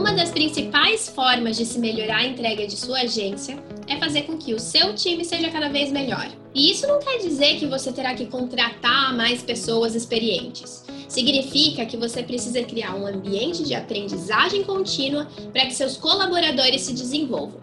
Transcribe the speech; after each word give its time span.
Uma 0.00 0.14
das 0.14 0.30
principais 0.30 1.10
formas 1.10 1.58
de 1.58 1.66
se 1.66 1.78
melhorar 1.78 2.20
a 2.20 2.26
entrega 2.26 2.66
de 2.66 2.74
sua 2.74 3.00
agência 3.00 3.62
é 3.86 3.98
fazer 3.98 4.22
com 4.22 4.38
que 4.38 4.54
o 4.54 4.58
seu 4.58 4.94
time 4.94 5.22
seja 5.26 5.50
cada 5.50 5.68
vez 5.68 5.92
melhor. 5.92 6.26
E 6.54 6.70
isso 6.70 6.86
não 6.86 7.00
quer 7.00 7.18
dizer 7.18 7.58
que 7.58 7.66
você 7.66 7.92
terá 7.92 8.14
que 8.14 8.24
contratar 8.24 9.14
mais 9.14 9.42
pessoas 9.42 9.94
experientes. 9.94 10.86
Significa 11.06 11.84
que 11.84 11.98
você 11.98 12.22
precisa 12.22 12.62
criar 12.62 12.94
um 12.94 13.06
ambiente 13.06 13.62
de 13.62 13.74
aprendizagem 13.74 14.64
contínua 14.64 15.28
para 15.52 15.66
que 15.66 15.74
seus 15.74 15.98
colaboradores 15.98 16.80
se 16.80 16.94
desenvolvam. 16.94 17.60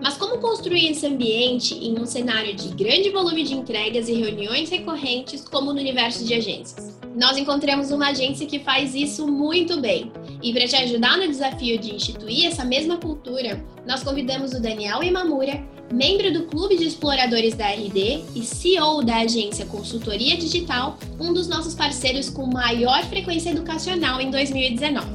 Mas 0.00 0.16
como 0.16 0.38
construir 0.38 0.90
esse 0.90 1.06
ambiente 1.06 1.74
em 1.74 2.00
um 2.00 2.06
cenário 2.06 2.54
de 2.54 2.68
grande 2.68 3.10
volume 3.10 3.42
de 3.42 3.52
entregas 3.52 4.08
e 4.08 4.14
reuniões 4.14 4.70
recorrentes, 4.70 5.46
como 5.46 5.70
no 5.70 5.80
universo 5.80 6.24
de 6.24 6.32
agências? 6.32 6.98
Nós 7.14 7.36
encontramos 7.36 7.90
uma 7.90 8.08
agência 8.08 8.46
que 8.46 8.58
faz 8.58 8.94
isso 8.94 9.26
muito 9.26 9.80
bem. 9.80 10.10
E 10.44 10.52
para 10.52 10.68
te 10.68 10.76
ajudar 10.76 11.16
no 11.16 11.26
desafio 11.26 11.78
de 11.78 11.94
instituir 11.94 12.44
essa 12.44 12.66
mesma 12.66 12.98
cultura, 12.98 13.64
nós 13.86 14.02
convidamos 14.02 14.52
o 14.52 14.60
Daniel 14.60 15.02
Imamura, 15.02 15.58
membro 15.90 16.30
do 16.34 16.42
Clube 16.42 16.76
de 16.76 16.84
Exploradores 16.84 17.54
da 17.54 17.66
RD 17.68 18.22
e 18.34 18.42
CEO 18.42 19.02
da 19.02 19.20
agência 19.20 19.64
Consultoria 19.64 20.36
Digital, 20.36 20.98
um 21.18 21.32
dos 21.32 21.48
nossos 21.48 21.74
parceiros 21.74 22.28
com 22.28 22.44
maior 22.44 23.02
frequência 23.04 23.48
educacional 23.48 24.20
em 24.20 24.30
2019. 24.30 25.06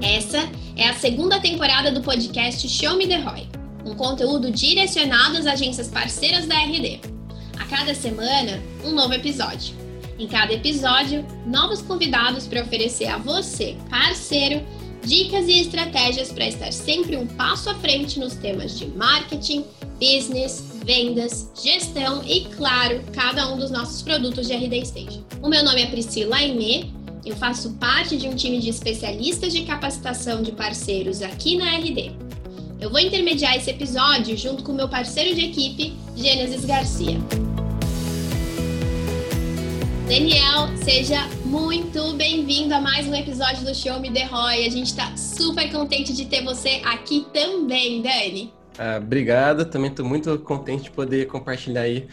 Essa 0.00 0.48
é 0.76 0.86
a 0.86 0.94
segunda 0.94 1.40
temporada 1.40 1.90
do 1.90 2.00
podcast 2.00 2.68
Show 2.68 2.96
Me 2.96 3.08
The 3.08 3.22
Roy, 3.22 3.48
um 3.84 3.96
conteúdo 3.96 4.52
direcionado 4.52 5.36
às 5.36 5.46
agências 5.46 5.88
parceiras 5.88 6.46
da 6.46 6.54
RD. 6.54 7.00
A 7.58 7.64
cada 7.64 7.92
semana, 7.92 8.62
um 8.84 8.92
novo 8.92 9.14
episódio. 9.14 9.85
Em 10.18 10.26
cada 10.26 10.52
episódio, 10.52 11.24
novos 11.46 11.82
convidados 11.82 12.46
para 12.46 12.62
oferecer 12.62 13.06
a 13.06 13.18
você, 13.18 13.76
parceiro, 13.90 14.64
dicas 15.04 15.46
e 15.46 15.60
estratégias 15.60 16.32
para 16.32 16.48
estar 16.48 16.72
sempre 16.72 17.16
um 17.16 17.26
passo 17.26 17.70
à 17.70 17.74
frente 17.74 18.18
nos 18.18 18.34
temas 18.34 18.78
de 18.78 18.86
marketing, 18.86 19.64
business, 20.00 20.64
vendas, 20.84 21.50
gestão 21.62 22.22
e, 22.24 22.46
claro, 22.56 23.02
cada 23.12 23.52
um 23.52 23.58
dos 23.58 23.70
nossos 23.70 24.02
produtos 24.02 24.46
de 24.46 24.54
RD 24.54 24.86
Station. 24.86 25.22
O 25.42 25.48
meu 25.48 25.62
nome 25.62 25.82
é 25.82 25.86
Priscila 25.86 26.36
Aimee 26.36 26.96
eu 27.26 27.34
faço 27.34 27.72
parte 27.72 28.16
de 28.16 28.28
um 28.28 28.36
time 28.36 28.60
de 28.60 28.70
especialistas 28.70 29.52
de 29.52 29.64
capacitação 29.64 30.42
de 30.42 30.52
parceiros 30.52 31.20
aqui 31.22 31.56
na 31.56 31.76
RD. 31.76 32.12
Eu 32.80 32.88
vou 32.88 33.00
intermediar 33.00 33.56
esse 33.56 33.68
episódio 33.68 34.36
junto 34.36 34.62
com 34.62 34.72
meu 34.72 34.88
parceiro 34.88 35.34
de 35.34 35.46
equipe, 35.46 35.92
Gênesis 36.14 36.64
Garcia. 36.64 37.18
Daniel, 40.08 40.68
seja 40.84 41.26
muito 41.44 42.14
bem-vindo 42.14 42.72
a 42.72 42.80
mais 42.80 43.08
um 43.08 43.14
episódio 43.14 43.64
do 43.64 43.74
Show 43.74 43.98
Me 43.98 44.08
The 44.08 44.24
Roy. 44.26 44.64
A 44.64 44.70
gente 44.70 44.86
está 44.86 45.16
super 45.16 45.68
contente 45.72 46.12
de 46.12 46.26
ter 46.26 46.44
você 46.44 46.80
aqui 46.84 47.26
também, 47.32 48.02
Dani. 48.02 48.54
Ah, 48.78 48.98
obrigado, 49.02 49.64
também 49.64 49.90
estou 49.90 50.06
muito 50.06 50.38
contente 50.38 50.84
de 50.84 50.90
poder 50.92 51.26
compartilhar 51.26 51.80
aí 51.80 52.06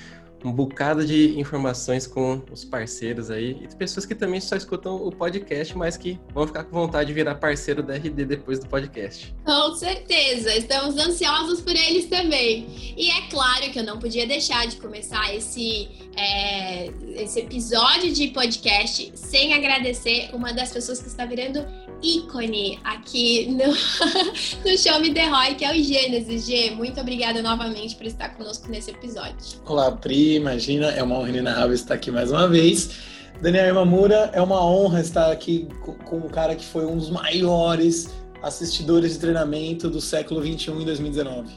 um 0.43 0.51
bocado 0.51 1.05
de 1.05 1.39
informações 1.39 2.05
com 2.05 2.41
os 2.51 2.65
parceiros 2.65 3.31
aí 3.31 3.57
e 3.61 3.75
pessoas 3.75 4.05
que 4.05 4.13
também 4.13 4.41
só 4.41 4.55
escutam 4.55 4.95
o 4.95 5.11
podcast, 5.11 5.77
mas 5.77 5.95
que 5.95 6.19
vão 6.33 6.45
ficar 6.45 6.65
com 6.65 6.71
vontade 6.71 7.07
de 7.07 7.13
virar 7.13 7.35
parceiro 7.35 7.81
da 7.81 7.95
RD 7.95 8.25
depois 8.25 8.59
do 8.59 8.67
podcast. 8.67 9.33
Com 9.45 9.75
certeza, 9.75 10.55
estamos 10.55 10.97
ansiosos 10.97 11.61
por 11.61 11.75
eles 11.75 12.05
também. 12.05 12.93
E 12.97 13.09
é 13.09 13.21
claro 13.29 13.71
que 13.71 13.79
eu 13.79 13.83
não 13.83 13.97
podia 13.99 14.27
deixar 14.27 14.67
de 14.67 14.75
começar 14.77 15.33
esse, 15.33 15.89
é, 16.15 16.87
esse 17.15 17.39
episódio 17.39 18.13
de 18.13 18.27
podcast 18.29 19.11
sem 19.15 19.53
agradecer 19.53 20.29
uma 20.33 20.51
das 20.53 20.71
pessoas 20.71 21.01
que 21.01 21.07
está 21.07 21.25
virando 21.25 21.65
ícone 22.03 22.79
aqui 22.83 23.47
no, 23.49 23.71
no 24.69 24.77
Show 24.77 24.99
Me 24.99 25.13
The 25.13 25.27
Roy, 25.29 25.55
que 25.55 25.63
é 25.63 25.71
o 25.71 25.83
Gênesis. 25.83 26.45
G, 26.45 26.71
muito 26.71 26.99
obrigada 26.99 27.41
novamente 27.41 27.95
por 27.95 28.05
estar 28.05 28.29
conosco 28.35 28.69
nesse 28.69 28.91
episódio. 28.91 29.35
Olá, 29.65 29.91
Pri, 29.91 30.35
imagina, 30.35 30.87
é 30.87 31.01
uma 31.01 31.17
honra 31.17 31.29
inenarrável 31.29 31.73
estar 31.73 31.93
aqui 31.93 32.11
mais 32.11 32.29
uma 32.31 32.47
vez. 32.47 33.13
Daniel 33.41 33.69
Imamura, 33.69 34.29
é 34.33 34.41
uma 34.41 34.63
honra 34.63 34.99
estar 34.99 35.31
aqui 35.31 35.67
com, 36.05 36.17
um 36.17 36.29
cara 36.29 36.55
que 36.55 36.65
foi 36.65 36.85
um 36.85 36.97
dos 36.97 37.09
maiores 37.09 38.09
assistidores 38.41 39.13
de 39.13 39.19
treinamento 39.19 39.89
do 39.89 40.01
século 40.01 40.41
21 40.41 40.81
em 40.81 40.85
2019. 40.85 41.53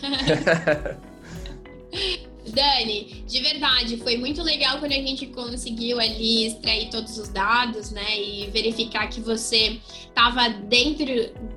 Dani, 2.50 3.24
de 3.26 3.40
verdade, 3.40 3.96
foi 3.98 4.16
muito 4.16 4.42
legal 4.42 4.78
quando 4.78 4.92
a 4.92 4.96
gente 4.96 5.26
conseguiu 5.26 5.98
ali 5.98 6.46
extrair 6.46 6.90
todos 6.90 7.16
os 7.18 7.28
dados, 7.28 7.90
né? 7.90 8.20
E 8.20 8.50
verificar 8.50 9.08
que 9.08 9.20
você 9.20 9.78
estava 10.08 10.48
dentro, 10.48 11.06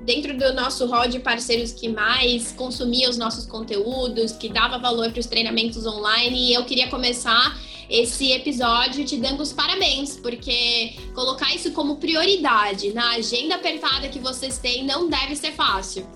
dentro 0.02 0.36
do 0.36 0.52
nosso 0.54 0.86
rol 0.86 1.08
de 1.08 1.18
parceiros 1.18 1.72
que 1.72 1.88
mais 1.88 2.52
consumia 2.52 3.10
os 3.10 3.16
nossos 3.16 3.46
conteúdos, 3.46 4.32
que 4.32 4.48
dava 4.48 4.78
valor 4.78 5.10
para 5.10 5.20
os 5.20 5.26
treinamentos 5.26 5.86
online. 5.86 6.50
E 6.50 6.54
eu 6.54 6.64
queria 6.64 6.88
começar 6.88 7.58
esse 7.88 8.32
episódio 8.32 9.04
te 9.04 9.16
dando 9.16 9.42
os 9.42 9.52
parabéns, 9.52 10.16
porque 10.16 10.94
colocar 11.14 11.54
isso 11.54 11.72
como 11.72 11.96
prioridade 11.96 12.92
na 12.92 13.12
agenda 13.12 13.56
apertada 13.56 14.08
que 14.08 14.18
vocês 14.18 14.58
têm 14.58 14.84
não 14.84 15.08
deve 15.08 15.36
ser 15.36 15.52
fácil. 15.52 16.06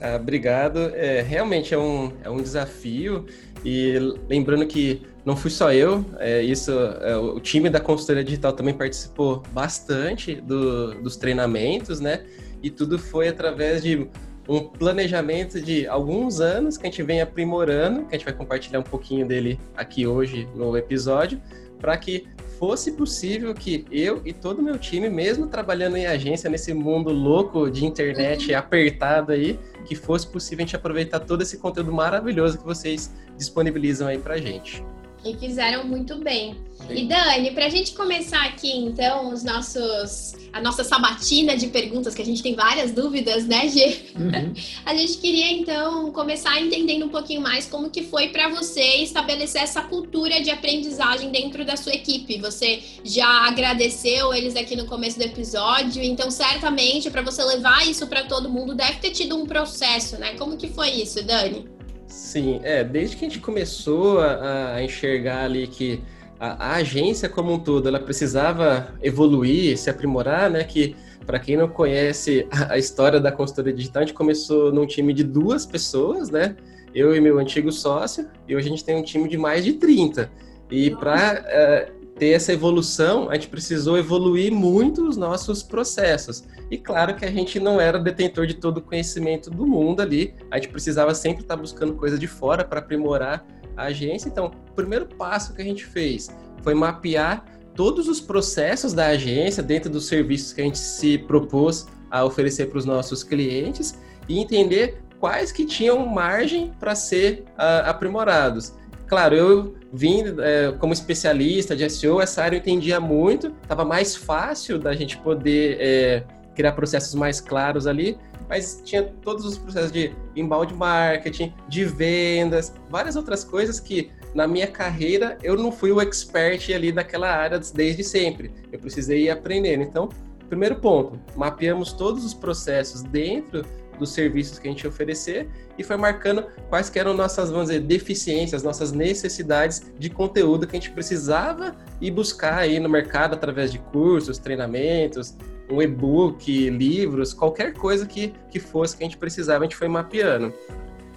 Ah, 0.00 0.16
obrigado. 0.16 0.92
É, 0.94 1.22
realmente 1.22 1.72
é 1.72 1.78
um, 1.78 2.12
é 2.24 2.30
um 2.30 2.42
desafio. 2.42 3.26
E 3.64 3.96
lembrando 4.28 4.66
que 4.66 5.02
não 5.24 5.36
fui 5.36 5.50
só 5.50 5.72
eu, 5.72 6.04
é, 6.18 6.42
isso, 6.42 6.72
é, 6.72 7.16
o 7.16 7.38
time 7.38 7.70
da 7.70 7.78
consultoria 7.78 8.24
digital 8.24 8.52
também 8.52 8.74
participou 8.74 9.42
bastante 9.52 10.34
do, 10.34 10.94
dos 11.00 11.16
treinamentos, 11.16 12.00
né? 12.00 12.24
E 12.62 12.70
tudo 12.70 12.98
foi 12.98 13.28
através 13.28 13.82
de 13.82 14.08
um 14.48 14.60
planejamento 14.60 15.60
de 15.60 15.86
alguns 15.86 16.40
anos 16.40 16.76
que 16.76 16.86
a 16.86 16.90
gente 16.90 17.02
vem 17.02 17.20
aprimorando, 17.20 18.06
que 18.06 18.14
a 18.14 18.18
gente 18.18 18.24
vai 18.24 18.34
compartilhar 18.34 18.80
um 18.80 18.84
pouquinho 18.84 19.26
dele 19.26 19.60
aqui 19.76 20.06
hoje 20.06 20.48
no 20.54 20.76
episódio, 20.76 21.40
para 21.78 21.96
que 21.96 22.26
fosse 22.62 22.92
possível 22.92 23.52
que 23.52 23.84
eu 23.90 24.22
e 24.24 24.32
todo 24.32 24.60
o 24.60 24.62
meu 24.62 24.78
time, 24.78 25.10
mesmo 25.10 25.48
trabalhando 25.48 25.96
em 25.96 26.06
agência 26.06 26.48
nesse 26.48 26.72
mundo 26.72 27.10
louco 27.10 27.68
de 27.68 27.84
internet 27.84 28.52
uhum. 28.52 28.56
apertado 28.56 29.32
aí, 29.32 29.58
que 29.84 29.96
fosse 29.96 30.28
possível 30.28 30.62
a 30.62 30.66
gente 30.66 30.76
aproveitar 30.76 31.18
todo 31.18 31.42
esse 31.42 31.58
conteúdo 31.58 31.92
maravilhoso 31.92 32.58
que 32.58 32.64
vocês 32.64 33.12
disponibilizam 33.36 34.06
aí 34.06 34.16
pra 34.16 34.38
gente. 34.38 34.80
E 35.24 35.34
fizeram 35.36 35.84
muito 35.84 36.16
bem. 36.16 36.56
E 36.90 37.04
Dani, 37.04 37.52
para 37.52 37.66
a 37.66 37.68
gente 37.68 37.92
começar 37.92 38.44
aqui, 38.44 38.70
então, 38.70 39.32
os 39.32 39.44
nossos, 39.44 40.34
a 40.52 40.60
nossa 40.60 40.82
sabatina 40.82 41.56
de 41.56 41.68
perguntas, 41.68 42.14
que 42.14 42.22
a 42.22 42.24
gente 42.24 42.42
tem 42.42 42.54
várias 42.54 42.90
dúvidas, 42.90 43.46
né, 43.46 43.68
Gê? 43.68 44.00
Uhum. 44.16 44.52
A 44.84 44.94
gente 44.94 45.18
queria, 45.18 45.52
então, 45.52 46.10
começar 46.12 46.60
entendendo 46.60 47.06
um 47.06 47.08
pouquinho 47.08 47.40
mais 47.40 47.66
como 47.66 47.88
que 47.88 48.02
foi 48.02 48.28
para 48.28 48.48
você 48.48 48.96
estabelecer 48.96 49.62
essa 49.62 49.82
cultura 49.82 50.40
de 50.42 50.50
aprendizagem 50.50 51.30
dentro 51.30 51.64
da 51.64 51.76
sua 51.76 51.94
equipe. 51.94 52.38
Você 52.38 52.82
já 53.04 53.46
agradeceu 53.46 54.34
eles 54.34 54.56
aqui 54.56 54.74
no 54.74 54.86
começo 54.86 55.18
do 55.18 55.24
episódio, 55.24 56.02
então, 56.02 56.30
certamente, 56.30 57.10
para 57.10 57.22
você 57.22 57.44
levar 57.44 57.88
isso 57.88 58.06
para 58.06 58.24
todo 58.24 58.50
mundo, 58.50 58.74
deve 58.74 58.98
ter 58.98 59.10
tido 59.10 59.36
um 59.36 59.46
processo, 59.46 60.18
né? 60.18 60.34
Como 60.34 60.56
que 60.56 60.68
foi 60.68 60.90
isso, 60.90 61.22
Dani? 61.22 61.64
Sim, 62.12 62.60
é, 62.62 62.84
desde 62.84 63.16
que 63.16 63.24
a 63.24 63.28
gente 63.28 63.40
começou 63.40 64.20
a, 64.20 64.74
a 64.74 64.84
enxergar 64.84 65.44
ali 65.44 65.66
que 65.66 66.02
a, 66.38 66.72
a, 66.72 66.74
agência 66.76 67.26
como 67.26 67.54
um 67.54 67.58
todo, 67.58 67.88
ela 67.88 67.98
precisava 67.98 68.94
evoluir, 69.02 69.78
se 69.78 69.88
aprimorar, 69.88 70.50
né, 70.50 70.62
que 70.62 70.94
para 71.24 71.38
quem 71.38 71.56
não 71.56 71.66
conhece 71.68 72.46
a, 72.52 72.74
a, 72.74 72.78
história 72.78 73.18
da 73.18 73.32
consultoria 73.32 73.72
digital, 73.72 74.02
a 74.02 74.06
gente 74.06 74.14
começou 74.14 74.70
num 74.70 74.86
time 74.86 75.14
de 75.14 75.24
duas 75.24 75.64
pessoas, 75.64 76.28
né, 76.28 76.54
eu 76.94 77.16
e 77.16 77.20
meu 77.20 77.38
antigo 77.38 77.72
sócio, 77.72 78.28
e 78.46 78.54
hoje 78.54 78.66
a 78.66 78.70
gente 78.70 78.84
tem 78.84 78.94
um 78.94 79.02
time 79.02 79.26
de 79.26 79.38
mais 79.38 79.64
de 79.64 79.72
30. 79.72 80.30
E 80.70 80.90
para 80.90 81.88
ter 82.18 82.30
essa 82.30 82.52
evolução, 82.52 83.30
a 83.30 83.34
gente 83.34 83.48
precisou 83.48 83.98
evoluir 83.98 84.52
muito 84.52 85.08
os 85.08 85.16
nossos 85.16 85.62
processos. 85.62 86.44
E 86.70 86.78
claro 86.78 87.16
que 87.16 87.24
a 87.24 87.30
gente 87.30 87.58
não 87.58 87.80
era 87.80 87.98
detentor 87.98 88.46
de 88.46 88.54
todo 88.54 88.78
o 88.78 88.82
conhecimento 88.82 89.50
do 89.50 89.66
mundo 89.66 90.00
ali, 90.00 90.34
a 90.50 90.56
gente 90.56 90.68
precisava 90.68 91.14
sempre 91.14 91.42
estar 91.42 91.56
buscando 91.56 91.94
coisa 91.94 92.18
de 92.18 92.26
fora 92.26 92.64
para 92.64 92.80
aprimorar 92.80 93.44
a 93.76 93.84
agência. 93.84 94.28
Então, 94.28 94.46
o 94.70 94.72
primeiro 94.74 95.06
passo 95.06 95.54
que 95.54 95.62
a 95.62 95.64
gente 95.64 95.84
fez 95.84 96.30
foi 96.62 96.74
mapear 96.74 97.44
todos 97.74 98.08
os 98.08 98.20
processos 98.20 98.92
da 98.92 99.06
agência 99.06 99.62
dentro 99.62 99.90
dos 99.90 100.06
serviços 100.06 100.52
que 100.52 100.60
a 100.60 100.64
gente 100.64 100.78
se 100.78 101.18
propôs 101.18 101.86
a 102.10 102.24
oferecer 102.24 102.66
para 102.66 102.78
os 102.78 102.84
nossos 102.84 103.24
clientes 103.24 103.98
e 104.28 104.38
entender 104.38 105.02
quais 105.18 105.50
que 105.50 105.64
tinham 105.64 106.04
margem 106.06 106.72
para 106.78 106.94
ser 106.94 107.44
uh, 107.50 107.88
aprimorados. 107.88 108.74
Claro, 109.12 109.34
eu 109.34 109.74
vim 109.92 110.22
é, 110.40 110.72
como 110.78 110.94
especialista 110.94 111.76
de 111.76 111.86
SEO, 111.90 112.18
essa 112.18 112.42
área 112.42 112.56
eu 112.56 112.60
entendia 112.60 112.98
muito, 112.98 113.48
estava 113.60 113.84
mais 113.84 114.16
fácil 114.16 114.78
da 114.78 114.94
gente 114.94 115.18
poder 115.18 115.76
é, 115.78 116.24
criar 116.54 116.72
processos 116.72 117.14
mais 117.14 117.38
claros 117.38 117.86
ali, 117.86 118.16
mas 118.48 118.80
tinha 118.82 119.02
todos 119.02 119.44
os 119.44 119.58
processos 119.58 119.92
de 119.92 120.14
inbound 120.34 120.72
marketing, 120.72 121.52
de 121.68 121.84
vendas, 121.84 122.72
várias 122.88 123.14
outras 123.14 123.44
coisas 123.44 123.78
que 123.78 124.10
na 124.34 124.46
minha 124.46 124.66
carreira 124.66 125.36
eu 125.42 125.58
não 125.58 125.70
fui 125.70 125.92
o 125.92 126.00
expert 126.00 126.70
ali 126.74 126.90
daquela 126.90 127.30
área 127.30 127.58
desde 127.58 128.02
sempre. 128.02 128.50
Eu 128.72 128.78
precisei 128.78 129.24
ir 129.24 129.30
aprendendo. 129.30 129.82
Então, 129.82 130.08
primeiro 130.48 130.76
ponto, 130.76 131.20
mapeamos 131.36 131.92
todos 131.92 132.24
os 132.24 132.32
processos 132.32 133.02
dentro 133.02 133.62
dos 134.02 134.12
serviços 134.12 134.58
que 134.58 134.68
a 134.68 134.70
gente 134.70 134.86
oferecer 134.86 135.48
e 135.78 135.82
foi 135.82 135.96
marcando 135.96 136.44
quais 136.68 136.94
eram 136.94 137.14
nossas, 137.14 137.50
vamos 137.50 137.68
dizer, 137.68 137.80
deficiências, 137.80 138.62
nossas 138.62 138.92
necessidades 138.92 139.82
de 139.98 140.10
conteúdo 140.10 140.66
que 140.66 140.76
a 140.76 140.80
gente 140.80 140.90
precisava 140.90 141.74
ir 142.00 142.10
buscar 142.10 142.58
aí 142.58 142.78
no 142.78 142.88
mercado 142.88 143.34
através 143.34 143.72
de 143.72 143.78
cursos, 143.78 144.38
treinamentos, 144.38 145.36
um 145.70 145.80
e-book, 145.80 146.70
livros, 146.70 147.32
qualquer 147.32 147.72
coisa 147.72 148.04
que, 148.04 148.34
que 148.50 148.60
fosse 148.60 148.96
que 148.96 149.04
a 149.04 149.06
gente 149.06 149.16
precisava, 149.16 149.60
a 149.60 149.66
gente 149.66 149.76
foi 149.76 149.88
mapeando. 149.88 150.52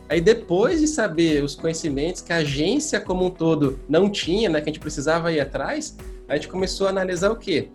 Aí 0.07 0.21
depois 0.21 0.79
de 0.79 0.87
saber 0.87 1.43
os 1.43 1.55
conhecimentos 1.55 2.21
que 2.21 2.31
a 2.31 2.37
agência 2.37 3.01
como 3.01 3.25
um 3.25 3.29
todo 3.29 3.79
não 3.89 4.09
tinha, 4.09 4.49
né, 4.49 4.61
que 4.61 4.69
a 4.69 4.71
gente 4.71 4.79
precisava 4.79 5.31
ir 5.31 5.39
atrás, 5.39 5.97
a 6.27 6.35
gente 6.35 6.47
começou 6.47 6.87
a 6.87 6.91
analisar 6.91 7.31
o 7.31 7.35
quê? 7.35 7.69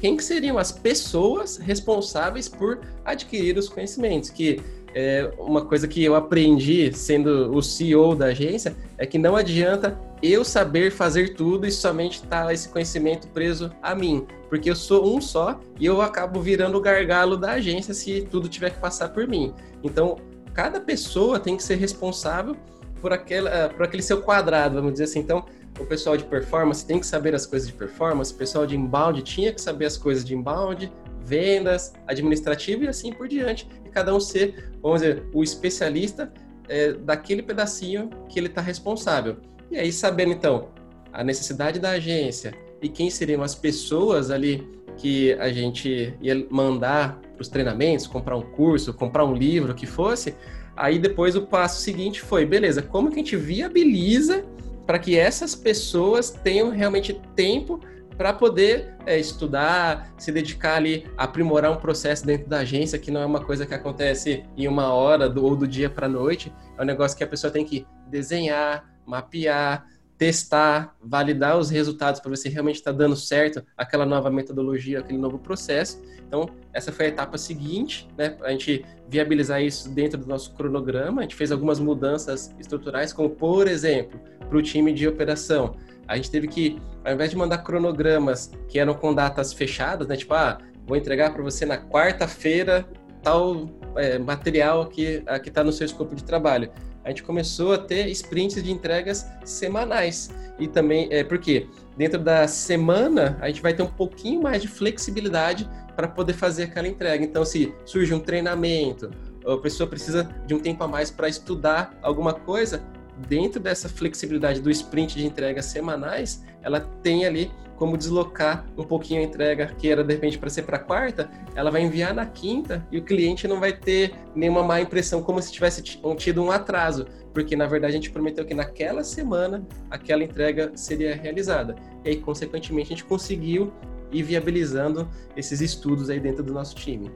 Quem 0.00 0.16
que 0.16 0.24
seriam 0.24 0.58
as 0.58 0.70
pessoas 0.70 1.56
responsáveis 1.56 2.48
por 2.48 2.80
adquirir 3.04 3.56
os 3.58 3.68
conhecimentos? 3.68 4.30
Que 4.30 4.60
é 4.94 5.30
uma 5.38 5.64
coisa 5.64 5.86
que 5.86 6.02
eu 6.02 6.14
aprendi 6.14 6.92
sendo 6.92 7.54
o 7.54 7.62
CEO 7.62 8.14
da 8.14 8.26
agência 8.26 8.74
é 8.96 9.04
que 9.04 9.18
não 9.18 9.36
adianta 9.36 9.98
eu 10.22 10.44
saber 10.44 10.90
fazer 10.90 11.34
tudo 11.34 11.66
e 11.66 11.70
somente 11.70 12.22
estar 12.22 12.52
esse 12.52 12.68
conhecimento 12.68 13.28
preso 13.28 13.70
a 13.82 13.94
mim, 13.94 14.26
porque 14.48 14.70
eu 14.70 14.74
sou 14.74 15.16
um 15.16 15.20
só 15.20 15.60
e 15.78 15.86
eu 15.86 16.00
acabo 16.00 16.40
virando 16.40 16.78
o 16.78 16.80
gargalo 16.80 17.36
da 17.36 17.52
agência 17.52 17.94
se 17.94 18.22
tudo 18.30 18.48
tiver 18.48 18.70
que 18.70 18.80
passar 18.80 19.10
por 19.10 19.28
mim. 19.28 19.54
Então, 19.84 20.16
cada 20.52 20.80
pessoa 20.80 21.38
tem 21.38 21.56
que 21.56 21.62
ser 21.62 21.76
responsável 21.76 22.56
por, 23.00 23.12
aquela, 23.12 23.68
por 23.68 23.84
aquele 23.84 24.02
seu 24.02 24.22
quadrado, 24.22 24.76
vamos 24.76 24.92
dizer 24.92 25.04
assim. 25.04 25.20
Então, 25.20 25.44
o 25.78 25.84
pessoal 25.84 26.16
de 26.16 26.24
performance 26.24 26.84
tem 26.84 26.98
que 26.98 27.06
saber 27.06 27.34
as 27.34 27.46
coisas 27.46 27.68
de 27.68 27.74
performance, 27.74 28.32
o 28.32 28.36
pessoal 28.36 28.66
de 28.66 28.76
inbound 28.76 29.22
tinha 29.22 29.52
que 29.52 29.60
saber 29.60 29.86
as 29.86 29.96
coisas 29.96 30.24
de 30.24 30.34
inbound, 30.34 30.92
vendas, 31.20 31.92
administrativo 32.06 32.84
e 32.84 32.88
assim 32.88 33.12
por 33.12 33.28
diante. 33.28 33.68
E 33.84 33.88
cada 33.88 34.14
um 34.14 34.20
ser, 34.20 34.72
vamos 34.82 35.02
dizer, 35.02 35.24
o 35.32 35.42
especialista 35.42 36.32
é, 36.68 36.92
daquele 36.92 37.42
pedacinho 37.42 38.10
que 38.28 38.38
ele 38.38 38.48
está 38.48 38.60
responsável. 38.60 39.36
E 39.70 39.76
aí, 39.76 39.92
sabendo 39.92 40.32
então 40.32 40.68
a 41.12 41.22
necessidade 41.22 41.78
da 41.78 41.90
agência 41.90 42.54
e 42.82 42.88
quem 42.88 43.10
seriam 43.10 43.42
as 43.42 43.54
pessoas 43.54 44.30
ali 44.30 44.66
que 44.96 45.32
a 45.34 45.50
gente 45.52 46.14
ia 46.20 46.46
mandar 46.50 47.20
para 47.20 47.42
os 47.42 47.48
treinamentos, 47.48 48.06
comprar 48.06 48.36
um 48.36 48.42
curso, 48.42 48.92
comprar 48.92 49.24
um 49.24 49.34
livro, 49.34 49.72
o 49.72 49.74
que 49.74 49.86
fosse, 49.86 50.34
aí 50.76 50.98
depois 50.98 51.36
o 51.36 51.42
passo 51.42 51.80
seguinte 51.80 52.20
foi, 52.20 52.44
beleza, 52.44 52.82
como 52.82 53.08
que 53.08 53.14
a 53.14 53.18
gente 53.18 53.36
viabiliza 53.36 54.44
para 54.88 54.98
que 54.98 55.18
essas 55.18 55.54
pessoas 55.54 56.30
tenham 56.30 56.70
realmente 56.70 57.12
tempo 57.36 57.78
para 58.16 58.32
poder 58.32 58.96
é, 59.04 59.18
estudar, 59.18 60.14
se 60.16 60.32
dedicar 60.32 60.76
ali, 60.76 61.06
aprimorar 61.14 61.70
um 61.70 61.76
processo 61.76 62.24
dentro 62.24 62.48
da 62.48 62.60
agência, 62.60 62.98
que 62.98 63.10
não 63.10 63.20
é 63.20 63.26
uma 63.26 63.44
coisa 63.44 63.66
que 63.66 63.74
acontece 63.74 64.44
em 64.56 64.66
uma 64.66 64.94
hora 64.94 65.28
do, 65.28 65.44
ou 65.44 65.54
do 65.54 65.68
dia 65.68 65.90
para 65.90 66.06
a 66.06 66.08
noite, 66.08 66.50
é 66.78 66.82
um 66.82 66.86
negócio 66.86 67.18
que 67.18 67.22
a 67.22 67.26
pessoa 67.26 67.52
tem 67.52 67.66
que 67.66 67.86
desenhar, 68.06 68.90
mapear, 69.04 69.86
testar, 70.16 70.96
validar 71.02 71.58
os 71.58 71.68
resultados 71.68 72.18
para 72.18 72.30
ver 72.30 72.38
se 72.38 72.48
realmente 72.48 72.76
está 72.76 72.90
dando 72.90 73.14
certo 73.14 73.62
aquela 73.76 74.06
nova 74.06 74.30
metodologia, 74.30 75.00
aquele 75.00 75.18
novo 75.18 75.38
processo. 75.38 76.02
Então, 76.26 76.48
essa 76.72 76.90
foi 76.90 77.06
a 77.06 77.08
etapa 77.10 77.36
seguinte, 77.36 78.08
né? 78.16 78.36
A 78.42 78.50
gente 78.50 78.84
viabilizar 79.08 79.62
isso 79.62 79.90
dentro 79.90 80.18
do 80.18 80.26
nosso 80.26 80.54
cronograma. 80.54 81.20
A 81.20 81.22
gente 81.22 81.36
fez 81.36 81.52
algumas 81.52 81.78
mudanças 81.78 82.54
estruturais, 82.58 83.12
como, 83.12 83.30
por 83.30 83.68
exemplo, 83.68 84.18
para 84.48 84.58
o 84.58 84.62
time 84.62 84.92
de 84.92 85.06
operação. 85.06 85.74
A 86.06 86.16
gente 86.16 86.30
teve 86.30 86.48
que, 86.48 86.80
ao 87.04 87.12
invés 87.12 87.30
de 87.30 87.36
mandar 87.36 87.58
cronogramas 87.58 88.50
que 88.68 88.78
eram 88.78 88.94
com 88.94 89.14
datas 89.14 89.52
fechadas, 89.52 90.06
né? 90.08 90.16
Tipo, 90.16 90.34
ah, 90.34 90.58
vou 90.86 90.96
entregar 90.96 91.32
para 91.32 91.42
você 91.42 91.66
na 91.66 91.76
quarta-feira 91.76 92.88
tal 93.22 93.68
é, 93.96 94.18
material 94.18 94.86
que 94.86 95.22
está 95.44 95.62
no 95.62 95.72
seu 95.72 95.84
escopo 95.84 96.14
de 96.14 96.24
trabalho 96.24 96.70
a 97.08 97.10
gente 97.10 97.22
começou 97.22 97.72
a 97.72 97.78
ter 97.78 98.06
sprints 98.08 98.62
de 98.62 98.70
entregas 98.70 99.26
semanais. 99.42 100.30
E 100.58 100.68
também, 100.68 101.08
é 101.10 101.24
porque 101.24 101.66
dentro 101.96 102.18
da 102.18 102.46
semana, 102.46 103.38
a 103.40 103.48
gente 103.48 103.62
vai 103.62 103.72
ter 103.72 103.82
um 103.82 103.88
pouquinho 103.88 104.42
mais 104.42 104.60
de 104.60 104.68
flexibilidade 104.68 105.66
para 105.96 106.06
poder 106.06 106.34
fazer 106.34 106.64
aquela 106.64 106.86
entrega. 106.86 107.24
Então, 107.24 107.46
se 107.46 107.74
surge 107.86 108.12
um 108.12 108.20
treinamento, 108.20 109.10
a 109.46 109.56
pessoa 109.56 109.88
precisa 109.88 110.28
de 110.46 110.54
um 110.54 110.60
tempo 110.60 110.84
a 110.84 110.88
mais 110.88 111.10
para 111.10 111.30
estudar 111.30 111.98
alguma 112.02 112.34
coisa, 112.34 112.84
dentro 113.28 113.60
dessa 113.60 113.88
flexibilidade 113.88 114.60
do 114.60 114.70
sprint 114.70 115.16
de 115.16 115.26
entregas 115.26 115.66
semanais, 115.66 116.44
ela 116.62 116.80
tem 116.80 117.26
ali 117.26 117.50
como 117.78 117.96
deslocar 117.96 118.66
um 118.76 118.82
pouquinho 118.82 119.20
a 119.20 119.24
entrega 119.24 119.66
que 119.78 119.88
era 119.88 120.02
de 120.02 120.12
repente 120.12 120.36
para 120.36 120.50
ser 120.50 120.62
para 120.62 120.78
quarta, 120.78 121.30
ela 121.54 121.70
vai 121.70 121.82
enviar 121.82 122.12
na 122.12 122.26
quinta 122.26 122.84
e 122.90 122.98
o 122.98 123.04
cliente 123.04 123.46
não 123.46 123.60
vai 123.60 123.72
ter 123.72 124.14
nenhuma 124.34 124.64
má 124.64 124.80
impressão 124.80 125.22
como 125.22 125.40
se 125.40 125.52
tivesse 125.52 125.80
tido 125.82 126.42
um 126.42 126.50
atraso, 126.50 127.06
porque 127.32 127.54
na 127.54 127.66
verdade 127.66 127.92
a 127.92 127.96
gente 127.96 128.10
prometeu 128.10 128.44
que 128.44 128.52
naquela 128.52 129.04
semana 129.04 129.64
aquela 129.88 130.24
entrega 130.24 130.72
seria 130.74 131.14
realizada. 131.14 131.76
E 132.04 132.08
aí 132.08 132.16
consequentemente 132.16 132.92
a 132.92 132.96
gente 132.96 133.04
conseguiu 133.04 133.72
ir 134.10 134.24
viabilizando 134.24 135.08
esses 135.36 135.60
estudos 135.60 136.10
aí 136.10 136.18
dentro 136.18 136.42
do 136.42 136.52
nosso 136.52 136.74
time. 136.74 137.10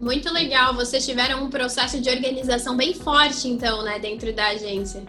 Muito 0.00 0.32
legal, 0.32 0.72
vocês 0.74 1.04
tiveram 1.04 1.44
um 1.44 1.50
processo 1.50 2.00
de 2.00 2.08
organização 2.08 2.76
bem 2.76 2.94
forte 2.94 3.48
então, 3.48 3.82
né, 3.82 3.98
dentro 3.98 4.32
da 4.32 4.48
agência. 4.48 5.02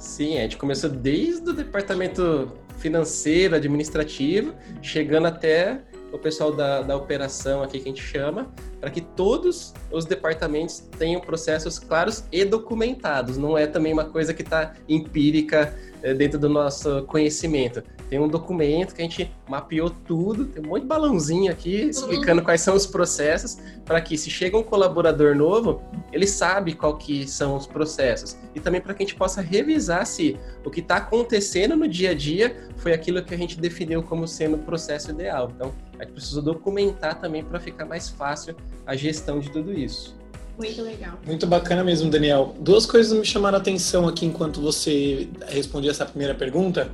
Sim, 0.00 0.38
a 0.38 0.40
gente 0.40 0.56
começou 0.56 0.88
desde 0.88 1.50
o 1.50 1.52
departamento 1.52 2.50
financeiro, 2.78 3.54
administrativo, 3.54 4.54
chegando 4.80 5.26
até 5.26 5.82
o 6.10 6.18
pessoal 6.18 6.50
da, 6.50 6.80
da 6.80 6.96
operação 6.96 7.62
aqui 7.62 7.78
que 7.78 7.84
a 7.84 7.92
gente 7.92 8.02
chama, 8.02 8.50
para 8.80 8.90
que 8.90 9.02
todos 9.02 9.74
os 9.92 10.06
departamentos 10.06 10.80
tenham 10.98 11.20
processos 11.20 11.78
claros 11.78 12.24
e 12.32 12.46
documentados. 12.46 13.36
Não 13.36 13.58
é 13.58 13.66
também 13.66 13.92
uma 13.92 14.06
coisa 14.06 14.32
que 14.32 14.40
está 14.40 14.72
empírica 14.88 15.76
é, 16.02 16.14
dentro 16.14 16.38
do 16.38 16.48
nosso 16.48 17.02
conhecimento. 17.02 17.82
Tem 18.10 18.18
um 18.18 18.26
documento 18.26 18.92
que 18.92 19.00
a 19.00 19.04
gente 19.04 19.32
mapeou 19.48 19.88
tudo, 19.88 20.46
tem 20.46 20.60
um 20.64 20.66
monte 20.66 20.82
de 20.82 20.88
balãozinho 20.88 21.52
aqui 21.52 21.82
explicando 21.82 22.42
quais 22.42 22.60
são 22.60 22.74
os 22.74 22.84
processos, 22.84 23.58
para 23.84 24.00
que 24.00 24.18
se 24.18 24.28
chega 24.28 24.58
um 24.58 24.64
colaborador 24.64 25.36
novo, 25.36 25.80
ele 26.12 26.26
sabe 26.26 26.74
qual 26.74 26.96
que 26.96 27.24
são 27.28 27.54
os 27.54 27.68
processos. 27.68 28.36
E 28.52 28.58
também 28.58 28.80
para 28.80 28.94
que 28.94 29.04
a 29.04 29.06
gente 29.06 29.14
possa 29.14 29.40
revisar 29.40 30.04
se 30.06 30.36
o 30.64 30.70
que 30.70 30.80
está 30.80 30.96
acontecendo 30.96 31.76
no 31.76 31.86
dia 31.86 32.10
a 32.10 32.14
dia 32.14 32.68
foi 32.78 32.92
aquilo 32.92 33.22
que 33.22 33.32
a 33.32 33.38
gente 33.38 33.60
definiu 33.60 34.02
como 34.02 34.26
sendo 34.26 34.56
o 34.56 34.58
processo 34.58 35.12
ideal. 35.12 35.52
Então, 35.54 35.72
a 35.96 36.02
gente 36.02 36.14
precisa 36.14 36.42
documentar 36.42 37.20
também 37.20 37.44
para 37.44 37.60
ficar 37.60 37.84
mais 37.84 38.08
fácil 38.08 38.56
a 38.84 38.96
gestão 38.96 39.38
de 39.38 39.52
tudo 39.52 39.72
isso. 39.72 40.18
Muito 40.58 40.82
legal. 40.82 41.18
Muito 41.24 41.46
bacana 41.46 41.84
mesmo, 41.84 42.10
Daniel. 42.10 42.56
Duas 42.58 42.84
coisas 42.84 43.16
me 43.16 43.24
chamaram 43.24 43.56
a 43.56 43.60
atenção 43.60 44.08
aqui 44.08 44.26
enquanto 44.26 44.60
você 44.60 45.28
respondia 45.46 45.90
essa 45.92 46.04
primeira 46.04 46.34
pergunta. 46.34 46.90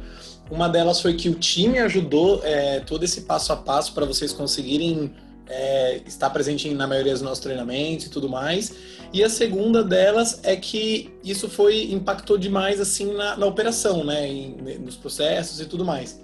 Uma 0.50 0.68
delas 0.68 1.00
foi 1.00 1.14
que 1.14 1.28
o 1.28 1.34
time 1.34 1.78
ajudou 1.78 2.40
é, 2.44 2.80
todo 2.80 3.04
esse 3.04 3.22
passo 3.22 3.52
a 3.52 3.56
passo 3.56 3.92
para 3.92 4.06
vocês 4.06 4.32
conseguirem 4.32 5.12
é, 5.48 6.00
estar 6.06 6.30
presente 6.30 6.68
na 6.72 6.86
maioria 6.86 7.12
dos 7.12 7.22
nossos 7.22 7.40
treinamentos 7.40 8.06
e 8.06 8.10
tudo 8.10 8.28
mais. 8.28 8.74
E 9.12 9.22
a 9.22 9.28
segunda 9.28 9.82
delas 9.82 10.40
é 10.42 10.56
que 10.56 11.12
isso 11.24 11.48
foi 11.48 11.92
impactou 11.92 12.36
demais 12.36 12.80
assim 12.80 13.12
na, 13.12 13.36
na 13.36 13.46
operação, 13.46 14.04
né, 14.04 14.26
em, 14.26 14.56
nos 14.78 14.96
processos 14.96 15.60
e 15.60 15.66
tudo 15.66 15.84
mais. 15.84 16.20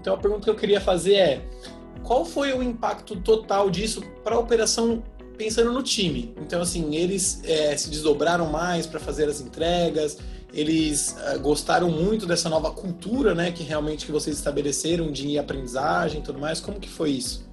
Então 0.00 0.14
a 0.14 0.18
pergunta 0.18 0.44
que 0.44 0.50
eu 0.50 0.56
queria 0.56 0.80
fazer 0.80 1.14
é 1.14 1.42
qual 2.02 2.24
foi 2.24 2.52
o 2.52 2.62
impacto 2.62 3.16
total 3.16 3.70
disso 3.70 4.02
para 4.24 4.34
a 4.34 4.38
operação 4.38 5.02
pensando 5.36 5.72
no 5.72 5.82
time? 5.82 6.34
Então 6.38 6.60
assim 6.60 6.94
eles 6.94 7.40
é, 7.44 7.76
se 7.76 7.88
desdobraram 7.88 8.46
mais 8.50 8.86
para 8.86 9.00
fazer 9.00 9.28
as 9.28 9.40
entregas, 9.40 10.18
eles 10.52 11.16
uh, 11.18 11.38
gostaram 11.40 11.90
muito 11.90 12.26
dessa 12.26 12.48
nova 12.48 12.70
cultura, 12.70 13.34
né, 13.34 13.50
que 13.50 13.62
realmente 13.62 14.06
que 14.06 14.12
vocês 14.12 14.36
estabeleceram 14.36 15.10
de 15.10 15.38
aprendizagem 15.38 16.20
e 16.20 16.22
tudo 16.22 16.38
mais. 16.38 16.60
Como 16.60 16.78
que 16.78 16.88
foi 16.88 17.10
isso? 17.10 17.50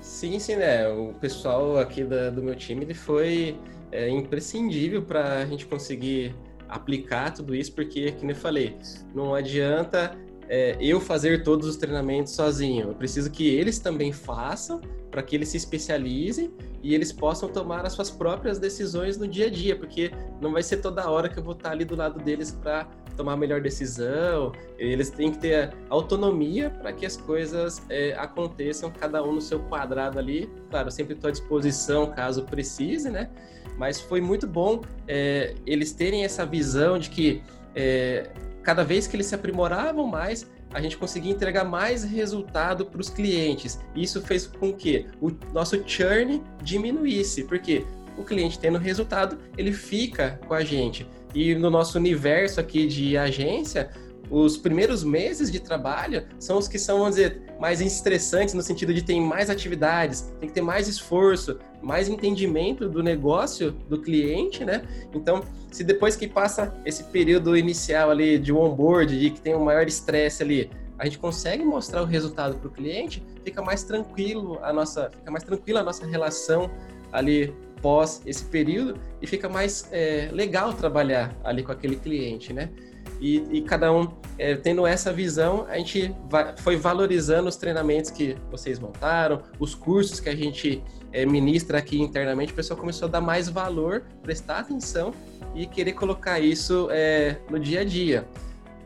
Sim, 0.00 0.38
sim, 0.38 0.56
né? 0.56 0.88
O 0.88 1.14
pessoal 1.14 1.78
aqui 1.78 2.04
da, 2.04 2.30
do 2.30 2.42
meu 2.42 2.54
time 2.54 2.84
ele 2.84 2.94
foi 2.94 3.56
é, 3.92 4.08
imprescindível 4.08 5.02
para 5.02 5.38
a 5.38 5.46
gente 5.46 5.66
conseguir 5.66 6.34
aplicar 6.68 7.32
tudo 7.32 7.54
isso, 7.54 7.72
porque, 7.72 8.12
como 8.12 8.30
eu 8.30 8.36
falei, 8.36 8.76
não 9.14 9.34
adianta 9.34 10.16
é, 10.50 10.76
eu 10.80 11.00
fazer 11.00 11.44
todos 11.44 11.68
os 11.68 11.76
treinamentos 11.76 12.32
sozinho. 12.32 12.88
Eu 12.88 12.94
preciso 12.94 13.30
que 13.30 13.48
eles 13.48 13.78
também 13.78 14.12
façam 14.12 14.80
para 15.08 15.22
que 15.22 15.36
eles 15.36 15.48
se 15.48 15.56
especializem 15.56 16.52
e 16.82 16.92
eles 16.92 17.12
possam 17.12 17.48
tomar 17.48 17.86
as 17.86 17.92
suas 17.92 18.10
próprias 18.10 18.58
decisões 18.58 19.16
no 19.16 19.28
dia 19.28 19.46
a 19.46 19.50
dia, 19.50 19.76
porque 19.76 20.10
não 20.40 20.52
vai 20.52 20.62
ser 20.64 20.78
toda 20.78 21.08
hora 21.08 21.28
que 21.28 21.38
eu 21.38 21.42
vou 21.42 21.52
estar 21.52 21.70
ali 21.70 21.84
do 21.84 21.94
lado 21.94 22.18
deles 22.18 22.50
para 22.50 22.84
tomar 23.16 23.34
a 23.34 23.36
melhor 23.36 23.60
decisão. 23.60 24.50
Eles 24.76 25.08
têm 25.08 25.30
que 25.30 25.38
ter 25.38 25.72
autonomia 25.88 26.68
para 26.68 26.92
que 26.92 27.06
as 27.06 27.16
coisas 27.16 27.80
é, 27.88 28.14
aconteçam, 28.14 28.90
cada 28.90 29.22
um 29.22 29.34
no 29.34 29.40
seu 29.40 29.60
quadrado 29.60 30.18
ali. 30.18 30.50
Claro, 30.68 30.90
sempre 30.90 31.14
estou 31.14 31.28
à 31.28 31.30
disposição 31.30 32.10
caso 32.10 32.42
precise, 32.42 33.08
né? 33.08 33.30
Mas 33.78 34.00
foi 34.00 34.20
muito 34.20 34.48
bom 34.48 34.80
é, 35.06 35.54
eles 35.64 35.92
terem 35.92 36.24
essa 36.24 36.44
visão 36.44 36.98
de 36.98 37.08
que 37.08 37.40
é, 37.74 38.30
cada 38.62 38.84
vez 38.84 39.06
que 39.06 39.16
eles 39.16 39.26
se 39.26 39.34
aprimoravam 39.34 40.06
mais, 40.06 40.46
a 40.72 40.80
gente 40.80 40.96
conseguia 40.96 41.32
entregar 41.32 41.64
mais 41.64 42.04
resultado 42.04 42.86
para 42.86 43.00
os 43.00 43.10
clientes. 43.10 43.80
Isso 43.94 44.20
fez 44.22 44.46
com 44.46 44.72
que 44.72 45.06
o 45.20 45.30
nosso 45.52 45.82
churn 45.86 46.42
diminuísse, 46.62 47.44
porque 47.44 47.84
o 48.16 48.24
cliente 48.24 48.58
tendo 48.58 48.78
resultado, 48.78 49.38
ele 49.56 49.72
fica 49.72 50.38
com 50.46 50.54
a 50.54 50.62
gente. 50.62 51.08
E 51.34 51.54
no 51.54 51.70
nosso 51.70 51.98
universo 51.98 52.60
aqui 52.60 52.86
de 52.86 53.16
agência, 53.16 53.90
os 54.30 54.56
primeiros 54.56 55.02
meses 55.02 55.50
de 55.50 55.58
trabalho 55.58 56.24
são 56.38 56.58
os 56.58 56.68
que 56.68 56.78
são, 56.78 56.98
vamos 56.98 57.16
dizer, 57.16 57.42
mais 57.58 57.80
estressantes 57.80 58.54
no 58.54 58.62
sentido 58.62 58.94
de 58.94 59.02
ter 59.02 59.18
mais 59.20 59.50
atividades, 59.50 60.32
tem 60.38 60.48
que 60.48 60.54
ter 60.54 60.60
mais 60.60 60.86
esforço, 60.86 61.58
mais 61.82 62.08
entendimento 62.08 62.88
do 62.88 63.02
negócio 63.02 63.72
do 63.88 64.00
cliente, 64.00 64.64
né? 64.64 64.82
Então, 65.14 65.42
se 65.70 65.84
depois 65.84 66.16
que 66.16 66.26
passa 66.26 66.74
esse 66.84 67.04
período 67.04 67.56
inicial 67.56 68.10
ali 68.10 68.38
de 68.38 68.52
onboard, 68.52 69.18
de 69.18 69.30
que 69.30 69.40
tem 69.40 69.54
um 69.54 69.64
maior 69.64 69.86
estresse 69.86 70.42
ali, 70.42 70.70
a 70.98 71.04
gente 71.04 71.18
consegue 71.18 71.64
mostrar 71.64 72.02
o 72.02 72.04
resultado 72.04 72.56
para 72.58 72.68
o 72.68 72.70
cliente, 72.70 73.22
fica 73.42 73.62
mais 73.62 73.82
tranquilo 73.82 74.58
a 74.62 74.72
nossa, 74.72 75.10
fica 75.10 75.30
mais 75.30 75.42
tranquila 75.42 75.80
a 75.80 75.82
nossa 75.82 76.06
relação 76.06 76.70
ali 77.10 77.54
pós 77.80 78.20
esse 78.26 78.44
período 78.44 79.00
e 79.22 79.26
fica 79.26 79.48
mais 79.48 79.88
é, 79.90 80.28
legal 80.30 80.74
trabalhar 80.74 81.34
ali 81.42 81.62
com 81.62 81.72
aquele 81.72 81.96
cliente, 81.96 82.52
né? 82.52 82.68
E, 83.18 83.42
e 83.50 83.62
cada 83.62 83.92
um 83.92 84.08
é, 84.38 84.54
tendo 84.56 84.86
essa 84.86 85.12
visão, 85.12 85.66
a 85.68 85.76
gente 85.76 86.14
vai, 86.28 86.56
foi 86.56 86.76
valorizando 86.76 87.48
os 87.48 87.56
treinamentos 87.56 88.10
que 88.10 88.36
vocês 88.50 88.78
montaram, 88.78 89.42
os 89.58 89.74
cursos 89.74 90.20
que 90.20 90.28
a 90.28 90.34
gente 90.34 90.82
é, 91.12 91.26
ministra 91.26 91.78
aqui 91.78 92.00
internamente, 92.00 92.52
o 92.52 92.54
pessoal 92.54 92.78
começou 92.78 93.06
a 93.08 93.10
dar 93.10 93.20
mais 93.20 93.48
valor, 93.48 94.04
prestar 94.22 94.58
atenção 94.58 95.12
e 95.54 95.66
querer 95.66 95.92
colocar 95.92 96.40
isso 96.40 96.88
é, 96.90 97.36
no 97.50 97.58
dia 97.58 97.80
a 97.80 97.84
dia. 97.84 98.26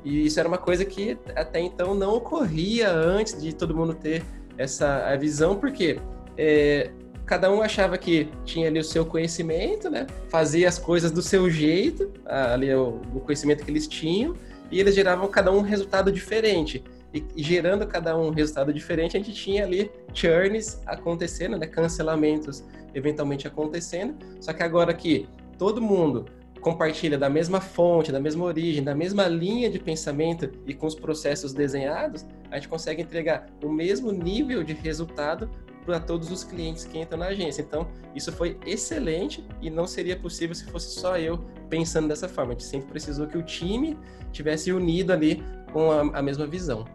E 0.04 0.26
isso 0.26 0.38
era 0.38 0.49
uma 0.49 0.59
coisa 0.59 0.85
que 0.85 1.19
até 1.35 1.61
então 1.61 1.95
não 1.95 2.14
ocorria 2.14 2.90
antes 2.90 3.40
de 3.40 3.54
todo 3.54 3.75
mundo 3.75 3.95
ter 3.95 4.23
essa 4.57 5.07
a 5.07 5.16
visão, 5.16 5.57
porque 5.57 5.99
é, 6.37 6.90
cada 7.25 7.50
um 7.50 7.62
achava 7.62 7.97
que 7.97 8.28
tinha 8.45 8.69
ali 8.69 8.78
o 8.78 8.85
seu 8.85 9.04
conhecimento, 9.07 9.88
né? 9.88 10.07
Fazia 10.28 10.69
as 10.69 10.78
coisas 10.78 11.11
do 11.11 11.23
seu 11.23 11.49
jeito, 11.49 12.12
ali 12.26 12.73
o, 12.75 13.00
o 13.14 13.21
conhecimento 13.21 13.64
que 13.64 13.71
eles 13.71 13.87
tinham, 13.87 14.35
e 14.71 14.78
eles 14.78 14.95
geravam 14.95 15.26
cada 15.28 15.50
um 15.50 15.59
um 15.59 15.62
resultado 15.62 16.12
diferente. 16.12 16.85
E, 17.14 17.25
gerando 17.37 17.87
cada 17.87 18.18
um 18.18 18.26
um 18.26 18.30
resultado 18.30 18.73
diferente, 18.73 19.16
a 19.16 19.21
gente 19.21 19.33
tinha 19.33 19.64
ali 19.64 19.90
churns 20.12 20.83
acontecendo, 20.85 21.56
né? 21.56 21.66
Cancelamentos 21.66 22.64
eventualmente 22.92 23.47
acontecendo. 23.47 24.16
Só 24.40 24.52
que 24.52 24.62
agora 24.62 24.92
que 24.92 25.28
todo 25.56 25.80
mundo 25.80 26.26
compartilha 26.61 27.16
da 27.18 27.28
mesma 27.28 27.61
fonte, 27.61 28.11
da 28.11 28.18
mesma 28.18 28.44
origem, 28.44 28.83
da 28.83 28.94
mesma 28.94 29.28
linha 29.28 29.71
de 29.71 29.78
pensamento 29.78 30.50
e 30.66 30.75
com 30.75 30.87
os 30.87 30.94
processos 30.94 31.52
desenhados, 31.52 32.26
a 32.50 32.56
gente 32.56 32.68
consegue 32.68 33.02
entregar 33.02 33.47
o 33.62 33.68
mesmo 33.68 34.11
nível 34.11 34.64
de 34.64 34.73
resultado 34.73 35.50
para 35.85 36.00
todos 36.00 36.30
os 36.30 36.42
clientes 36.42 36.85
que 36.85 36.99
entram 36.99 37.18
na 37.18 37.26
agência. 37.26 37.61
Então, 37.61 37.87
isso 38.14 38.33
foi 38.33 38.59
excelente 38.64 39.44
e 39.61 39.68
não 39.68 39.87
seria 39.87 40.16
possível 40.16 40.54
se 40.54 40.64
fosse 40.64 40.99
só 40.99 41.18
eu 41.18 41.38
pensando 41.68 42.09
dessa 42.09 42.28
forma. 42.28 42.52
A 42.52 42.54
gente 42.54 42.64
sempre 42.64 42.88
precisou 42.88 43.26
que 43.26 43.37
o 43.37 43.42
time 43.42 43.99
tivesse 44.33 44.73
unido 44.73 45.12
ali 45.12 45.44
com 45.73 45.90
a, 45.90 46.18
a 46.18 46.23
mesma 46.23 46.47
visão. 46.47 46.87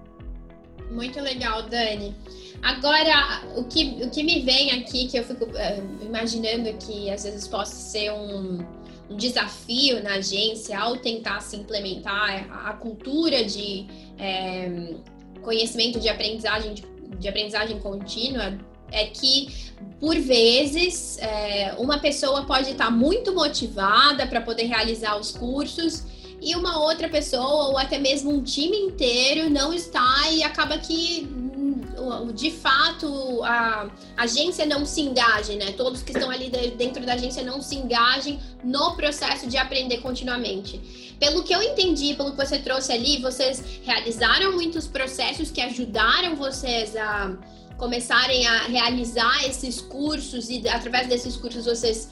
Muito 0.90 1.20
legal, 1.22 1.64
Dani. 1.64 2.16
Agora, 2.62 3.44
o 3.56 3.64
que, 3.64 4.00
o 4.04 4.10
que 4.10 4.24
me 4.24 4.42
vem 4.42 4.72
aqui, 4.72 5.08
que 5.08 5.18
eu 5.18 5.24
fico 5.24 5.46
uh, 5.46 6.06
imaginando 6.06 6.74
que 6.74 7.10
às 7.10 7.24
vezes 7.24 7.48
possa 7.48 7.76
ser 7.76 8.12
um, 8.12 8.66
um 9.10 9.16
desafio 9.16 10.04
na 10.04 10.16
agência 10.16 10.78
ao 10.78 10.98
tentar 10.98 11.42
se 11.42 11.56
implementar 11.56 12.48
a, 12.68 12.74
cultura 12.74 13.46
de 13.46 13.86
é, 14.18 14.94
conhecimento 15.42 16.00
de 16.00 16.10
aprendizagem, 16.10 16.74
de, 16.74 16.84
de 17.18 17.28
aprendizagem 17.28 17.80
contínua 17.80 18.58
é 18.92 19.06
que 19.06 19.72
por 20.00 20.16
vezes 20.18 21.18
é, 21.20 21.76
uma 21.78 22.00
pessoa 22.00 22.46
pode 22.46 22.72
estar 22.72 22.90
muito 22.90 23.34
motivada 23.34 24.28
para 24.28 24.42
poder 24.42 24.64
realizar 24.64 25.18
os 25.18 25.32
cursos 25.32 26.04
e 26.42 26.56
uma 26.56 26.80
outra 26.80 27.10
pessoa 27.10 27.70
ou 27.70 27.78
até 27.78 27.98
mesmo 27.98 28.32
um 28.32 28.42
time 28.42 28.78
inteiro 28.78 29.50
não 29.50 29.74
está 29.74 30.30
e 30.32 30.44
acaba 30.44 30.78
que 30.78 31.28
hum, 31.30 32.32
de 32.34 32.52
fato 32.52 33.44
a 33.44 33.90
agência 34.18 34.66
não 34.66 34.86
se 34.86 35.02
engaje, 35.02 35.56
né? 35.56 35.72
Todos 35.74 36.02
que 36.02 36.12
estão 36.12 36.30
ali 36.30 36.50
dentro 36.78 37.06
da 37.06 37.14
agência 37.14 37.44
não 37.44 37.62
se 37.62 37.76
engajem 37.76 38.40
no 38.64 38.96
processo 38.96 39.48
de 39.48 39.58
aprender 39.58 39.98
continuamente. 39.98 41.16
Pelo 41.20 41.44
que 41.44 41.54
eu 41.54 41.62
entendi, 41.62 42.14
pelo 42.14 42.32
que 42.32 42.38
você 42.38 42.60
trouxe 42.60 42.94
ali, 42.94 43.22
vocês 43.22 43.64
realizaram 43.84 44.54
muitos 44.54 44.88
processos 44.88 45.52
que 45.52 45.62
ajudaram 45.62 46.36
vocês 46.36 46.96
a 46.96 47.36
começarem 47.78 48.46
a 48.46 48.64
realizar 48.64 49.46
esses 49.46 49.80
cursos 49.82 50.50
e 50.50 50.68
através 50.68 51.08
desses 51.08 51.38
cursos 51.38 51.66
vocês 51.66 52.10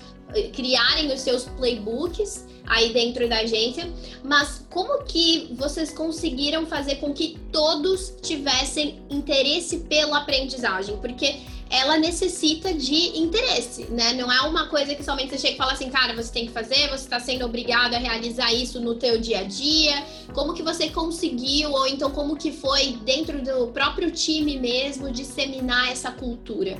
criarem 0.53 1.11
os 1.13 1.21
seus 1.21 1.45
playbooks 1.45 2.45
aí 2.65 2.91
dentro 2.91 3.29
da 3.29 3.39
agência, 3.39 3.89
mas 4.23 4.65
como 4.69 5.03
que 5.05 5.49
vocês 5.53 5.91
conseguiram 5.91 6.65
fazer 6.65 6.95
com 6.95 7.13
que 7.13 7.37
todos 7.51 8.13
tivessem 8.21 9.01
interesse 9.09 9.79
pela 9.79 10.19
aprendizagem? 10.19 10.97
Porque 10.97 11.37
ela 11.69 11.97
necessita 11.97 12.73
de 12.73 13.17
interesse, 13.17 13.85
né? 13.85 14.13
Não 14.13 14.31
é 14.31 14.41
uma 14.41 14.67
coisa 14.67 14.95
que 14.95 15.03
somente 15.03 15.29
você 15.29 15.37
chega 15.37 15.53
e 15.53 15.57
fala 15.57 15.73
assim, 15.73 15.89
cara, 15.89 16.15
você 16.15 16.31
tem 16.31 16.45
que 16.45 16.51
fazer, 16.51 16.87
você 16.87 17.03
está 17.03 17.19
sendo 17.19 17.45
obrigado 17.45 17.93
a 17.93 17.97
realizar 17.97 18.53
isso 18.53 18.79
no 18.79 18.95
teu 18.95 19.19
dia 19.19 19.39
a 19.39 19.43
dia. 19.43 20.03
Como 20.33 20.53
que 20.53 20.63
você 20.63 20.89
conseguiu, 20.89 21.71
ou 21.71 21.87
então 21.87 22.09
como 22.11 22.37
que 22.37 22.51
foi 22.51 22.97
dentro 23.03 23.41
do 23.41 23.67
próprio 23.67 24.11
time 24.11 24.57
mesmo, 24.57 25.11
disseminar 25.11 25.91
essa 25.91 26.11
cultura? 26.11 26.77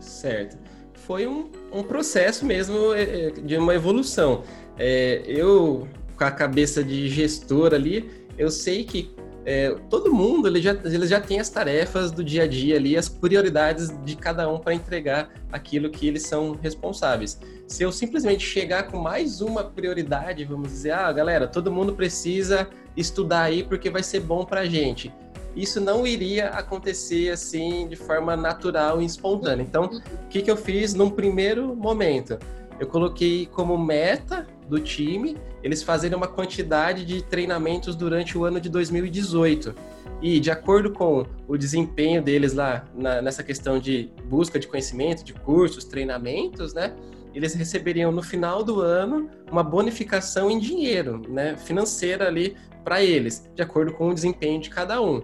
Certo. 0.00 0.67
Foi 1.08 1.26
um, 1.26 1.48
um 1.72 1.82
processo 1.82 2.44
mesmo 2.44 2.92
é, 2.92 3.02
é, 3.02 3.30
de 3.30 3.56
uma 3.56 3.74
evolução. 3.74 4.42
É, 4.78 5.22
eu, 5.26 5.88
com 6.14 6.24
a 6.24 6.30
cabeça 6.30 6.84
de 6.84 7.08
gestor 7.08 7.72
ali, 7.72 8.10
eu 8.36 8.50
sei 8.50 8.84
que 8.84 9.10
é, 9.46 9.74
todo 9.88 10.12
mundo 10.12 10.46
ele 10.46 10.60
já, 10.60 10.72
ele 10.84 11.06
já 11.06 11.18
tem 11.18 11.40
as 11.40 11.48
tarefas 11.48 12.12
do 12.12 12.22
dia 12.22 12.42
a 12.42 12.46
dia 12.46 12.76
ali, 12.76 12.94
as 12.94 13.08
prioridades 13.08 13.90
de 14.04 14.16
cada 14.16 14.46
um 14.52 14.58
para 14.58 14.74
entregar 14.74 15.30
aquilo 15.50 15.88
que 15.88 16.06
eles 16.06 16.24
são 16.24 16.52
responsáveis. 16.52 17.40
Se 17.66 17.82
eu 17.82 17.90
simplesmente 17.90 18.44
chegar 18.44 18.82
com 18.82 18.98
mais 18.98 19.40
uma 19.40 19.64
prioridade, 19.64 20.44
vamos 20.44 20.68
dizer, 20.68 20.90
ah, 20.90 21.10
galera, 21.10 21.48
todo 21.48 21.72
mundo 21.72 21.94
precisa 21.94 22.68
estudar 22.94 23.44
aí 23.44 23.62
porque 23.62 23.88
vai 23.88 24.02
ser 24.02 24.20
bom 24.20 24.44
para 24.44 24.60
a 24.60 24.66
gente. 24.66 25.10
Isso 25.56 25.80
não 25.80 26.06
iria 26.06 26.48
acontecer 26.50 27.30
assim 27.30 27.88
de 27.88 27.96
forma 27.96 28.36
natural 28.36 29.00
e 29.02 29.04
espontânea. 29.04 29.62
Então, 29.62 29.84
o 29.84 30.28
que, 30.28 30.42
que 30.42 30.50
eu 30.50 30.56
fiz 30.56 30.94
num 30.94 31.10
primeiro 31.10 31.74
momento? 31.74 32.38
Eu 32.78 32.86
coloquei 32.86 33.46
como 33.46 33.76
meta 33.76 34.46
do 34.68 34.78
time 34.78 35.36
eles 35.62 35.82
fazerem 35.82 36.16
uma 36.16 36.28
quantidade 36.28 37.04
de 37.04 37.22
treinamentos 37.22 37.96
durante 37.96 38.38
o 38.38 38.44
ano 38.44 38.60
de 38.60 38.68
2018. 38.68 39.74
E, 40.20 40.40
de 40.40 40.50
acordo 40.50 40.92
com 40.92 41.26
o 41.46 41.56
desempenho 41.56 42.22
deles 42.22 42.52
lá 42.52 42.84
na, 42.94 43.22
nessa 43.22 43.42
questão 43.42 43.78
de 43.78 44.10
busca 44.24 44.58
de 44.58 44.66
conhecimento, 44.66 45.24
de 45.24 45.32
cursos, 45.32 45.84
treinamentos, 45.84 46.74
né? 46.74 46.92
Eles 47.34 47.54
receberiam 47.54 48.10
no 48.10 48.22
final 48.22 48.64
do 48.64 48.80
ano 48.80 49.28
uma 49.50 49.62
bonificação 49.62 50.50
em 50.50 50.58
dinheiro, 50.58 51.22
né? 51.28 51.56
Financeira 51.56 52.26
ali 52.26 52.56
para 52.82 53.02
eles, 53.02 53.48
de 53.54 53.62
acordo 53.62 53.92
com 53.92 54.08
o 54.08 54.14
desempenho 54.14 54.60
de 54.60 54.70
cada 54.70 55.00
um. 55.00 55.22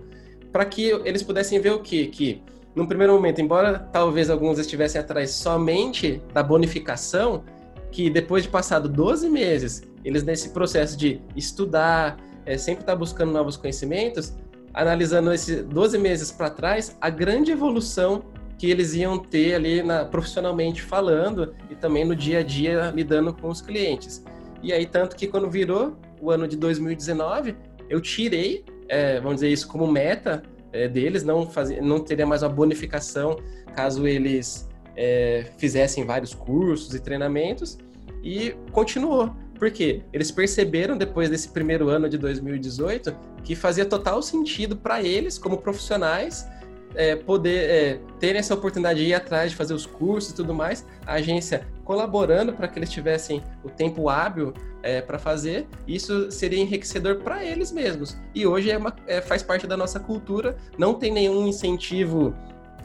Para 0.55 0.65
que 0.65 0.91
eles 1.05 1.21
pudessem 1.21 1.61
ver 1.61 1.73
o 1.73 1.81
quê? 1.81 2.07
Que, 2.07 2.41
no 2.77 2.87
primeiro 2.87 3.13
momento, 3.13 3.41
embora 3.41 3.77
talvez 3.77 4.31
alguns 4.31 4.57
estivessem 4.57 5.01
atrás 5.01 5.33
somente 5.33 6.23
da 6.33 6.45
bonificação, 6.45 7.43
que 7.91 8.09
depois 8.09 8.45
de 8.45 8.49
passado 8.49 8.89
12 8.89 9.29
meses, 9.29 9.83
eles 10.05 10.23
nesse 10.23 10.51
processo 10.51 10.97
de 10.97 11.21
estudar, 11.35 12.19
é, 12.47 12.57
sempre 12.57 12.83
estar 12.83 12.93
tá 12.93 12.97
buscando 12.97 13.33
novos 13.33 13.57
conhecimentos, 13.57 14.33
analisando 14.73 15.33
esses 15.33 15.65
12 15.65 15.99
meses 15.99 16.31
para 16.31 16.51
trás, 16.51 16.97
a 17.01 17.11
grande 17.11 17.51
evolução 17.51 18.23
que 18.57 18.71
eles 18.71 18.95
iam 18.95 19.19
ter 19.19 19.57
ali 19.57 19.83
na, 19.83 20.05
profissionalmente 20.05 20.83
falando 20.83 21.53
e 21.69 21.75
também 21.75 22.05
no 22.05 22.15
dia 22.15 22.39
a 22.39 22.43
dia 22.45 22.93
lidando 22.95 23.35
com 23.35 23.49
os 23.49 23.61
clientes. 23.61 24.23
E 24.63 24.73
aí, 24.73 24.87
tanto 24.87 25.17
que 25.17 25.27
quando 25.27 25.51
virou 25.51 25.97
o 26.21 26.31
ano 26.31 26.47
de 26.47 26.57
2019, 26.57 27.57
eu 27.89 28.01
tirei, 28.01 28.65
é, 28.89 29.21
vamos 29.21 29.37
dizer 29.37 29.49
isso, 29.49 29.69
como 29.69 29.87
meta 29.87 30.43
é, 30.73 30.89
deles, 30.89 31.23
não, 31.23 31.49
fazia, 31.49 31.81
não 31.81 32.01
teria 32.01 32.27
mais 32.27 32.43
uma 32.43 32.49
bonificação 32.49 33.37
caso 33.75 34.07
eles 34.07 34.69
é, 34.97 35.47
fizessem 35.59 36.05
vários 36.05 36.35
cursos 36.35 36.95
e 36.95 37.01
treinamentos 37.01 37.79
e 38.23 38.55
continuou. 38.73 39.35
Porque 39.59 40.03
eles 40.13 40.31
perceberam 40.31 40.97
depois 40.97 41.31
desse 41.31 41.49
primeiro 41.49 41.89
ano 41.89 42.09
de 42.09 42.19
2018 42.19 43.15
que 43.45 43.55
fazia 43.55 43.85
total 43.85 44.21
sentido 44.21 44.77
para 44.77 45.03
eles, 45.03 45.39
como 45.39 45.59
profissionais, 45.59 46.47
é, 46.95 47.15
poder 47.17 47.71
é, 47.71 48.01
ter 48.19 48.37
essa 48.37 48.55
oportunidade 48.55 49.01
de 49.01 49.07
ir 49.07 49.15
atrás 49.15 49.51
de 49.51 49.57
fazer 49.57 49.75
os 49.75 49.87
cursos 49.87 50.33
e 50.33 50.35
tudo 50.35 50.55
mais, 50.55 50.87
a 51.07 51.15
agência 51.15 51.67
colaborando 51.85 52.53
para 52.53 52.69
que 52.69 52.79
eles 52.79 52.91
tivessem 52.91 53.43
o 53.63 53.69
tempo 53.69 54.09
hábil 54.09 54.55
é, 54.85 55.01
para 55.01 55.19
fazer, 55.19 55.67
isso 55.89 56.31
seria 56.31 56.61
enriquecedor 56.61 57.17
para 57.17 57.43
eles 57.43 57.73
mesmos. 57.73 58.17
E 58.35 58.47
hoje 58.47 58.71
é 58.71 58.77
uma, 58.77 58.95
é, 59.07 59.23
faz 59.23 59.43
parte 59.43 59.67
da 59.67 59.79
nossa 59.79 59.99
cultura, 59.99 60.57
não 60.77 60.93
tem 60.93 61.11
nenhum 61.11 61.47
incentivo 61.47 62.35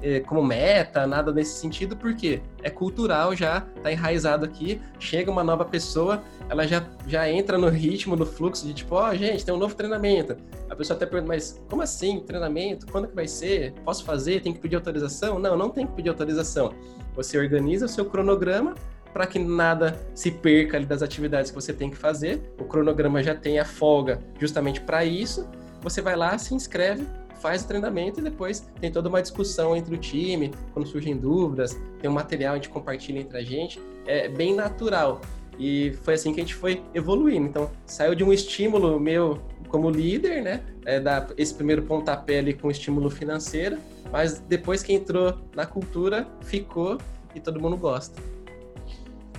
é, 0.01 0.21
como 0.21 0.41
meta, 0.41 1.05
nada 1.05 1.29
nesse 1.33 1.59
sentido, 1.59 1.97
porque 1.97 2.41
é 2.63 2.69
cultural 2.69 3.35
já, 3.35 3.61
tá 3.83 3.91
enraizado 3.91 4.45
aqui, 4.45 4.79
chega 4.97 5.29
uma 5.29 5.43
nova 5.43 5.65
pessoa, 5.65 6.23
ela 6.47 6.65
já, 6.65 6.85
já 7.05 7.29
entra 7.29 7.57
no 7.57 7.67
ritmo, 7.67 8.15
no 8.15 8.25
fluxo 8.25 8.65
de 8.65 8.73
tipo, 8.73 8.95
ó, 8.95 9.09
oh, 9.09 9.15
gente, 9.15 9.43
tem 9.43 9.53
um 9.53 9.57
novo 9.57 9.75
treinamento. 9.75 10.37
A 10.69 10.75
pessoa 10.77 10.95
até 10.95 11.05
pergunta, 11.05 11.27
mas 11.27 11.61
como 11.69 11.81
assim, 11.81 12.21
treinamento? 12.21 12.87
Quando 12.87 13.09
que 13.09 13.15
vai 13.15 13.27
ser? 13.27 13.73
Posso 13.83 14.05
fazer? 14.05 14.41
Tem 14.41 14.53
que 14.53 14.59
pedir 14.59 14.77
autorização? 14.77 15.37
Não, 15.37 15.57
não 15.57 15.69
tem 15.69 15.85
que 15.85 15.91
pedir 15.93 16.07
autorização. 16.07 16.73
Você 17.13 17.37
organiza 17.37 17.85
o 17.85 17.89
seu 17.89 18.05
cronograma 18.05 18.75
para 19.13 19.25
que 19.27 19.39
nada 19.39 19.99
se 20.13 20.31
perca 20.31 20.77
ali 20.77 20.85
das 20.85 21.01
atividades 21.01 21.51
que 21.51 21.55
você 21.55 21.73
tem 21.73 21.89
que 21.89 21.97
fazer. 21.97 22.41
O 22.59 22.63
cronograma 22.63 23.21
já 23.23 23.35
tem 23.35 23.59
a 23.59 23.65
folga 23.65 24.19
justamente 24.39 24.81
para 24.81 25.03
isso. 25.03 25.47
Você 25.81 26.01
vai 26.01 26.15
lá, 26.15 26.37
se 26.37 26.53
inscreve, 26.53 27.05
faz 27.39 27.63
o 27.63 27.67
treinamento 27.67 28.19
e 28.19 28.23
depois 28.23 28.67
tem 28.79 28.91
toda 28.91 29.09
uma 29.09 29.21
discussão 29.21 29.75
entre 29.75 29.95
o 29.95 29.97
time, 29.97 30.51
quando 30.73 30.87
surgem 30.87 31.15
dúvidas, 31.15 31.77
tem 31.99 32.09
um 32.09 32.13
material, 32.13 32.53
a 32.53 32.55
gente 32.57 32.69
compartilha 32.69 33.19
entre 33.19 33.37
a 33.37 33.43
gente. 33.43 33.81
É 34.05 34.27
bem 34.27 34.53
natural. 34.53 35.21
E 35.57 35.93
foi 36.03 36.13
assim 36.13 36.33
que 36.33 36.39
a 36.39 36.43
gente 36.43 36.55
foi 36.55 36.81
evoluindo. 36.93 37.47
Então, 37.47 37.69
saiu 37.85 38.15
de 38.15 38.23
um 38.23 38.31
estímulo 38.31 38.99
meu 38.99 39.41
como 39.67 39.89
líder, 39.89 40.41
né? 40.41 40.61
É, 40.85 40.99
dar 40.99 41.27
esse 41.37 41.53
primeiro 41.53 41.83
pontapé 41.83 42.39
ali 42.39 42.53
com 42.53 42.71
estímulo 42.71 43.09
financeiro, 43.09 43.77
mas 44.11 44.39
depois 44.39 44.81
que 44.81 44.93
entrou 44.93 45.37
na 45.55 45.65
cultura, 45.65 46.27
ficou 46.41 46.97
e 47.35 47.39
todo 47.39 47.59
mundo 47.59 47.77
gosta. 47.77 48.19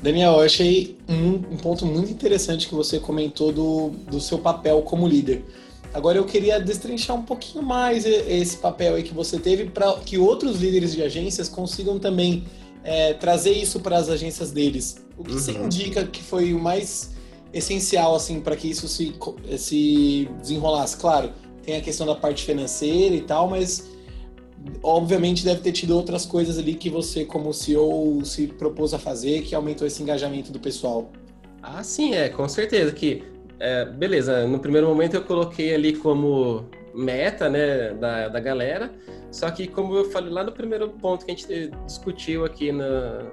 Daniel, 0.02 0.32
eu 0.32 0.40
achei 0.40 0.96
um, 1.08 1.54
um 1.54 1.56
ponto 1.56 1.84
muito 1.84 2.10
interessante 2.10 2.66
que 2.66 2.74
você 2.74 2.98
comentou 2.98 3.52
do, 3.52 3.90
do 4.10 4.20
seu 4.20 4.38
papel 4.38 4.80
como 4.82 5.06
líder. 5.06 5.44
Agora 5.92 6.16
eu 6.16 6.24
queria 6.24 6.58
destrinchar 6.60 7.16
um 7.16 7.22
pouquinho 7.22 7.64
mais 7.64 8.06
esse 8.06 8.56
papel 8.56 8.94
aí 8.94 9.02
que 9.02 9.12
você 9.12 9.38
teve 9.38 9.66
para 9.66 9.92
que 9.98 10.16
outros 10.16 10.60
líderes 10.60 10.92
de 10.94 11.02
agências 11.02 11.48
consigam 11.48 11.98
também 11.98 12.44
é, 12.84 13.12
trazer 13.14 13.52
isso 13.52 13.80
para 13.80 13.98
as 13.98 14.08
agências 14.08 14.52
deles. 14.52 15.04
O 15.18 15.24
que 15.24 15.32
uhum. 15.32 15.38
você 15.38 15.52
indica 15.52 16.04
que 16.04 16.22
foi 16.22 16.54
o 16.54 16.60
mais 16.60 17.10
essencial 17.52 18.14
assim 18.14 18.40
para 18.40 18.56
que 18.56 18.70
isso 18.70 18.86
se, 18.86 19.12
se 19.58 20.30
desenrolasse? 20.40 20.96
Claro, 20.96 21.32
tem 21.64 21.76
a 21.76 21.80
questão 21.80 22.06
da 22.06 22.14
parte 22.14 22.44
financeira 22.44 23.14
e 23.14 23.20
tal, 23.20 23.50
mas 23.50 23.89
obviamente 24.82 25.44
deve 25.44 25.60
ter 25.60 25.72
tido 25.72 25.96
outras 25.96 26.26
coisas 26.26 26.58
ali 26.58 26.74
que 26.74 26.90
você, 26.90 27.24
como 27.24 27.52
CEO, 27.52 28.24
se 28.24 28.46
propôs 28.46 28.92
a 28.94 28.98
fazer 28.98 29.42
que 29.42 29.54
aumentou 29.54 29.86
esse 29.86 30.02
engajamento 30.02 30.52
do 30.52 30.58
pessoal. 30.58 31.10
Ah, 31.62 31.82
sim, 31.82 32.14
é, 32.14 32.28
com 32.28 32.48
certeza 32.48 32.92
que 32.92 33.22
é, 33.58 33.84
beleza, 33.84 34.46
no 34.46 34.58
primeiro 34.58 34.88
momento 34.88 35.14
eu 35.14 35.22
coloquei 35.22 35.74
ali 35.74 35.94
como 35.94 36.64
meta, 36.94 37.48
né, 37.48 37.92
da, 37.94 38.28
da 38.28 38.40
galera, 38.40 38.90
só 39.30 39.50
que 39.50 39.66
como 39.66 39.94
eu 39.94 40.10
falei 40.10 40.32
lá 40.32 40.42
no 40.42 40.50
primeiro 40.50 40.88
ponto 40.88 41.24
que 41.24 41.30
a 41.30 41.34
gente 41.34 41.70
discutiu 41.84 42.44
aqui 42.44 42.72
no, 42.72 42.84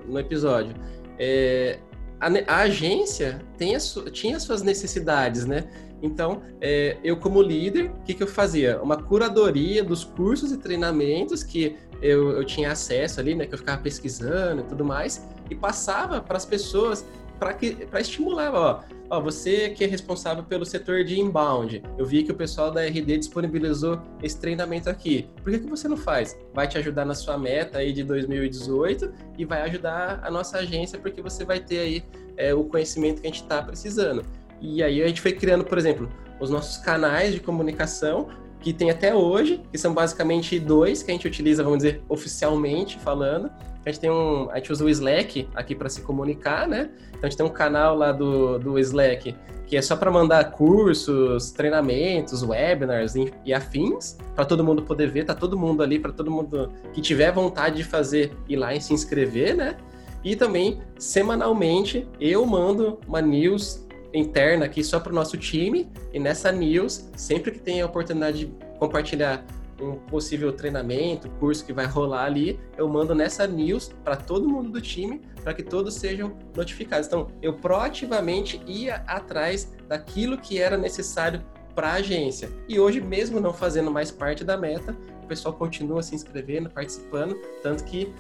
no 0.06 0.20
episódio, 0.20 0.76
é, 1.18 1.80
a, 2.20 2.28
a, 2.48 2.58
agência 2.62 3.42
su, 3.80 4.10
tinha 4.12 4.38
as 4.38 4.44
suas 4.44 4.62
necessidades, 4.62 5.46
né? 5.46 5.68
Então, 6.02 6.42
é, 6.62 6.98
eu 7.04 7.18
como 7.18 7.42
líder, 7.42 7.90
o 7.90 8.04
que, 8.04 8.14
que 8.14 8.24
eu 8.24 8.28
fazia? 8.28 8.82
Uma 8.82 9.02
curadoria 9.02 9.84
dos 9.84 10.04
cursos 10.04 10.52
e 10.52 10.58
treinamentos 10.58 11.44
que 11.44 11.76
eu, 12.02 12.32
eu 12.32 12.46
tinha 12.46 12.72
acesso 12.72 13.20
ali, 13.20 13.34
né? 13.34 13.46
Que 13.46 13.54
eu 13.54 13.58
ficava 13.58 13.82
pesquisando 13.82 14.62
e 14.62 14.64
tudo 14.66 14.86
mais, 14.86 15.28
e 15.50 15.56
passava 15.56 16.22
para 16.22 16.38
as 16.38 16.46
pessoas 16.46 17.06
para 17.40 18.02
estimular, 18.02 18.54
ó, 18.54 18.82
ó, 19.10 19.22
você 19.22 19.70
que 19.70 19.84
é 19.84 19.88
responsável 19.88 20.44
pelo 20.44 20.66
setor 20.66 21.04
de 21.04 21.20
inbound, 21.20 21.84
eu 21.98 22.06
vi 22.06 22.24
que 22.24 22.32
o 22.32 22.36
pessoal 22.36 22.72
da 22.72 22.86
RD 22.86 23.18
disponibilizou 23.18 24.02
esse 24.22 24.40
treinamento 24.40 24.90
aqui. 24.90 25.30
Por 25.44 25.52
que, 25.52 25.60
que 25.60 25.70
você 25.70 25.88
não 25.88 25.98
faz? 25.98 26.38
Vai 26.54 26.68
te 26.68 26.78
ajudar 26.78 27.06
na 27.06 27.16
sua 27.16 27.38
meta 27.38 27.80
aí 27.80 27.94
de 27.94 28.04
2018 28.04 29.12
e 29.38 29.46
vai 29.46 29.62
ajudar 29.64 30.20
a 30.24 30.32
nossa 30.32 30.58
agência 30.58 31.00
porque 31.00 31.22
você 31.22 31.46
vai 31.46 31.60
ter 31.60 31.80
aí 31.80 32.04
é, 32.36 32.54
o 32.54 32.64
conhecimento 32.64 33.22
que 33.22 33.28
a 33.28 33.30
gente 33.30 33.44
está 33.44 33.62
precisando. 33.62 34.24
E 34.60 34.82
aí 34.82 35.04
a 35.04 35.08
gente 35.08 35.22
foi 35.22 35.34
criando, 35.34 35.64
por 35.64 35.78
exemplo, 35.78 36.10
os 36.40 36.50
nossos 36.50 36.78
canais 36.78 37.34
de 37.34 37.40
comunicação 37.40 38.28
que 38.60 38.74
tem 38.74 38.90
até 38.90 39.14
hoje, 39.14 39.62
que 39.72 39.78
são 39.78 39.94
basicamente 39.94 40.60
dois 40.60 41.04
que 41.04 41.12
a 41.12 41.14
gente 41.14 41.28
utiliza, 41.28 41.64
vamos 41.64 41.80
dizer, 41.80 42.02
oficialmente 42.10 42.98
falando, 43.00 43.52
a 43.88 43.92
gente 43.92 44.02
tem 44.02 44.12
um, 44.12 44.50
a 44.52 44.56
gente 44.58 44.72
usa 44.72 44.84
o 44.84 44.90
Slack 44.90 45.48
aqui 45.56 45.74
para 45.74 45.88
se 45.88 46.02
comunicar, 46.02 46.68
né? 46.68 46.90
Então 47.10 47.22
a 47.24 47.26
gente 47.28 47.38
tem 47.38 47.46
um 47.46 47.52
canal 47.52 47.96
lá 47.96 48.12
do, 48.12 48.60
do 48.60 48.78
Slack 48.80 49.34
que 49.66 49.76
é 49.76 49.82
só 49.82 49.96
para 49.98 50.10
mandar 50.10 50.52
cursos, 50.52 51.52
treinamentos, 51.52 52.42
webinars 52.42 53.16
e 53.44 53.54
afins, 53.54 54.18
para 54.34 54.46
todo 54.46 54.64
mundo 54.64 54.82
poder 54.82 55.10
ver, 55.10 55.26
tá 55.26 55.36
todo 55.36 55.58
mundo 55.58 55.84
ali, 55.84 56.00
para 56.00 56.12
todo 56.12 56.32
mundo 56.32 56.72
que 56.94 57.02
tiver 57.02 57.32
vontade 57.34 57.78
de 57.78 57.84
fazer 57.84 58.32
ir 58.48 58.56
lá 58.56 58.74
e 58.74 58.82
se 58.82 58.94
inscrever, 58.94 59.56
né? 59.56 59.76
E 60.24 60.36
também 60.36 60.82
semanalmente 60.98 62.08
eu 62.20 62.46
mando 62.46 63.00
uma 63.08 63.22
news 63.22 63.86
interna 64.14 64.66
aqui 64.66 64.84
só 64.84 65.00
para 65.00 65.12
o 65.12 65.16
nosso 65.16 65.38
time 65.38 65.90
e 66.14 66.20
nessa 66.20 66.52
news, 66.52 67.10
sempre 67.16 67.52
que 67.52 67.60
tem 67.60 67.82
a 67.82 67.86
oportunidade 67.86 68.46
de 68.46 68.54
compartilhar 68.80 69.46
um 69.82 69.96
possível 69.96 70.52
treinamento, 70.52 71.30
curso 71.40 71.66
que 71.66 71.74
vai 71.74 71.86
rolar 71.86 72.26
ali, 72.26 72.60
eu 72.78 72.88
mando 72.88 73.14
nessa 73.14 73.46
news 73.46 73.94
para 74.04 74.16
todo 74.16 74.48
mundo 74.48 74.70
do 74.72 74.82
time, 74.82 75.22
para 75.44 75.54
que 75.54 75.64
todos 75.64 75.94
sejam 75.96 76.38
notificados. 76.56 77.08
Então, 77.08 77.28
eu 77.42 77.54
proativamente 77.54 78.62
ia 78.66 78.96
atrás 79.08 79.74
daquilo 79.88 80.38
que 80.38 80.60
era 80.60 80.78
necessário 80.78 81.44
para 81.76 81.90
a 81.90 81.94
agência. 81.94 82.50
E 82.68 82.80
hoje, 82.80 83.00
mesmo 83.00 83.40
não 83.40 83.54
fazendo 83.54 83.92
mais 83.92 84.10
parte 84.10 84.44
da 84.44 84.58
meta, 84.58 84.98
o 85.24 85.28
pessoal 85.28 85.54
continua 85.54 86.02
se 86.02 86.16
inscrevendo, 86.16 86.70
participando, 86.70 87.36
tanto 87.62 87.84
que 87.84 88.12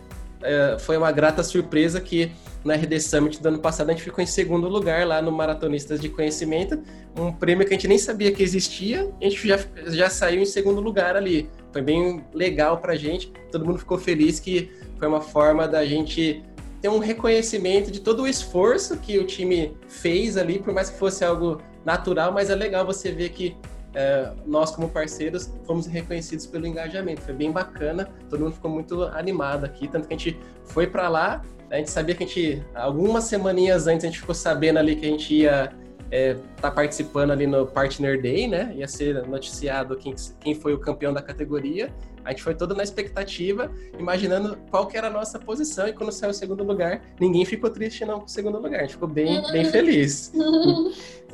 é, 0.41 0.77
foi 0.79 0.97
uma 0.97 1.11
grata 1.11 1.43
surpresa 1.43 1.99
que 1.99 2.31
na 2.63 2.75
RD 2.75 2.99
Summit 2.99 3.41
do 3.41 3.47
ano 3.47 3.59
passado 3.59 3.89
a 3.89 3.93
gente 3.93 4.03
ficou 4.03 4.23
em 4.23 4.27
segundo 4.27 4.67
lugar 4.67 5.07
lá 5.07 5.21
no 5.21 5.31
Maratonistas 5.31 5.99
de 5.99 6.09
Conhecimento, 6.09 6.81
um 7.15 7.31
prêmio 7.31 7.65
que 7.65 7.73
a 7.73 7.77
gente 7.77 7.87
nem 7.87 7.97
sabia 7.97 8.31
que 8.31 8.43
existia, 8.43 9.09
a 9.21 9.23
gente 9.23 9.47
já, 9.47 9.59
já 9.87 10.09
saiu 10.09 10.41
em 10.41 10.45
segundo 10.45 10.81
lugar 10.81 11.15
ali. 11.15 11.49
Foi 11.71 11.81
bem 11.81 12.23
legal 12.33 12.77
pra 12.79 12.95
gente, 12.95 13.31
todo 13.51 13.65
mundo 13.65 13.79
ficou 13.79 13.97
feliz 13.97 14.39
que 14.39 14.71
foi 14.97 15.07
uma 15.07 15.21
forma 15.21 15.67
da 15.67 15.85
gente 15.85 16.43
ter 16.81 16.89
um 16.89 16.99
reconhecimento 16.99 17.89
de 17.89 17.99
todo 17.99 18.23
o 18.23 18.27
esforço 18.27 18.97
que 18.97 19.17
o 19.17 19.25
time 19.25 19.75
fez 19.87 20.37
ali, 20.37 20.59
por 20.59 20.73
mais 20.73 20.89
que 20.89 20.97
fosse 20.97 21.23
algo 21.23 21.61
natural, 21.85 22.31
mas 22.31 22.49
é 22.49 22.55
legal 22.55 22.85
você 22.85 23.11
ver 23.11 23.29
que 23.29 23.55
é, 23.97 24.31
nós 24.45 24.69
como 24.75 24.87
parceiros 24.89 25.51
fomos 25.65 25.87
reconhecidos 25.87 26.45
pelo 26.45 26.67
engajamento. 26.67 27.21
Foi 27.21 27.33
bem 27.33 27.51
bacana, 27.51 28.07
todo 28.29 28.41
mundo 28.41 28.53
ficou 28.53 28.69
muito 28.69 29.03
animado 29.05 29.65
aqui, 29.65 29.87
tanto 29.87 30.07
que 30.07 30.13
a 30.13 30.17
gente 30.17 30.39
foi 30.65 30.85
para 30.85 31.09
lá, 31.09 31.41
a 31.71 31.77
gente 31.77 31.89
sabia 31.89 32.13
que 32.13 32.23
a 32.23 32.27
gente, 32.27 32.63
algumas 32.75 33.23
semaninhas 33.23 33.87
antes, 33.87 34.05
a 34.05 34.07
gente 34.07 34.19
ficou 34.19 34.35
sabendo 34.35 34.77
ali 34.77 34.95
que 34.95 35.05
a 35.07 35.09
gente 35.09 35.33
ia 35.33 35.73
é, 36.11 36.35
tá 36.61 36.71
participando 36.71 37.31
ali 37.31 37.45
no 37.45 37.65
Partner 37.65 38.21
Day, 38.21 38.47
né? 38.47 38.73
Ia 38.75 38.87
ser 38.87 39.25
noticiado 39.27 39.95
quem, 39.97 40.13
quem 40.39 40.55
foi 40.55 40.73
o 40.73 40.79
campeão 40.79 41.13
da 41.13 41.21
categoria. 41.21 41.93
A 42.23 42.31
gente 42.31 42.43
foi 42.43 42.53
todo 42.55 42.75
na 42.75 42.83
expectativa, 42.83 43.71
imaginando 43.97 44.57
qual 44.69 44.85
que 44.85 44.97
era 44.97 45.07
a 45.07 45.09
nossa 45.09 45.39
posição, 45.39 45.87
e 45.87 45.93
quando 45.93 46.11
saiu 46.11 46.31
o 46.31 46.33
segundo 46.33 46.61
lugar, 46.63 47.01
ninguém 47.19 47.45
ficou 47.45 47.69
triste 47.69 48.03
não 48.03 48.19
com 48.19 48.25
o 48.25 48.29
segundo 48.29 48.59
lugar, 48.59 48.79
a 48.79 48.81
gente 48.81 48.93
ficou 48.93 49.07
bem, 49.07 49.41
bem 49.51 49.63
feliz. 49.71 50.33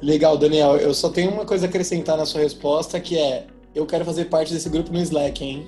Legal, 0.02 0.38
Daniel. 0.38 0.78
Eu 0.78 0.94
só 0.94 1.10
tenho 1.10 1.32
uma 1.32 1.46
coisa 1.46 1.66
a 1.66 1.70
acrescentar 1.70 2.16
na 2.16 2.26
sua 2.26 2.42
resposta, 2.42 3.00
que 3.00 3.18
é 3.18 3.48
eu 3.74 3.88
quero 3.88 4.06
fazer 4.06 4.26
parte 4.26 4.54
desse 4.54 4.70
grupo 4.70 4.94
no 4.94 5.00
Slack, 5.00 5.44
hein? 5.44 5.68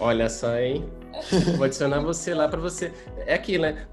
Olha 0.00 0.30
só, 0.30 0.56
hein? 0.58 0.82
Vou 1.56 1.64
adicionar 1.64 2.00
você 2.00 2.34
lá 2.34 2.48
para 2.48 2.60
você. 2.60 2.92
É 3.26 3.34
aquilo, 3.34 3.62
né? 3.62 3.86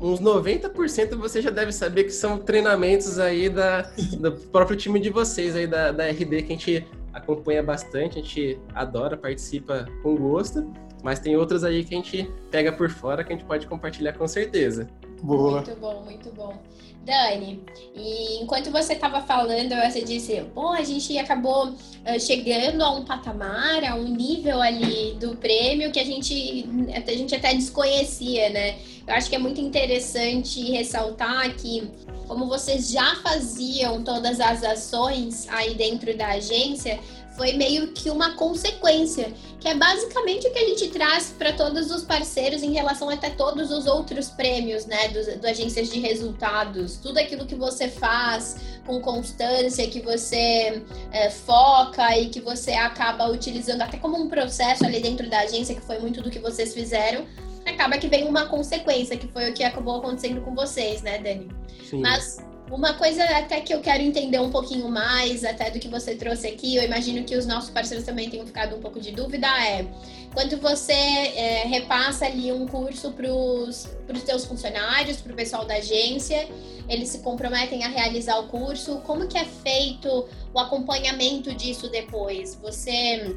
Uns 0.00 0.20
90% 0.20 1.16
você 1.16 1.40
já 1.40 1.50
deve 1.50 1.72
saber 1.72 2.04
que 2.04 2.10
são 2.10 2.38
treinamentos 2.38 3.18
aí 3.18 3.48
da, 3.48 3.82
do 4.18 4.32
próprio 4.32 4.76
time 4.76 5.00
de 5.00 5.10
vocês 5.10 5.56
aí 5.56 5.66
da, 5.66 5.90
da 5.90 6.06
RD 6.06 6.42
que 6.42 6.52
a 6.52 6.56
gente 6.56 6.86
acompanha 7.12 7.62
bastante, 7.62 8.18
a 8.18 8.22
gente 8.22 8.60
adora, 8.74 9.16
participa 9.16 9.86
com 10.02 10.14
gosto, 10.16 10.70
mas 11.02 11.18
tem 11.18 11.36
outros 11.36 11.64
aí 11.64 11.82
que 11.82 11.94
a 11.94 11.98
gente 11.98 12.30
pega 12.50 12.70
por 12.72 12.90
fora 12.90 13.24
que 13.24 13.32
a 13.32 13.36
gente 13.36 13.46
pode 13.46 13.66
compartilhar 13.66 14.12
com 14.12 14.28
certeza. 14.28 14.86
Boa. 15.22 15.62
Muito 15.62 15.76
bom, 15.80 16.02
muito 16.02 16.30
bom. 16.32 16.56
Dani, 17.06 17.62
e 17.94 18.42
enquanto 18.42 18.68
você 18.72 18.94
estava 18.94 19.22
falando, 19.22 19.76
você 19.76 20.02
disse, 20.02 20.40
bom, 20.52 20.72
a 20.72 20.82
gente 20.82 21.16
acabou 21.16 21.68
uh, 21.68 22.20
chegando 22.20 22.82
a 22.82 22.90
um 22.90 23.04
patamar, 23.04 23.84
a 23.84 23.94
um 23.94 24.08
nível 24.08 24.60
ali 24.60 25.14
do 25.14 25.36
prêmio 25.36 25.92
que 25.92 26.00
a 26.00 26.04
gente, 26.04 26.68
a 26.92 27.12
gente 27.12 27.32
até 27.32 27.54
desconhecia, 27.54 28.50
né? 28.50 28.76
Eu 29.06 29.14
acho 29.14 29.30
que 29.30 29.36
é 29.36 29.38
muito 29.38 29.60
interessante 29.60 30.60
ressaltar 30.72 31.54
que, 31.54 31.88
como 32.26 32.46
vocês 32.48 32.90
já 32.90 33.14
faziam 33.22 34.02
todas 34.02 34.40
as 34.40 34.64
ações 34.64 35.46
aí 35.48 35.76
dentro 35.76 36.16
da 36.16 36.30
agência, 36.30 36.98
foi 37.36 37.52
meio 37.52 37.88
que 37.88 38.10
uma 38.10 38.34
consequência, 38.34 39.32
que 39.60 39.68
é 39.68 39.74
basicamente 39.74 40.48
o 40.48 40.52
que 40.52 40.58
a 40.58 40.68
gente 40.68 40.88
traz 40.88 41.34
para 41.36 41.52
todos 41.52 41.90
os 41.90 42.02
parceiros 42.02 42.62
em 42.62 42.72
relação 42.72 43.10
até 43.10 43.30
todos 43.30 43.70
os 43.70 43.86
outros 43.86 44.28
prêmios, 44.28 44.86
né, 44.86 45.08
do, 45.08 45.38
do 45.38 45.46
agências 45.46 45.90
de 45.90 46.00
resultados, 46.00 46.96
tudo 46.96 47.18
aquilo 47.18 47.46
que 47.46 47.54
você 47.54 47.88
faz 47.88 48.56
com 48.86 49.00
constância, 49.00 49.86
que 49.88 50.00
você 50.00 50.82
é, 51.12 51.30
foca 51.30 52.16
e 52.18 52.28
que 52.28 52.40
você 52.40 52.72
acaba 52.72 53.28
utilizando 53.30 53.82
até 53.82 53.98
como 53.98 54.16
um 54.20 54.28
processo 54.28 54.84
ali 54.84 55.00
dentro 55.00 55.28
da 55.28 55.40
agência, 55.40 55.74
que 55.74 55.82
foi 55.82 55.98
muito 55.98 56.22
do 56.22 56.30
que 56.30 56.38
vocês 56.38 56.72
fizeram, 56.72 57.26
acaba 57.66 57.98
que 57.98 58.08
vem 58.08 58.24
uma 58.24 58.46
consequência, 58.46 59.16
que 59.16 59.28
foi 59.28 59.50
o 59.50 59.52
que 59.52 59.62
acabou 59.64 59.96
acontecendo 59.96 60.40
com 60.40 60.54
vocês, 60.54 61.02
né, 61.02 61.18
Dani? 61.18 61.48
Sim. 61.88 62.00
Mas 62.00 62.38
uma 62.70 62.94
coisa 62.94 63.22
até 63.24 63.60
que 63.60 63.72
eu 63.72 63.80
quero 63.80 64.02
entender 64.02 64.40
um 64.40 64.50
pouquinho 64.50 64.88
mais, 64.88 65.44
até 65.44 65.70
do 65.70 65.78
que 65.78 65.88
você 65.88 66.14
trouxe 66.14 66.48
aqui, 66.48 66.76
eu 66.76 66.82
imagino 66.82 67.24
que 67.24 67.36
os 67.36 67.46
nossos 67.46 67.70
parceiros 67.70 68.04
também 68.04 68.28
tenham 68.28 68.46
ficado 68.46 68.76
um 68.76 68.80
pouco 68.80 69.00
de 69.00 69.12
dúvida, 69.12 69.46
é 69.46 69.86
quando 70.34 70.58
você 70.58 70.92
é, 70.92 71.64
repassa 71.66 72.26
ali 72.26 72.52
um 72.52 72.66
curso 72.66 73.12
para 73.12 73.32
os 73.32 73.88
seus 74.24 74.44
funcionários, 74.44 75.18
para 75.18 75.32
o 75.32 75.36
pessoal 75.36 75.64
da 75.64 75.76
agência, 75.76 76.48
eles 76.88 77.08
se 77.08 77.18
comprometem 77.20 77.84
a 77.84 77.88
realizar 77.88 78.38
o 78.38 78.48
curso, 78.48 78.96
como 79.06 79.26
que 79.28 79.38
é 79.38 79.44
feito 79.44 80.28
o 80.52 80.58
acompanhamento 80.58 81.54
disso 81.54 81.88
depois? 81.88 82.54
Você 82.56 83.34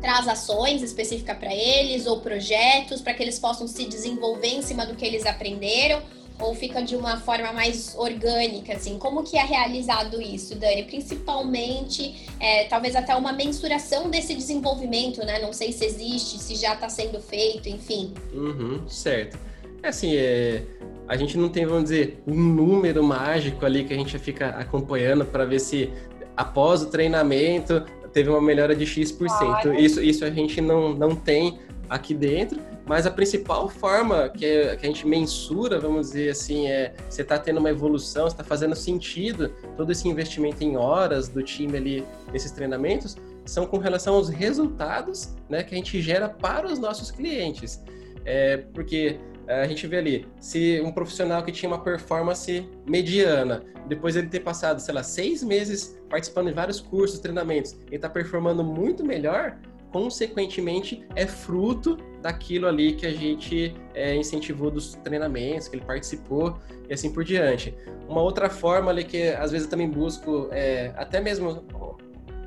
traz 0.00 0.28
ações 0.28 0.82
específicas 0.82 1.38
para 1.38 1.54
eles 1.54 2.06
ou 2.06 2.20
projetos 2.20 3.00
para 3.00 3.14
que 3.14 3.22
eles 3.22 3.38
possam 3.38 3.66
se 3.66 3.86
desenvolver 3.86 4.48
em 4.48 4.62
cima 4.62 4.84
do 4.84 4.94
que 4.94 5.04
eles 5.04 5.24
aprenderam? 5.24 6.02
Ou 6.38 6.54
fica 6.54 6.82
de 6.82 6.96
uma 6.96 7.18
forma 7.18 7.52
mais 7.52 7.94
orgânica, 7.96 8.74
assim? 8.74 8.98
Como 8.98 9.22
que 9.22 9.36
é 9.36 9.44
realizado 9.44 10.20
isso, 10.20 10.54
Dani? 10.56 10.82
Principalmente, 10.84 12.28
é, 12.40 12.64
talvez 12.64 12.96
até 12.96 13.14
uma 13.14 13.32
mensuração 13.32 14.10
desse 14.10 14.34
desenvolvimento, 14.34 15.24
né? 15.24 15.38
Não 15.40 15.52
sei 15.52 15.72
se 15.72 15.84
existe, 15.84 16.38
se 16.38 16.56
já 16.56 16.74
está 16.74 16.88
sendo 16.88 17.20
feito, 17.20 17.68
enfim. 17.68 18.12
Uhum, 18.32 18.88
certo. 18.88 19.38
É 19.82 19.88
assim, 19.88 20.16
é, 20.16 20.62
a 21.06 21.16
gente 21.16 21.36
não 21.36 21.48
tem, 21.48 21.66
vamos 21.66 21.84
dizer, 21.84 22.22
um 22.26 22.34
número 22.34 23.04
mágico 23.04 23.64
ali 23.64 23.84
que 23.84 23.92
a 23.92 23.96
gente 23.96 24.18
fica 24.18 24.48
acompanhando 24.48 25.24
para 25.24 25.44
ver 25.44 25.60
se 25.60 25.92
após 26.36 26.82
o 26.82 26.86
treinamento 26.86 27.84
teve 28.12 28.30
uma 28.30 28.40
melhora 28.40 28.74
de 28.74 28.86
X%. 28.86 29.18
Claro. 29.18 29.74
Isso, 29.74 30.02
isso 30.02 30.24
a 30.24 30.30
gente 30.30 30.60
não, 30.60 30.94
não 30.94 31.14
tem 31.14 31.58
aqui 31.88 32.14
dentro, 32.14 32.60
mas 32.86 33.06
a 33.06 33.10
principal 33.10 33.68
forma 33.68 34.28
que, 34.28 34.76
que 34.76 34.86
a 34.86 34.86
gente 34.86 35.06
mensura, 35.06 35.80
vamos 35.80 36.08
dizer 36.08 36.30
assim, 36.30 36.66
é 36.66 36.94
você 37.08 37.22
está 37.22 37.38
tendo 37.38 37.58
uma 37.58 37.70
evolução, 37.70 38.26
está 38.26 38.44
fazendo 38.44 38.74
sentido 38.76 39.48
todo 39.76 39.90
esse 39.90 40.06
investimento 40.06 40.62
em 40.62 40.76
horas 40.76 41.28
do 41.28 41.42
time 41.42 41.76
ali 41.76 42.06
nesses 42.32 42.50
treinamentos, 42.50 43.16
são 43.44 43.66
com 43.66 43.78
relação 43.78 44.14
aos 44.14 44.28
resultados 44.28 45.34
né, 45.48 45.62
que 45.62 45.74
a 45.74 45.78
gente 45.78 46.00
gera 46.00 46.28
para 46.28 46.66
os 46.66 46.78
nossos 46.78 47.10
clientes. 47.10 47.82
É, 48.26 48.58
porque 48.72 49.18
é, 49.46 49.62
a 49.62 49.66
gente 49.66 49.86
vê 49.86 49.98
ali, 49.98 50.26
se 50.40 50.80
um 50.82 50.90
profissional 50.90 51.42
que 51.42 51.52
tinha 51.52 51.68
uma 51.70 51.82
performance 51.82 52.68
mediana, 52.88 53.62
depois 53.86 54.16
ele 54.16 54.28
ter 54.28 54.40
passado, 54.40 54.80
sei 54.80 54.94
lá, 54.94 55.02
seis 55.02 55.42
meses 55.42 55.98
participando 56.08 56.48
de 56.48 56.54
vários 56.54 56.80
cursos, 56.80 57.18
treinamentos, 57.18 57.72
ele 57.86 57.96
está 57.96 58.08
performando 58.08 58.64
muito 58.64 59.04
melhor, 59.04 59.58
consequentemente 59.92 61.06
é 61.14 61.26
fruto 61.26 61.98
daquilo 62.24 62.66
ali 62.66 62.94
que 62.94 63.04
a 63.04 63.12
gente 63.12 63.76
é, 63.94 64.16
incentivou 64.16 64.70
dos 64.70 64.94
treinamentos, 65.04 65.68
que 65.68 65.76
ele 65.76 65.84
participou 65.84 66.58
e 66.88 66.94
assim 66.94 67.12
por 67.12 67.22
diante. 67.22 67.74
Uma 68.08 68.22
outra 68.22 68.48
forma 68.48 68.90
ali 68.90 69.04
que 69.04 69.28
às 69.28 69.52
vezes 69.52 69.66
eu 69.66 69.70
também 69.70 69.90
busco, 69.90 70.48
é, 70.50 70.90
até 70.96 71.20
mesmo 71.20 71.66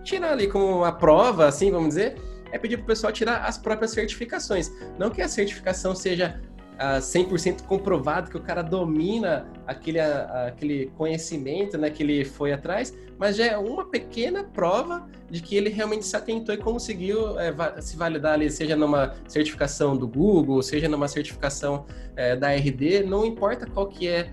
tirar 0.04 0.32
ali 0.32 0.48
como 0.48 0.80
uma 0.80 0.92
prova, 0.92 1.46
assim, 1.46 1.70
vamos 1.70 1.90
dizer, 1.90 2.16
é 2.52 2.58
pedir 2.58 2.78
para 2.78 2.86
o 2.86 2.88
pessoal 2.88 3.14
tirar 3.14 3.46
as 3.46 3.60
próprias 3.60 3.92
certificações. 3.92 4.72
Não 4.98 5.12
que 5.12 5.22
a 5.22 5.28
certificação 5.28 5.94
seja 5.94 6.42
uh, 6.78 7.00
100% 7.00 7.64
comprovado 7.64 8.30
que 8.30 8.38
o 8.38 8.42
cara 8.42 8.62
domina 8.62 9.48
aquele, 9.66 10.00
uh, 10.00 10.48
aquele 10.48 10.88
conhecimento 10.98 11.78
né, 11.78 11.90
que 11.90 12.04
ele 12.04 12.24
foi 12.24 12.54
atrás, 12.54 12.94
mas 13.18 13.36
já 13.36 13.46
é 13.46 13.58
uma 13.58 13.86
pequena 13.86 14.44
prova 14.44 15.08
de 15.30 15.42
que 15.42 15.56
ele 15.56 15.70
realmente 15.70 16.06
se 16.06 16.16
atentou 16.16 16.54
e 16.54 16.58
conseguiu 16.58 17.38
é, 17.40 17.52
se 17.82 17.98
validar 17.98 18.34
ali, 18.34 18.50
seja 18.50 18.76
numa 18.76 19.14
certificação 19.28 19.98
do 19.98 20.08
Google, 20.08 20.62
seja 20.62 20.88
numa 20.88 21.08
certificação 21.08 21.86
é, 22.16 22.36
da 22.36 22.54
RD, 22.54 23.04
não 23.04 23.26
importa 23.26 23.66
qual 23.66 23.88
que 23.88 24.08
é, 24.08 24.30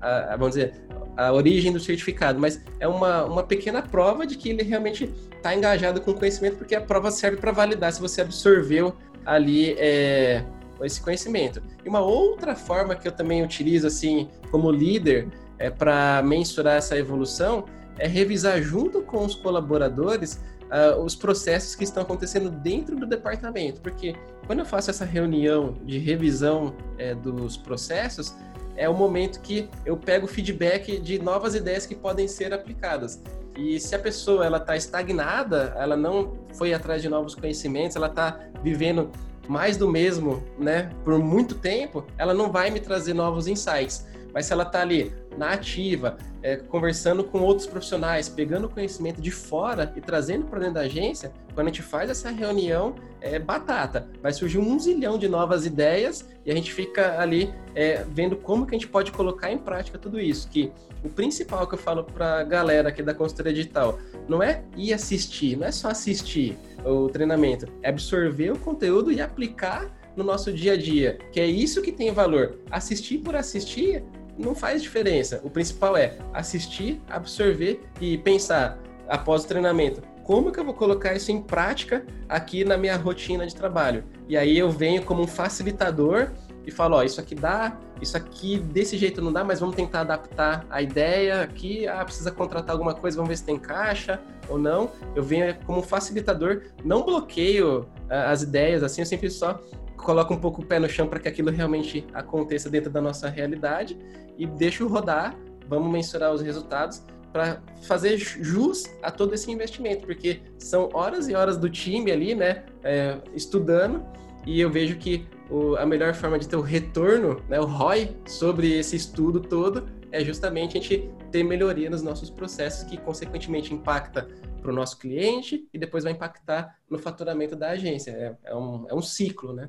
a, 0.00 0.36
vamos 0.38 0.54
dizer, 0.54 0.72
a 1.16 1.32
origem 1.32 1.72
do 1.72 1.80
certificado, 1.80 2.38
mas 2.38 2.62
é 2.78 2.86
uma, 2.86 3.24
uma 3.24 3.42
pequena 3.42 3.82
prova 3.82 4.26
de 4.26 4.36
que 4.36 4.50
ele 4.50 4.62
realmente 4.62 5.12
está 5.34 5.54
engajado 5.54 6.00
com 6.00 6.12
o 6.12 6.14
conhecimento, 6.14 6.56
porque 6.56 6.74
a 6.74 6.80
prova 6.80 7.10
serve 7.10 7.38
para 7.38 7.52
validar 7.52 7.92
se 7.92 8.00
você 8.00 8.20
absorveu 8.20 8.94
ali 9.24 9.74
é, 9.78 10.44
esse 10.82 11.00
conhecimento. 11.00 11.62
E 11.84 11.88
uma 11.88 12.00
outra 12.00 12.54
forma 12.54 12.94
que 12.94 13.06
eu 13.08 13.12
também 13.12 13.42
utilizo 13.42 13.86
assim 13.86 14.28
como 14.50 14.70
líder 14.70 15.28
é 15.58 15.70
para 15.70 16.22
mensurar 16.22 16.76
essa 16.76 16.96
evolução 16.96 17.64
é 17.98 18.06
revisar 18.06 18.60
junto 18.60 19.00
com 19.02 19.24
os 19.24 19.34
colaboradores 19.34 20.40
uh, 20.66 21.00
os 21.00 21.14
processos 21.14 21.74
que 21.74 21.84
estão 21.84 22.02
acontecendo 22.02 22.50
dentro 22.50 22.96
do 22.96 23.06
departamento, 23.06 23.80
porque 23.80 24.14
quando 24.46 24.60
eu 24.60 24.66
faço 24.66 24.90
essa 24.90 25.04
reunião 25.04 25.74
de 25.84 25.98
revisão 25.98 26.74
é, 26.98 27.14
dos 27.14 27.56
processos 27.56 28.34
é 28.76 28.88
o 28.88 28.94
momento 28.94 29.40
que 29.40 29.68
eu 29.86 29.96
pego 29.96 30.26
feedback 30.26 31.00
de 31.00 31.18
novas 31.18 31.54
ideias 31.54 31.86
que 31.86 31.94
podem 31.94 32.28
ser 32.28 32.52
aplicadas. 32.52 33.22
E 33.56 33.80
se 33.80 33.94
a 33.94 33.98
pessoa 33.98 34.44
ela 34.44 34.58
está 34.58 34.76
estagnada, 34.76 35.74
ela 35.78 35.96
não 35.96 36.36
foi 36.52 36.74
atrás 36.74 37.00
de 37.00 37.08
novos 37.08 37.34
conhecimentos, 37.34 37.96
ela 37.96 38.08
está 38.08 38.38
vivendo 38.62 39.10
mais 39.48 39.76
do 39.76 39.88
mesmo, 39.88 40.42
né, 40.58 40.90
por 41.04 41.18
muito 41.18 41.54
tempo, 41.54 42.04
ela 42.18 42.34
não 42.34 42.50
vai 42.50 42.70
me 42.70 42.80
trazer 42.80 43.14
novos 43.14 43.46
insights. 43.46 44.06
Mas 44.32 44.46
se 44.46 44.52
ela 44.52 44.64
está 44.64 44.82
ali 44.82 45.14
na 45.38 45.52
ativa, 45.52 46.18
é, 46.42 46.56
conversando 46.56 47.24
com 47.24 47.40
outros 47.40 47.66
profissionais, 47.66 48.28
pegando 48.28 48.68
conhecimento 48.68 49.20
de 49.20 49.30
fora 49.30 49.92
e 49.96 50.00
trazendo 50.00 50.44
para 50.44 50.58
dentro 50.58 50.74
da 50.74 50.80
agência, 50.82 51.32
quando 51.54 51.68
a 51.68 51.70
gente 51.70 51.82
faz 51.82 52.10
essa 52.10 52.30
reunião, 52.30 52.94
é 53.20 53.38
batata. 53.38 54.06
Vai 54.22 54.32
surgir 54.32 54.58
um 54.58 54.78
zilhão 54.78 55.18
de 55.18 55.26
novas 55.26 55.64
ideias 55.64 56.28
e 56.44 56.50
a 56.50 56.54
gente 56.54 56.72
fica 56.72 57.18
ali 57.18 57.52
é, 57.74 58.04
vendo 58.10 58.36
como 58.36 58.66
que 58.66 58.74
a 58.74 58.78
gente 58.78 58.88
pode 58.88 59.10
colocar 59.10 59.50
em 59.50 59.58
prática 59.58 59.98
tudo 59.98 60.20
isso. 60.20 60.48
Que 60.48 60.70
o 61.02 61.08
principal 61.08 61.66
que 61.66 61.74
eu 61.74 61.78
falo 61.78 62.04
para 62.04 62.40
a 62.40 62.44
galera 62.44 62.90
aqui 62.90 63.02
da 63.02 63.14
consultoria 63.14 63.54
digital 63.54 63.98
não 64.28 64.42
é 64.42 64.62
ir 64.76 64.92
assistir, 64.92 65.56
não 65.56 65.66
é 65.66 65.72
só 65.72 65.88
assistir 65.88 66.58
o 66.86 67.08
treinamento, 67.08 67.66
é 67.82 67.88
absorver 67.88 68.52
o 68.52 68.58
conteúdo 68.58 69.10
e 69.10 69.20
aplicar 69.20 69.90
no 70.16 70.24
nosso 70.24 70.52
dia 70.52 70.72
a 70.72 70.76
dia, 70.76 71.18
que 71.30 71.38
é 71.38 71.46
isso 71.46 71.82
que 71.82 71.92
tem 71.92 72.10
valor. 72.12 72.58
Assistir 72.70 73.18
por 73.18 73.36
assistir 73.36 74.02
não 74.38 74.54
faz 74.54 74.82
diferença. 74.82 75.40
O 75.44 75.50
principal 75.50 75.96
é 75.96 76.16
assistir, 76.32 77.00
absorver 77.08 77.80
e 78.00 78.16
pensar 78.18 78.78
após 79.08 79.44
o 79.44 79.48
treinamento. 79.48 80.02
Como 80.22 80.50
que 80.50 80.58
eu 80.58 80.64
vou 80.64 80.74
colocar 80.74 81.14
isso 81.14 81.30
em 81.30 81.40
prática 81.40 82.04
aqui 82.28 82.64
na 82.64 82.76
minha 82.76 82.96
rotina 82.96 83.46
de 83.46 83.54
trabalho? 83.54 84.04
E 84.28 84.36
aí 84.36 84.58
eu 84.58 84.70
venho 84.70 85.02
como 85.02 85.22
um 85.22 85.26
facilitador 85.26 86.32
e 86.66 86.70
falo, 86.70 86.96
ó, 86.96 87.04
isso 87.04 87.20
aqui 87.20 87.34
dá, 87.34 87.78
isso 88.00 88.16
aqui 88.16 88.58
desse 88.58 88.96
jeito 88.96 89.22
não 89.22 89.32
dá, 89.32 89.42
mas 89.42 89.60
vamos 89.60 89.74
tentar 89.74 90.02
adaptar 90.02 90.66
a 90.68 90.82
ideia 90.82 91.42
aqui, 91.42 91.86
ah, 91.88 92.04
precisa 92.04 92.30
contratar 92.30 92.72
alguma 92.72 92.94
coisa, 92.94 93.16
vamos 93.16 93.30
ver 93.30 93.36
se 93.36 93.44
tem 93.44 93.58
caixa 93.58 94.20
ou 94.48 94.58
não. 94.58 94.90
Eu 95.14 95.22
venho 95.22 95.56
como 95.64 95.82
facilitador, 95.82 96.62
não 96.84 97.04
bloqueio 97.04 97.86
ah, 98.10 98.30
as 98.30 98.42
ideias, 98.42 98.82
assim, 98.82 99.00
eu 99.00 99.06
sempre 99.06 99.30
só 99.30 99.60
coloco 99.96 100.34
um 100.34 100.38
pouco 100.38 100.62
o 100.62 100.64
pé 100.64 100.78
no 100.78 100.88
chão 100.88 101.08
para 101.08 101.18
que 101.18 101.28
aquilo 101.28 101.50
realmente 101.50 102.06
aconteça 102.12 102.68
dentro 102.68 102.90
da 102.90 103.00
nossa 103.00 103.28
realidade 103.28 103.98
e 104.38 104.46
deixo 104.46 104.86
rodar, 104.86 105.34
vamos 105.68 105.90
mensurar 105.90 106.32
os 106.32 106.42
resultados 106.42 107.02
para 107.32 107.60
fazer 107.82 108.16
jus 108.16 108.84
a 109.02 109.10
todo 109.10 109.34
esse 109.34 109.50
investimento, 109.50 110.06
porque 110.06 110.40
são 110.58 110.88
horas 110.94 111.28
e 111.28 111.34
horas 111.34 111.58
do 111.58 111.68
time 111.68 112.10
ali, 112.10 112.34
né, 112.34 112.64
é, 112.82 113.18
estudando, 113.34 114.02
e 114.46 114.60
eu 114.60 114.70
vejo 114.70 114.96
que 114.96 115.26
o, 115.50 115.76
a 115.76 115.86
melhor 115.86 116.14
forma 116.14 116.38
de 116.38 116.48
ter 116.48 116.56
o 116.56 116.60
retorno, 116.60 117.42
né, 117.48 117.60
o 117.60 117.64
ROI, 117.64 118.16
sobre 118.26 118.78
esse 118.78 118.96
estudo 118.96 119.40
todo 119.40 119.88
é 120.10 120.24
justamente 120.24 120.78
a 120.78 120.80
gente 120.80 121.10
ter 121.30 121.42
melhoria 121.42 121.90
nos 121.90 122.02
nossos 122.02 122.30
processos, 122.30 122.84
que 122.84 122.96
consequentemente 122.96 123.74
impacta 123.74 124.28
para 124.60 124.70
o 124.70 124.74
nosso 124.74 124.98
cliente 124.98 125.68
e 125.72 125.78
depois 125.78 126.04
vai 126.04 126.12
impactar 126.12 126.76
no 126.90 126.98
faturamento 126.98 127.54
da 127.54 127.70
agência. 127.70 128.10
É, 128.10 128.50
é, 128.50 128.54
um, 128.54 128.86
é 128.88 128.94
um 128.94 129.02
ciclo, 129.02 129.52
né? 129.52 129.68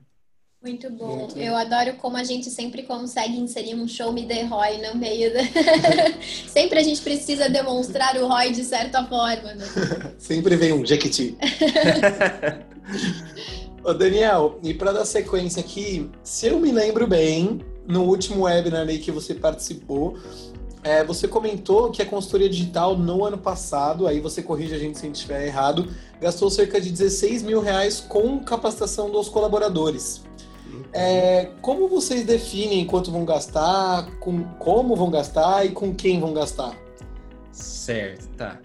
Muito 0.61 0.89
bom. 0.89 1.17
Muito 1.17 1.37
Eu 1.37 1.55
adoro 1.55 1.93
como 1.97 2.17
a 2.17 2.23
gente 2.23 2.49
sempre 2.49 2.83
consegue 2.83 3.37
inserir 3.37 3.75
um 3.75 3.87
show 3.87 4.11
me 4.11 4.25
the 4.25 4.43
ROI 4.43 4.87
no 4.87 4.95
meio 4.95 5.31
da... 5.31 5.39
sempre 6.49 6.79
a 6.79 6.83
gente 6.83 7.01
precisa 7.01 7.47
demonstrar 7.47 8.17
o 8.17 8.27
ROI 8.27 8.51
de 8.51 8.63
certa 8.63 9.05
forma, 9.05 9.53
né? 9.53 9.65
sempre 10.17 10.55
vem 10.55 10.73
um 10.73 10.85
Jequiti. 10.85 11.37
Ô 13.87 13.93
Daniel, 13.93 14.59
e 14.63 14.73
para 14.73 14.91
dar 14.91 15.05
sequência 15.05 15.61
aqui, 15.61 16.11
se 16.21 16.47
eu 16.47 16.59
me 16.59 16.73
lembro 16.73 17.07
bem, 17.07 17.61
no 17.87 18.03
último 18.03 18.43
webinar 18.43 18.85
aí 18.85 18.99
que 18.99 19.11
você 19.11 19.33
participou, 19.33 20.17
É, 20.83 21.03
você 21.03 21.27
comentou 21.27 21.89
que 21.89 22.01
a 22.01 22.05
consultoria 22.05 22.49
digital 22.49 22.97
no 22.97 23.25
ano 23.25 23.37
passado, 23.37 24.07
aí 24.07 24.19
você 24.21 24.41
corrige 24.43 24.73
a 24.75 24.77
gente 24.77 24.97
se 24.97 25.03
a 25.03 25.07
gente 25.07 25.15
estiver 25.15 25.45
errado, 25.45 25.87
gastou 26.21 26.49
cerca 26.49 26.79
de 26.79 26.91
16 26.91 27.43
mil 27.43 27.59
reais 27.59 27.99
com 27.99 28.39
capacitação 28.39 29.09
dos 29.09 29.27
colaboradores. 29.27 30.23
É, 30.93 31.49
como 31.61 31.87
vocês 31.89 32.25
definem 32.25 32.85
quanto 32.85 33.11
vão 33.11 33.25
gastar, 33.25 34.17
com 34.19 34.43
como 34.59 34.95
vão 34.95 35.09
gastar 35.09 35.65
e 35.65 35.71
com 35.71 35.93
quem 35.93 36.19
vão 36.19 36.33
gastar? 36.33 36.73
Certo, 37.51 38.27
tá. 38.37 38.59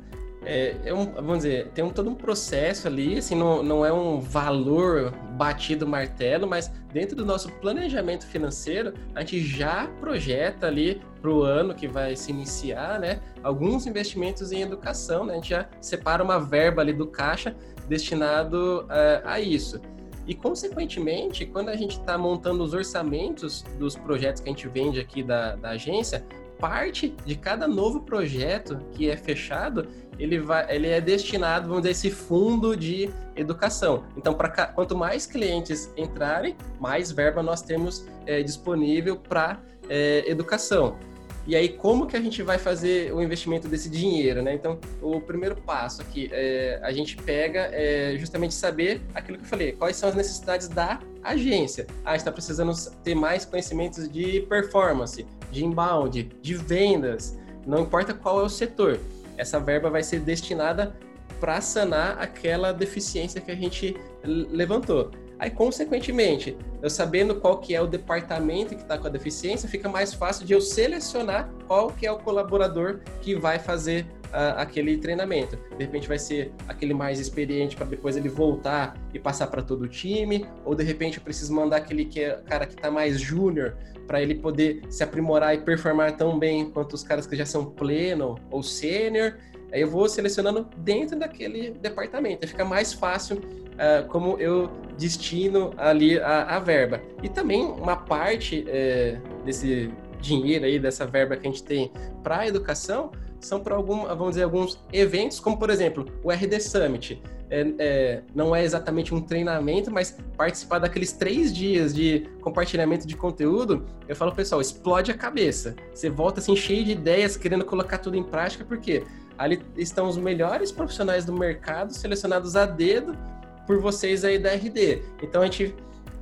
É, 0.45 0.77
é 0.85 0.95
um, 0.95 1.07
vamos 1.13 1.39
dizer, 1.39 1.69
tem 1.69 1.85
um, 1.85 1.91
todo 1.91 2.11
um 2.11 2.15
processo 2.15 2.89
ali, 2.89 3.19
assim, 3.19 3.35
não, 3.35 3.63
não 3.63 3.87
é 3.87 3.93
um 3.93 4.21
valor 4.21 5.13
batido 5.37 5.87
martelo, 5.87 6.47
mas 6.47 6.71
dentro 6.93 7.15
do 7.15 7.25
nosso 7.25 7.51
planejamento 7.53 8.27
financeiro, 8.27 8.93
a 9.15 9.21
gente 9.21 9.41
já 9.41 9.87
projeta 10.01 10.67
ali 10.67 11.01
para 11.21 11.31
o 11.31 11.43
ano 11.43 11.75
que 11.75 11.87
vai 11.87 12.17
se 12.17 12.31
iniciar, 12.33 12.99
né, 12.99 13.21
alguns 13.43 13.87
investimentos 13.87 14.51
em 14.51 14.63
educação, 14.63 15.25
né, 15.25 15.35
a 15.35 15.37
gente 15.37 15.51
já 15.51 15.69
separa 15.81 16.25
uma 16.25 16.41
verba 16.41 16.83
ali 16.83 16.93
do 16.93 17.07
caixa 17.07 17.55
destinado 17.89 18.83
uh, 18.83 19.23
a 19.25 19.41
isso. 19.41 19.81
E, 20.27 20.35
consequentemente, 20.35 21.45
quando 21.47 21.69
a 21.69 21.77
gente 21.77 21.99
está 21.99 22.17
montando 22.17 22.63
os 22.63 22.73
orçamentos 22.75 23.63
dos 23.79 23.97
projetos 23.97 24.41
que 24.41 24.49
a 24.49 24.53
gente 24.53 24.69
vende 24.69 25.01
aqui 25.01 25.23
da, 25.23 25.57
da 25.57 25.71
agência, 25.71 26.25
parte 26.63 27.13
de 27.27 27.35
cada 27.35 27.67
novo 27.67 28.03
projeto 28.03 28.79
que 28.93 29.11
é 29.11 29.17
fechado, 29.17 29.89
ele, 30.17 30.39
vai, 30.39 30.73
ele 30.73 30.87
é 30.87 31.01
destinado, 31.01 31.67
vamos 31.67 31.83
dizer, 31.83 31.91
esse 31.91 32.09
fundo 32.09 32.77
de 32.77 33.11
educação. 33.35 34.05
Então, 34.17 34.33
para 34.33 34.49
quanto 34.69 34.97
mais 34.97 35.27
clientes 35.27 35.91
entrarem, 35.97 36.57
mais 36.79 37.11
verba 37.11 37.43
nós 37.43 37.63
temos 37.63 38.07
é, 38.27 38.45
disponível 38.45 39.17
para 39.17 39.61
é, 39.89 40.23
educação. 40.31 40.97
E 41.45 41.57
aí, 41.57 41.71
como 41.71 42.07
que 42.07 42.17
a 42.17 42.21
gente 42.21 42.41
vai 42.45 42.59
fazer 42.59 43.13
o 43.13 43.21
investimento 43.21 43.67
desse 43.67 43.91
dinheiro, 43.91 44.41
né? 44.41 44.55
Então, 44.55 44.79
o 45.01 45.21
primeiro 45.21 45.57
passo 45.57 46.01
aqui, 46.01 46.31
é, 46.31 46.79
a 46.81 46.93
gente 46.93 47.17
pega 47.17 47.69
é, 47.73 48.17
justamente 48.17 48.55
saber 48.55 49.03
aquilo 49.13 49.39
que 49.39 49.43
eu 49.43 49.49
falei, 49.49 49.73
quais 49.73 49.97
são 49.97 50.09
as 50.09 50.15
necessidades 50.15 50.69
da 50.69 51.01
agência. 51.25 51.89
Ah, 52.05 52.15
está 52.15 52.31
precisando 52.31 52.73
ter 53.03 53.17
mais 53.17 53.45
conhecimentos 53.45 54.09
de 54.09 54.43
performance, 54.43 55.27
de 55.53 55.65
inbound, 55.65 56.31
de 56.41 56.55
vendas, 56.55 57.39
não 57.65 57.83
importa 57.83 58.13
qual 58.13 58.41
é 58.41 58.43
o 58.43 58.49
setor. 58.49 58.99
Essa 59.37 59.61
verba 59.61 59.89
vai 59.91 60.03
ser 60.03 60.21
destinada 60.21 60.97
para 61.39 61.61
sanar 61.61 62.19
aquela 62.21 62.73
deficiência 62.73 63.41
que 63.41 63.51
a 63.51 63.55
gente 63.55 63.97
levantou. 64.25 65.11
Aí, 65.43 65.51
consequentemente, 65.51 66.57
eu 66.81 66.89
sabendo 66.89 67.35
qual 67.35 67.59
que 67.59 67.75
é 67.75 67.83
o 67.83 67.87
departamento 67.89 68.77
que 68.77 68.83
está 68.83 68.97
com 68.97 69.09
a 69.09 69.11
deficiência, 69.11 69.69
fica 69.69 69.89
mais 69.89 70.15
fácil 70.15 70.47
de 70.47 70.53
eu 70.53 70.61
selecionar 70.61 71.51
qual 71.67 71.89
que 71.89 72.07
é 72.07 72.13
o 72.13 72.17
colaborador 72.17 73.01
que 73.21 73.35
vai 73.35 73.59
fazer 73.59 74.07
uh, 74.27 74.55
aquele 74.59 74.97
treinamento. 74.99 75.59
De 75.77 75.85
repente 75.85 76.07
vai 76.07 76.17
ser 76.17 76.53
aquele 76.69 76.95
mais 76.95 77.19
experiente 77.19 77.75
para 77.75 77.87
depois 77.87 78.17
ele 78.17 78.29
voltar 78.29 78.97
e 79.13 79.19
passar 79.19 79.49
para 79.49 79.63
todo 79.63 79.83
o 79.83 79.89
time, 79.89 80.47
ou 80.65 80.77
de 80.77 80.85
repente 80.85 81.19
eu 81.19 81.25
preciso 81.25 81.53
mandar 81.53 81.79
aquele 81.79 82.05
que 82.05 82.21
é, 82.21 82.37
cara 82.47 82.65
que 82.65 82.75
está 82.75 82.89
mais 82.89 83.21
júnior 83.21 83.77
para 84.07 84.23
ele 84.23 84.37
poder 84.37 84.83
se 84.91 85.03
aprimorar 85.03 85.57
e 85.57 85.59
performar 85.59 86.17
tão 86.17 86.39
bem 86.39 86.71
quanto 86.71 86.93
os 86.93 87.03
caras 87.03 87.27
que 87.27 87.35
já 87.35 87.45
são 87.45 87.65
pleno 87.65 88.37
ou 88.49 88.63
sênior. 88.63 89.39
Aí 89.73 89.81
eu 89.81 89.89
vou 89.89 90.09
selecionando 90.09 90.69
dentro 90.77 91.19
daquele 91.19 91.73
departamento. 91.73 92.45
Aí 92.45 92.49
fica 92.49 92.65
mais 92.65 92.93
fácil 92.93 93.41
uh, 93.75 94.07
como 94.09 94.39
eu 94.39 94.71
destino 94.99 95.73
ali 95.77 96.19
a, 96.19 96.57
a, 96.57 96.59
verba. 96.59 97.01
E 97.23 97.29
também 97.29 97.65
uma 97.65 97.97
parte 97.97 98.65
uh, 98.67 99.45
desse 99.45 99.91
dinheiro 100.21 100.65
aí, 100.65 100.79
dessa 100.79 101.07
verba 101.07 101.37
que 101.37 101.47
a 101.47 101.51
gente 101.51 101.63
tem 101.63 101.91
para 102.23 102.41
a 102.41 102.47
educação, 102.47 103.11
são 103.41 103.61
para 103.61 103.75
algum, 103.75 104.05
vamos 104.07 104.31
dizer, 104.31 104.45
alguns 104.45 104.79
eventos, 104.93 105.41
como 105.41 105.59
por 105.59 105.69
exemplo 105.69 106.07
o 106.23 106.31
RD 106.31 106.61
Summit. 106.61 107.21
É, 107.51 107.67
é, 107.79 108.23
não 108.35 108.57
é 108.57 108.65
exatamente 108.65 109.15
um 109.15 109.21
treinamento, 109.21 109.91
mas 109.91 110.17
participar 110.39 110.79
daqueles 110.79 111.13
três 111.13 111.53
dias 111.53 111.95
de 111.95 112.27
compartilhamento 112.41 113.07
de 113.07 113.15
conteúdo, 113.15 113.85
eu 114.09 114.17
falo, 114.17 114.33
pessoal, 114.33 114.61
explode 114.61 115.11
a 115.11 115.15
cabeça. 115.15 115.75
Você 115.93 116.09
volta 116.09 116.41
assim 116.41 116.57
cheio 116.57 116.83
de 116.83 116.93
ideias, 116.93 117.37
querendo 117.37 117.65
colocar 117.65 117.99
tudo 117.99 118.17
em 118.17 118.23
prática, 118.23 118.65
porque 118.65 119.05
ali 119.37 119.61
estão 119.77 120.09
os 120.09 120.17
melhores 120.17 120.73
profissionais 120.73 121.27
do 121.27 121.33
mercado, 121.33 121.93
selecionados 121.93 122.57
a 122.57 122.65
dedo 122.65 123.19
por 123.67 123.79
vocês 123.79 124.25
aí 124.25 124.39
da 124.39 124.53
RD. 124.55 125.03
Então 125.23 125.43
a 125.43 125.45
gente 125.45 125.75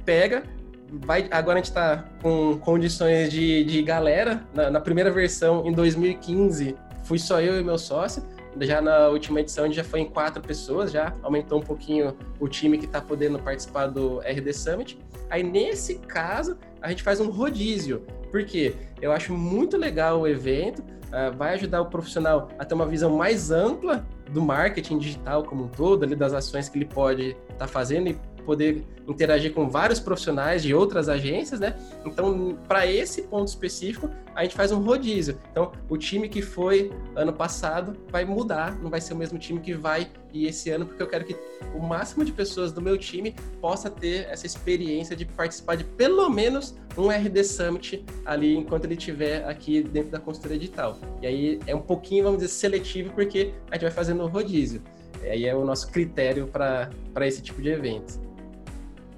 pega, 0.05 0.43
vai, 0.91 1.29
agora 1.31 1.59
a 1.59 1.63
gente 1.63 1.71
está 1.71 2.05
com 2.23 2.59
condições 2.59 3.31
de, 3.31 3.65
de 3.65 3.83
galera. 3.83 4.45
Na, 4.55 4.71
na, 4.71 4.81
primeira 4.81 5.11
versão, 5.11 5.67
em 5.67 5.73
2015, 5.73 6.77
fui 7.05 7.19
só 7.19 7.41
eu 7.41 7.61
e 7.61 7.65
meu 7.65 7.79
sócio. 7.79 8.23
Já 8.59 8.81
na 8.81 9.09
última 9.09 9.41
edição 9.41 9.65
a 9.65 9.67
gente 9.69 9.77
já 9.77 9.85
foi 9.85 10.01
em 10.01 10.07
quatro 10.07 10.43
pessoas, 10.43 10.91
já 10.91 11.13
aumentou 11.23 11.61
um 11.61 11.63
pouquinho 11.63 12.17
o 12.41 12.49
time 12.49 12.79
que 12.79 12.85
está 12.85 13.01
podendo 13.01 13.39
participar 13.39 13.87
do 13.87 14.19
RD 14.21 14.53
Summit. 14.53 14.99
Aí 15.29 15.43
nesse 15.43 15.95
caso 16.01 16.59
a 16.83 16.89
gente 16.89 17.03
faz 17.03 17.21
um 17.21 17.31
rodízio, 17.31 18.05
porque 18.31 18.75
eu 19.01 19.13
acho 19.13 19.33
muito 19.33 19.77
legal 19.77 20.21
o 20.21 20.27
evento, 20.27 20.81
uh, 20.81 21.37
vai 21.37 21.55
ajudar 21.55 21.81
o 21.81 21.87
profissional 21.87 22.49
a 22.59 22.65
ter 22.65 22.75
uma 22.75 22.87
visão 22.87 23.17
mais 23.17 23.53
ampla 23.53 24.05
do 24.33 24.43
marketing 24.43 24.99
digital 24.99 25.45
como 25.45 25.65
um 25.65 25.69
todo, 25.69 26.05
ali 26.05 26.15
das 26.15 26.33
ações 26.33 26.69
que 26.69 26.79
ele 26.79 26.87
pode 26.87 27.31
estar 27.31 27.57
tá 27.59 27.67
fazendo 27.67 28.09
e 28.09 28.19
poder 28.41 28.85
interagir 29.07 29.53
com 29.53 29.69
vários 29.69 29.99
profissionais 29.99 30.63
de 30.63 30.75
outras 30.75 31.09
agências, 31.09 31.61
né? 31.61 31.75
Então, 32.05 32.59
para 32.69 32.87
esse 32.87 33.23
ponto 33.23 33.49
específico, 33.49 34.11
a 34.35 34.43
gente 34.43 34.55
faz 34.55 34.73
um 34.73 34.81
rodízio. 34.81 35.39
Então, 35.51 35.73
o 35.89 35.97
time 35.97 36.29
que 36.29 36.41
foi 36.41 36.93
ano 37.15 37.33
passado 37.33 37.97
vai 38.11 38.25
mudar, 38.25 38.79
não 38.81 38.91
vai 38.91 39.01
ser 39.01 39.13
o 39.13 39.17
mesmo 39.17 39.39
time 39.39 39.61
que 39.61 39.75
vai 39.75 40.11
ir 40.33 40.47
esse 40.47 40.71
ano, 40.71 40.87
porque 40.87 41.03
eu 41.03 41.09
quero 41.09 41.25
que 41.25 41.37
o 41.75 41.81
máximo 41.81 42.25
de 42.25 42.33
pessoas 42.33 42.73
do 42.73 42.81
meu 42.81 42.97
time 42.97 43.35
possa 43.61 43.91
ter 43.91 44.27
essa 44.31 44.47
experiência 44.47 45.17
de 45.17 45.25
participar 45.25 45.77
de 45.77 45.85
pelo 45.85 46.29
menos 46.31 46.77
um 46.97 47.09
RD 47.11 47.45
Summit 47.45 48.05
ali 48.25 48.57
enquanto 48.57 48.85
ele 48.85 48.95
estiver 48.95 49.45
aqui 49.49 49.83
dentro 49.83 50.11
da 50.11 50.21
consultoria 50.21 50.59
digital. 50.59 50.97
E 51.21 51.27
aí 51.27 51.61
é 51.67 51.75
um 51.75 51.83
pouquinho, 51.83 52.25
vamos 52.25 52.41
dizer, 52.41 52.53
seletivo, 52.53 53.13
porque 53.13 53.53
a 53.71 53.75
gente 53.75 53.83
vai 53.83 53.91
fazendo 53.91 54.23
o 54.23 54.27
rodízio. 54.27 54.83
E 55.23 55.29
aí 55.29 55.47
é 55.47 55.55
o 55.55 55.65
nosso 55.65 55.91
critério 55.91 56.47
para 56.47 56.91
esse 57.27 57.43
tipo 57.43 57.61
de 57.61 57.69
evento 57.69 58.30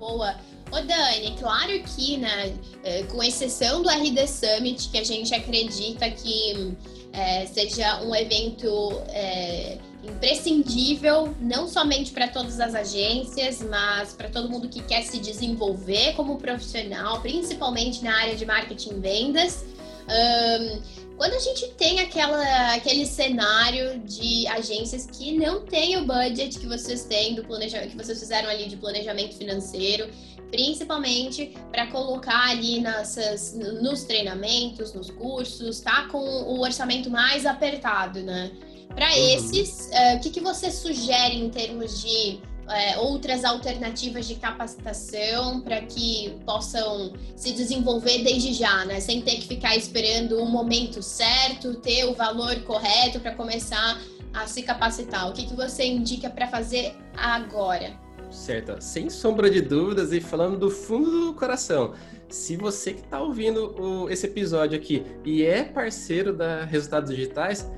boa. 0.03 0.35
Ô 0.73 0.81
Dani, 0.81 1.37
claro 1.39 1.81
que, 1.95 2.17
né, 2.17 2.53
é, 2.83 3.05
com 3.05 3.23
exceção 3.23 3.83
do 3.83 3.89
RD 3.89 4.27
Summit, 4.27 4.89
que 4.89 4.99
a 4.99 5.05
gente 5.05 5.33
acredita 5.33 6.11
que 6.11 6.75
é, 7.13 7.47
seja 7.47 8.03
um 8.03 8.13
evento 8.15 9.01
é, 9.11 9.79
imprescindível, 10.03 11.33
não 11.41 11.69
somente 11.69 12.11
para 12.11 12.27
todas 12.27 12.59
as 12.59 12.75
agências, 12.75 13.63
mas 13.63 14.13
para 14.15 14.29
todo 14.29 14.49
mundo 14.49 14.69
que 14.69 14.83
quer 14.83 15.03
se 15.03 15.19
desenvolver 15.19 16.15
como 16.15 16.37
profissional, 16.37 17.21
principalmente 17.21 18.03
na 18.03 18.17
área 18.17 18.35
de 18.35 18.45
marketing 18.45 18.91
e 18.91 19.01
vendas. 19.01 19.65
Um, 20.03 20.83
quando 21.17 21.35
a 21.35 21.39
gente 21.39 21.69
tem 21.75 22.01
aquela, 22.01 22.75
aquele 22.75 23.07
cenário 23.07 23.99
de 24.01 24.47
agências 24.49 25.07
que 25.07 25.37
não 25.37 25.65
tem 25.65 25.97
o 25.97 26.05
budget 26.05 26.59
que 26.59 26.67
vocês 26.67 27.05
têm 27.05 27.35
do 27.35 27.45
planejamento, 27.45 27.91
que 27.91 27.97
vocês 27.97 28.19
fizeram 28.19 28.49
ali 28.49 28.69
de 28.69 28.77
planejamento 28.77 29.37
financeiro, 29.37 30.09
principalmente 30.51 31.55
para 31.71 31.87
colocar 31.87 32.51
ali 32.51 32.81
nessas, 32.81 33.55
nos 33.55 34.05
treinamentos, 34.05 34.93
nos 34.93 35.11
cursos, 35.11 35.81
tá 35.81 36.09
com 36.09 36.19
o 36.19 36.61
orçamento 36.61 37.11
mais 37.11 37.47
apertado, 37.47 38.23
né? 38.23 38.51
Para 38.95 39.07
uhum. 39.07 39.29
esses, 39.35 39.91
uh, 39.91 40.17
o 40.17 40.21
que, 40.21 40.31
que 40.31 40.41
você 40.41 40.71
sugere 40.71 41.37
em 41.37 41.49
termos 41.49 42.03
de 42.03 42.41
é, 42.75 42.99
outras 42.99 43.45
alternativas 43.45 44.27
de 44.27 44.37
capacitação 44.37 45.61
para 45.61 45.81
que 45.83 46.37
possam 46.45 47.13
se 47.37 47.53
desenvolver 47.53 48.23
desde 48.23 48.53
já, 48.53 48.85
né? 48.85 49.01
Sem 49.01 49.23
ter 49.23 49.37
que 49.37 49.47
ficar 49.47 49.77
esperando 49.77 50.39
o 50.39 50.47
momento 50.47 51.03
certo, 51.03 51.75
ter 51.75 52.05
o 52.05 52.15
valor 52.15 52.61
correto 52.63 53.21
para 53.21 53.35
começar 53.35 54.01
a 54.33 54.47
se 54.47 54.63
capacitar. 54.63 55.29
O 55.29 55.33
que, 55.33 55.47
que 55.47 55.55
você 55.55 55.85
indica 55.85 56.31
para 56.31 56.47
fazer 56.49 56.95
agora? 57.17 57.93
Certo, 58.31 58.77
sem 58.81 59.11
sombra 59.11 59.51
de 59.51 59.61
dúvidas 59.61 60.11
e 60.13 60.21
falando 60.21 60.59
do 60.59 60.71
fundo 60.71 61.27
do 61.27 61.35
coração. 61.35 61.93
Se 62.31 62.57
você 62.57 62.95
que 62.95 63.01
está 63.01 63.21
ouvindo 63.21 63.79
o, 63.79 64.09
esse 64.09 64.27
episódio 64.27 64.79
aqui 64.79 65.05
e 65.23 65.45
é 65.45 65.63
parceiro 65.63 66.33
da 66.33 66.65
Resultados 66.65 67.15
Digitais, 67.15 67.71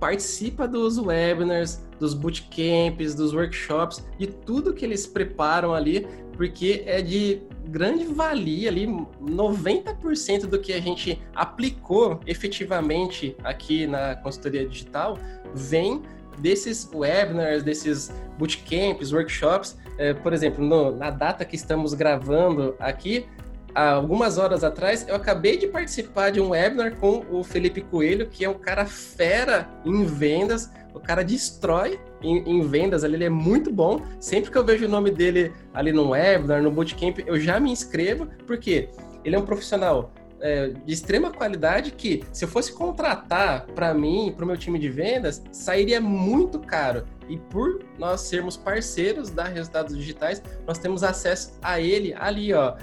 participa 0.00 0.66
dos 0.66 0.98
webinars, 0.98 1.84
dos 2.00 2.14
bootcamps, 2.14 3.14
dos 3.14 3.34
workshops, 3.34 4.02
de 4.18 4.26
tudo 4.26 4.72
que 4.72 4.84
eles 4.84 5.06
preparam 5.06 5.74
ali, 5.74 6.06
porque 6.32 6.82
é 6.86 7.02
de 7.02 7.42
grande 7.68 8.04
valia 8.04 8.70
ali, 8.70 8.86
90% 8.86 10.46
do 10.46 10.58
que 10.58 10.72
a 10.72 10.80
gente 10.80 11.20
aplicou 11.34 12.18
efetivamente 12.26 13.36
aqui 13.44 13.86
na 13.86 14.16
consultoria 14.16 14.66
digital 14.66 15.18
vem 15.54 16.02
desses 16.38 16.88
webinars, 16.92 17.62
desses 17.62 18.10
bootcamps, 18.38 19.12
workshops. 19.12 19.76
É, 19.98 20.14
por 20.14 20.32
exemplo, 20.32 20.64
no, 20.64 20.96
na 20.96 21.10
data 21.10 21.44
que 21.44 21.54
estamos 21.54 21.92
gravando 21.92 22.74
aqui, 22.80 23.26
há 23.74 23.92
algumas 23.92 24.38
horas 24.38 24.64
atrás, 24.64 25.06
eu 25.08 25.14
acabei 25.14 25.56
de 25.56 25.66
participar 25.66 26.30
de 26.30 26.40
um 26.40 26.50
webinar 26.50 26.96
com 26.96 27.24
o 27.30 27.42
Felipe 27.42 27.80
Coelho, 27.80 28.26
que 28.28 28.44
é 28.44 28.48
um 28.48 28.58
cara 28.58 28.86
fera 28.86 29.68
em 29.84 30.04
vendas, 30.04 30.70
o 30.94 31.00
cara 31.00 31.22
destrói 31.22 32.00
em, 32.22 32.38
em, 32.38 32.66
vendas 32.66 33.04
ele 33.04 33.24
é 33.24 33.28
muito 33.28 33.72
bom. 33.72 34.02
Sempre 34.18 34.50
que 34.50 34.58
eu 34.58 34.64
vejo 34.64 34.86
o 34.86 34.88
nome 34.88 35.10
dele 35.10 35.52
ali 35.72 35.92
no 35.92 36.10
webinar, 36.10 36.62
no 36.62 36.70
bootcamp, 36.70 37.18
eu 37.26 37.38
já 37.38 37.60
me 37.60 37.70
inscrevo, 37.70 38.26
porque 38.46 38.88
ele 39.24 39.36
é 39.36 39.38
um 39.38 39.44
profissional 39.44 40.12
é, 40.40 40.68
de 40.68 40.92
extrema 40.92 41.30
qualidade 41.30 41.90
que, 41.92 42.24
se 42.32 42.44
eu 42.44 42.48
fosse 42.48 42.72
contratar 42.72 43.66
para 43.66 43.92
mim, 43.94 44.32
para 44.34 44.44
o 44.44 44.48
meu 44.48 44.56
time 44.56 44.78
de 44.78 44.88
vendas, 44.88 45.42
sairia 45.52 46.00
muito 46.00 46.58
caro. 46.58 47.04
E 47.28 47.36
por 47.36 47.84
nós 47.98 48.22
sermos 48.22 48.56
parceiros 48.56 49.30
da 49.30 49.44
Resultados 49.44 49.96
Digitais, 49.96 50.42
nós 50.66 50.78
temos 50.78 51.04
acesso 51.04 51.52
a 51.62 51.80
ele 51.80 52.12
ali, 52.14 52.52
ó. 52.52 52.74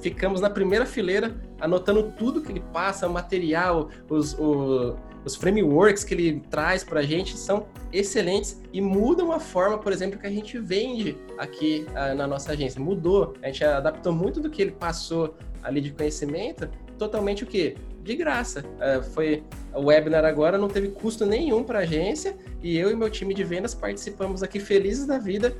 Ficamos 0.00 0.40
na 0.40 0.50
primeira 0.50 0.84
fileira, 0.84 1.36
anotando 1.60 2.12
tudo 2.18 2.42
que 2.42 2.50
ele 2.50 2.64
passa, 2.72 3.06
o 3.06 3.12
material, 3.12 3.88
os, 4.08 4.34
o, 4.34 4.96
os 5.24 5.36
frameworks 5.36 6.02
que 6.02 6.14
ele 6.14 6.42
traz 6.50 6.82
para 6.82 7.00
a 7.00 7.02
gente 7.04 7.38
são 7.38 7.66
excelentes 7.92 8.60
e 8.72 8.80
mudam 8.80 9.30
a 9.30 9.38
forma, 9.38 9.78
por 9.78 9.92
exemplo, 9.92 10.18
que 10.18 10.26
a 10.26 10.30
gente 10.30 10.58
vende 10.58 11.16
aqui 11.38 11.86
uh, 11.90 12.16
na 12.16 12.26
nossa 12.26 12.52
agência. 12.52 12.80
Mudou, 12.80 13.34
a 13.40 13.46
gente 13.46 13.64
adaptou 13.64 14.12
muito 14.12 14.40
do 14.40 14.50
que 14.50 14.62
ele 14.62 14.72
passou 14.72 15.36
ali 15.62 15.80
de 15.80 15.92
conhecimento 15.92 16.68
totalmente 17.02 17.44
o 17.44 17.46
quê? 17.46 17.76
De 18.02 18.14
graça. 18.14 18.60
Uh, 18.60 19.02
foi 19.02 19.42
o 19.74 19.86
webinar 19.86 20.24
agora, 20.24 20.56
não 20.56 20.68
teve 20.68 20.88
custo 20.88 21.26
nenhum 21.26 21.64
para 21.64 21.80
a 21.80 21.82
agência 21.82 22.36
e 22.62 22.76
eu 22.76 22.90
e 22.90 22.96
meu 22.96 23.10
time 23.10 23.34
de 23.34 23.42
vendas 23.42 23.74
participamos 23.74 24.42
aqui 24.42 24.60
felizes 24.60 25.06
da 25.06 25.18
vida 25.18 25.54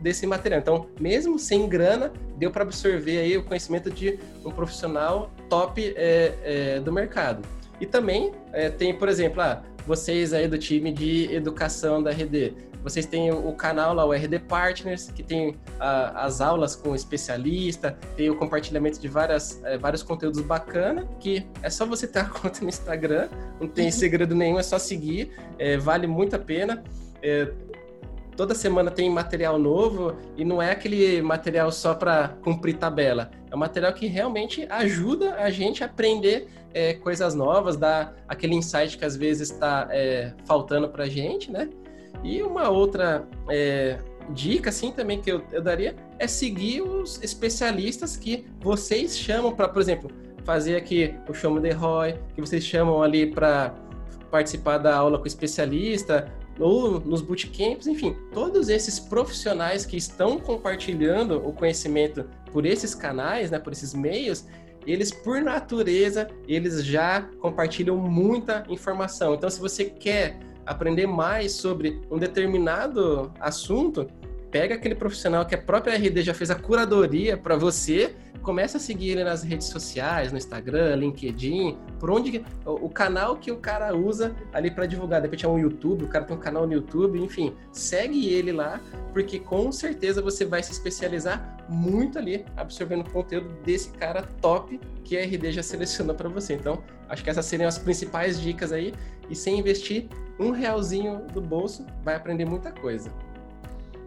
desse 0.00 0.26
material. 0.26 0.60
Então, 0.60 0.86
mesmo 1.00 1.38
sem 1.38 1.68
grana, 1.68 2.12
deu 2.36 2.50
para 2.50 2.62
absorver 2.62 3.18
aí 3.18 3.36
o 3.36 3.44
conhecimento 3.44 3.90
de 3.90 4.18
um 4.44 4.50
profissional 4.50 5.30
top 5.48 5.94
é, 5.96 6.34
é, 6.42 6.80
do 6.80 6.92
mercado. 6.92 7.46
E 7.80 7.86
também 7.86 8.32
é, 8.52 8.68
tem, 8.68 8.96
por 8.96 9.08
exemplo, 9.08 9.40
ah, 9.40 9.62
vocês 9.86 10.32
aí 10.32 10.46
do 10.46 10.58
time 10.58 10.92
de 10.92 11.32
educação 11.34 12.02
da 12.02 12.10
RD, 12.10 12.54
vocês 12.82 13.06
têm 13.06 13.30
o 13.30 13.52
canal 13.52 13.94
lá, 13.94 14.04
o 14.04 14.12
RD 14.12 14.40
Partners, 14.40 15.10
que 15.10 15.22
tem 15.22 15.56
a, 15.78 16.24
as 16.24 16.40
aulas 16.40 16.74
com 16.74 16.94
especialista, 16.94 17.96
tem 18.16 18.28
o 18.28 18.36
compartilhamento 18.36 19.00
de 19.00 19.08
várias, 19.08 19.62
é, 19.64 19.78
vários 19.78 20.02
conteúdos 20.02 20.40
bacana, 20.40 21.08
que 21.20 21.46
é 21.62 21.70
só 21.70 21.86
você 21.86 22.06
ter 22.06 22.20
a 22.20 22.24
conta 22.24 22.60
no 22.62 22.68
Instagram, 22.68 23.28
não 23.60 23.68
tem 23.68 23.86
uhum. 23.86 23.92
segredo 23.92 24.34
nenhum, 24.34 24.58
é 24.58 24.62
só 24.62 24.78
seguir, 24.78 25.32
é, 25.58 25.76
vale 25.76 26.06
muito 26.06 26.34
a 26.34 26.38
pena. 26.38 26.82
É, 27.22 27.52
toda 28.36 28.54
semana 28.54 28.90
tem 28.90 29.08
material 29.10 29.58
novo 29.58 30.16
e 30.36 30.44
não 30.44 30.60
é 30.60 30.72
aquele 30.72 31.22
material 31.22 31.70
só 31.70 31.94
para 31.94 32.28
cumprir 32.42 32.76
tabela. 32.76 33.30
É 33.50 33.54
um 33.54 33.58
material 33.58 33.92
que 33.92 34.06
realmente 34.06 34.66
ajuda 34.70 35.36
a 35.36 35.50
gente 35.50 35.82
a 35.84 35.86
aprender 35.86 36.48
é, 36.74 36.94
coisas 36.94 37.34
novas, 37.34 37.76
dá 37.76 38.12
aquele 38.26 38.54
insight 38.54 38.96
que 38.96 39.04
às 39.04 39.16
vezes 39.16 39.50
está 39.50 39.88
é, 39.90 40.32
faltando 40.44 40.88
para 40.88 41.04
a 41.04 41.08
gente, 41.08 41.50
né? 41.50 41.68
E 42.22 42.42
uma 42.42 42.68
outra 42.68 43.26
é, 43.48 43.98
dica, 44.30 44.70
assim, 44.70 44.92
também 44.92 45.20
que 45.20 45.30
eu, 45.30 45.42
eu 45.52 45.62
daria 45.62 45.94
é 46.18 46.26
seguir 46.26 46.82
os 46.82 47.22
especialistas 47.22 48.16
que 48.16 48.46
vocês 48.60 49.16
chamam 49.18 49.52
para, 49.52 49.68
por 49.68 49.80
exemplo, 49.82 50.10
fazer 50.44 50.76
aqui 50.76 51.14
o 51.28 51.34
Show 51.34 51.58
de 51.58 51.70
Roy, 51.70 52.14
que 52.34 52.40
vocês 52.40 52.64
chamam 52.64 53.02
ali 53.02 53.26
para 53.26 53.74
participar 54.30 54.78
da 54.78 54.96
aula 54.96 55.18
com 55.18 55.24
o 55.24 55.26
especialista, 55.26 56.32
ou 56.58 57.00
nos 57.00 57.22
bootcamps, 57.22 57.86
enfim, 57.86 58.16
todos 58.32 58.68
esses 58.68 59.00
profissionais 59.00 59.86
que 59.86 59.96
estão 59.96 60.38
compartilhando 60.38 61.36
o 61.46 61.52
conhecimento 61.52 62.24
por 62.52 62.66
esses 62.66 62.94
canais, 62.94 63.50
né, 63.50 63.58
por 63.58 63.72
esses 63.72 63.94
meios, 63.94 64.46
eles 64.86 65.10
por 65.10 65.40
natureza, 65.40 66.28
eles 66.46 66.84
já 66.84 67.22
compartilham 67.40 67.96
muita 67.96 68.64
informação. 68.68 69.34
Então, 69.34 69.48
se 69.48 69.60
você 69.60 69.84
quer 69.84 70.38
aprender 70.66 71.06
mais 71.06 71.52
sobre 71.52 72.00
um 72.10 72.18
determinado 72.18 73.32
assunto, 73.40 74.08
pega 74.52 74.74
aquele 74.74 74.94
profissional 74.94 75.46
que 75.46 75.54
a 75.54 75.58
própria 75.58 75.96
RD 75.96 76.22
já 76.22 76.34
fez 76.34 76.50
a 76.50 76.54
curadoria 76.54 77.38
para 77.38 77.56
você, 77.56 78.14
começa 78.42 78.76
a 78.76 78.80
seguir 78.80 79.10
ele 79.10 79.24
nas 79.24 79.42
redes 79.42 79.68
sociais, 79.68 80.30
no 80.30 80.36
Instagram, 80.36 80.96
LinkedIn, 80.96 81.78
por 81.98 82.10
onde 82.10 82.44
o, 82.66 82.88
canal 82.90 83.36
que 83.36 83.50
o 83.50 83.56
cara 83.56 83.96
usa 83.96 84.34
ali 84.52 84.70
para 84.70 84.84
divulgar. 84.84 85.20
De 85.20 85.26
repente 85.26 85.46
é 85.46 85.48
um 85.48 85.58
YouTube, 85.58 86.04
o 86.04 86.08
cara 86.08 86.24
tem 86.24 86.36
um 86.36 86.40
canal 86.40 86.66
no 86.66 86.72
YouTube, 86.74 87.18
enfim, 87.18 87.54
segue 87.70 88.28
ele 88.28 88.52
lá, 88.52 88.80
porque 89.12 89.38
com 89.38 89.72
certeza 89.72 90.20
você 90.20 90.44
vai 90.44 90.62
se 90.62 90.72
especializar 90.72 91.56
muito 91.68 92.18
ali, 92.18 92.44
absorvendo 92.56 93.06
o 93.06 93.10
conteúdo 93.10 93.48
desse 93.64 93.90
cara 93.92 94.22
top 94.40 94.78
que 95.04 95.16
a 95.16 95.24
RD 95.24 95.52
já 95.52 95.62
selecionou 95.62 96.14
para 96.14 96.28
você. 96.28 96.54
Então, 96.54 96.82
acho 97.08 97.24
que 97.24 97.30
essas 97.30 97.46
seriam 97.46 97.68
as 97.68 97.78
principais 97.78 98.40
dicas 98.40 98.72
aí. 98.72 98.92
E 99.30 99.36
sem 99.36 99.58
investir 99.58 100.08
um 100.42 100.50
realzinho 100.50 101.22
do 101.32 101.40
bolso, 101.40 101.86
vai 102.02 102.16
aprender 102.16 102.44
muita 102.44 102.72
coisa. 102.72 103.10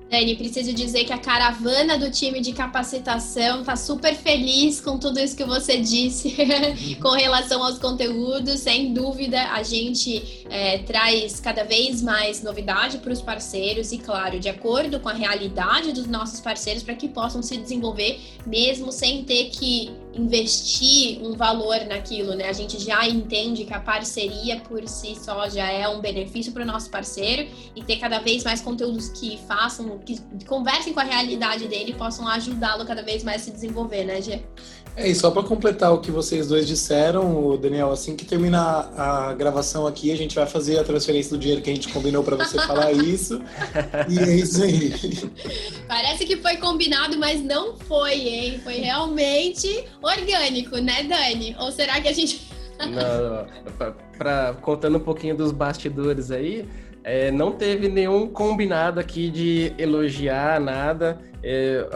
Dani, 0.10 0.36
preciso 0.36 0.72
dizer 0.72 1.04
que 1.04 1.12
a 1.12 1.18
caravana 1.18 1.98
do 1.98 2.12
time 2.12 2.40
de 2.40 2.54
capacitação 2.54 3.62
está 3.62 3.76
super 3.76 4.14
feliz 4.14 4.80
com 4.80 5.00
tudo 5.00 5.20
isso 5.20 5.36
que 5.36 5.44
você 5.44 5.78
disse 5.78 6.36
com 7.02 7.10
relação 7.10 7.64
aos 7.64 7.80
conteúdos. 7.80 8.60
Sem 8.60 8.94
dúvida, 8.94 9.42
a 9.52 9.64
gente 9.64 10.46
é, 10.50 10.78
traz 10.80 11.40
cada 11.40 11.64
vez 11.64 12.04
mais 12.04 12.44
novidade 12.44 13.00
para 13.00 13.12
os 13.12 13.22
parceiros 13.22 13.92
e, 13.92 13.98
claro, 13.98 14.40
de 14.40 14.48
acordo 14.48 15.00
com 15.00 15.10
a 15.10 15.14
realidade 15.14 15.92
dos 15.92 16.06
nossos 16.06 16.40
parceiros, 16.40 16.84
para 16.84 16.94
que 16.94 17.10
possam 17.10 17.42
se 17.42 17.58
desenvolver 17.58 18.20
mesmo 18.46 18.92
sem 18.92 19.24
ter 19.24 19.46
que 19.46 19.92
investir 20.16 21.22
um 21.22 21.34
valor 21.36 21.86
naquilo, 21.86 22.34
né? 22.34 22.48
A 22.48 22.54
gente 22.54 22.80
já 22.80 23.08
entende 23.08 23.66
que 23.66 23.74
a 23.74 23.80
parceria 23.80 24.60
por 24.62 24.88
si 24.88 25.16
só 25.16 25.50
já 25.50 25.70
é 25.70 25.88
um 25.88 26.00
benefício 26.00 26.52
para 26.54 26.64
o 26.64 26.66
nosso 26.66 26.90
parceiro 26.90 27.50
e 27.76 27.84
ter 27.84 27.98
cada 27.98 28.20
vez 28.20 28.44
mais 28.44 28.62
conteúdos 28.62 29.10
que 29.10 29.38
façam, 29.48 30.00
que 30.00 30.20
conversem 30.46 30.94
com 30.94 31.00
a 31.00 31.04
realidade 31.04 31.68
dele 31.68 31.92
e 31.92 31.96
possam 31.96 32.28
ajudá-lo 32.28 32.86
cada 32.86 33.04
vez 33.04 33.24
mais 33.24 33.42
a 33.42 33.46
se 33.46 33.52
desenvolver, 33.52 34.06
né, 34.06 34.22
Gê? 34.22 34.42
É, 34.96 35.10
e 35.10 35.16
só 35.16 35.30
para 35.30 35.44
completar 35.44 35.94
o 35.94 36.00
que 36.00 36.10
vocês 36.10 36.48
dois 36.48 36.66
disseram, 36.66 37.58
Daniel, 37.58 37.92
assim 37.92 38.16
que 38.16 38.24
terminar 38.24 38.94
a 38.98 39.34
gravação 39.34 39.86
aqui, 39.86 40.12
a 40.12 40.16
gente 40.16 40.34
vai 40.34 40.46
fazer 40.46 40.80
a 40.80 40.84
transferência 40.86 41.32
do 41.32 41.38
dinheiro 41.38 41.62
que 41.62 41.70
a 41.70 41.74
gente 41.74 41.90
combinou 41.90 42.24
para 42.24 42.38
você 42.38 42.58
falar 42.60 42.92
isso. 42.96 43.42
E 44.08 44.20
é 44.20 44.36
isso 44.36 44.64
aí. 44.64 44.94
Parece 45.88 46.26
que 46.26 46.38
foi 46.38 46.56
combinado, 46.58 47.18
mas 47.18 47.42
não 47.42 47.76
foi, 47.76 48.14
hein? 48.14 48.62
Foi 48.64 48.76
realmente 48.76 49.84
orgânico, 50.02 50.78
né, 50.78 51.04
Dani? 51.04 51.56
Ou 51.60 51.72
será 51.74 52.00
que 52.00 52.08
a 52.08 52.14
gente. 52.14 52.48
não, 52.80 53.48
pra, 54.18 54.54
contando 54.62 54.98
um 54.98 55.02
pouquinho 55.02 55.36
dos 55.36 55.52
bastidores 55.52 56.32
aí, 56.32 56.66
é, 57.06 57.30
não 57.30 57.52
teve 57.52 57.88
nenhum 57.88 58.28
combinado 58.28 59.00
aqui 59.00 59.30
de 59.30 59.72
elogiar 59.78 60.60
nada. 60.60 61.22
É, 61.44 61.88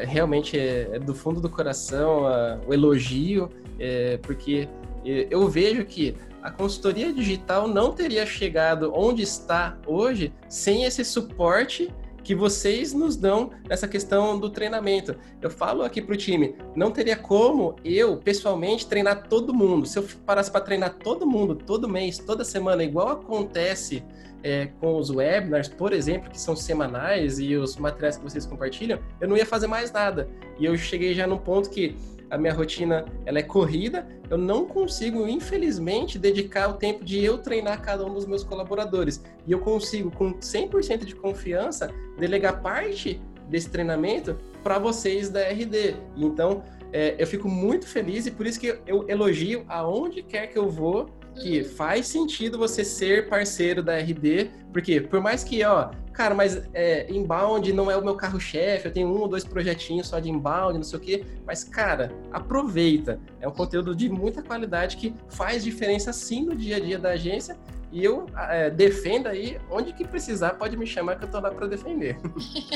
é, 0.00 0.04
realmente 0.04 0.58
é, 0.58 0.90
é, 0.92 0.98
do 0.98 1.14
fundo 1.14 1.40
do 1.40 1.48
coração 1.48 2.24
o 2.66 2.74
elogio, 2.74 3.48
é, 3.78 4.18
porque 4.20 4.68
é, 5.04 5.28
eu 5.30 5.48
vejo 5.48 5.84
que 5.84 6.16
a 6.42 6.50
consultoria 6.50 7.12
digital 7.12 7.68
não 7.68 7.92
teria 7.92 8.26
chegado 8.26 8.92
onde 8.92 9.22
está 9.22 9.78
hoje 9.86 10.32
sem 10.48 10.82
esse 10.82 11.04
suporte 11.04 11.88
que 12.24 12.34
vocês 12.34 12.92
nos 12.92 13.16
dão 13.16 13.50
nessa 13.68 13.86
questão 13.86 14.36
do 14.36 14.50
treinamento. 14.50 15.14
Eu 15.40 15.48
falo 15.48 15.84
aqui 15.84 16.02
para 16.02 16.14
o 16.14 16.16
time, 16.16 16.56
não 16.74 16.90
teria 16.90 17.16
como 17.16 17.76
eu, 17.84 18.16
pessoalmente, 18.16 18.84
treinar 18.84 19.28
todo 19.28 19.54
mundo. 19.54 19.86
Se 19.86 20.00
eu 20.00 20.04
parasse 20.26 20.50
para 20.50 20.60
treinar 20.60 20.94
todo 20.94 21.24
mundo, 21.24 21.54
todo 21.54 21.88
mês, 21.88 22.18
toda 22.18 22.44
semana, 22.44 22.82
igual 22.82 23.10
acontece 23.10 24.02
é, 24.46 24.66
com 24.78 24.96
os 24.96 25.10
webinars, 25.10 25.66
por 25.66 25.92
exemplo, 25.92 26.30
que 26.30 26.40
são 26.40 26.54
semanais 26.54 27.40
e 27.40 27.56
os 27.56 27.76
materiais 27.76 28.16
que 28.16 28.22
vocês 28.22 28.46
compartilham, 28.46 29.00
eu 29.20 29.26
não 29.26 29.36
ia 29.36 29.44
fazer 29.44 29.66
mais 29.66 29.90
nada. 29.90 30.28
E 30.56 30.64
eu 30.64 30.76
cheguei 30.76 31.12
já 31.14 31.26
num 31.26 31.36
ponto 31.36 31.68
que 31.68 31.96
a 32.30 32.38
minha 32.38 32.54
rotina 32.54 33.04
ela 33.24 33.40
é 33.40 33.42
corrida, 33.42 34.06
eu 34.30 34.38
não 34.38 34.64
consigo, 34.64 35.26
infelizmente, 35.26 36.16
dedicar 36.16 36.68
o 36.68 36.74
tempo 36.74 37.04
de 37.04 37.24
eu 37.24 37.38
treinar 37.38 37.82
cada 37.82 38.06
um 38.06 38.14
dos 38.14 38.24
meus 38.24 38.44
colaboradores. 38.44 39.20
E 39.48 39.50
eu 39.50 39.58
consigo, 39.58 40.12
com 40.12 40.34
100% 40.34 41.04
de 41.04 41.16
confiança, 41.16 41.92
delegar 42.16 42.62
parte 42.62 43.20
desse 43.48 43.68
treinamento 43.68 44.38
para 44.62 44.78
vocês 44.78 45.28
da 45.28 45.40
RD. 45.40 45.96
Então, 46.16 46.62
é, 46.92 47.16
eu 47.18 47.26
fico 47.26 47.48
muito 47.48 47.86
feliz 47.88 48.26
e 48.26 48.30
por 48.30 48.46
isso 48.46 48.60
que 48.60 48.78
eu 48.86 49.08
elogio 49.08 49.64
aonde 49.68 50.22
quer 50.22 50.46
que 50.46 50.56
eu 50.56 50.68
vou 50.68 51.10
que 51.36 51.62
faz 51.62 52.06
sentido 52.06 52.58
você 52.58 52.84
ser 52.84 53.28
parceiro 53.28 53.82
da 53.82 53.98
RD, 53.98 54.50
porque 54.72 55.00
por 55.00 55.20
mais 55.20 55.44
que, 55.44 55.62
ó, 55.64 55.90
cara, 56.12 56.34
mas 56.34 56.62
é, 56.72 57.06
inbound 57.10 57.72
não 57.72 57.90
é 57.90 57.96
o 57.96 58.04
meu 58.04 58.14
carro-chefe, 58.14 58.86
eu 58.86 58.92
tenho 58.92 59.08
um 59.08 59.20
ou 59.20 59.28
dois 59.28 59.44
projetinhos 59.44 60.08
só 60.08 60.18
de 60.18 60.30
inbound, 60.30 60.78
não 60.78 60.84
sei 60.84 60.98
o 60.98 61.02
quê, 61.02 61.24
mas, 61.46 61.62
cara, 61.62 62.10
aproveita. 62.32 63.20
É 63.40 63.46
um 63.46 63.52
conteúdo 63.52 63.94
de 63.94 64.08
muita 64.08 64.42
qualidade 64.42 64.96
que 64.96 65.14
faz 65.28 65.62
diferença 65.62 66.12
sim 66.12 66.44
no 66.44 66.54
dia 66.54 66.76
a 66.76 66.80
dia 66.80 66.98
da 66.98 67.10
agência 67.10 67.56
e 67.92 68.02
eu 68.02 68.26
é, 68.50 68.68
defendo 68.68 69.28
aí 69.28 69.58
onde 69.70 69.92
que 69.92 70.04
precisar, 70.04 70.50
pode 70.50 70.76
me 70.76 70.86
chamar 70.86 71.16
que 71.16 71.24
eu 71.24 71.30
tô 71.30 71.40
lá 71.40 71.50
para 71.50 71.66
defender. 71.66 72.18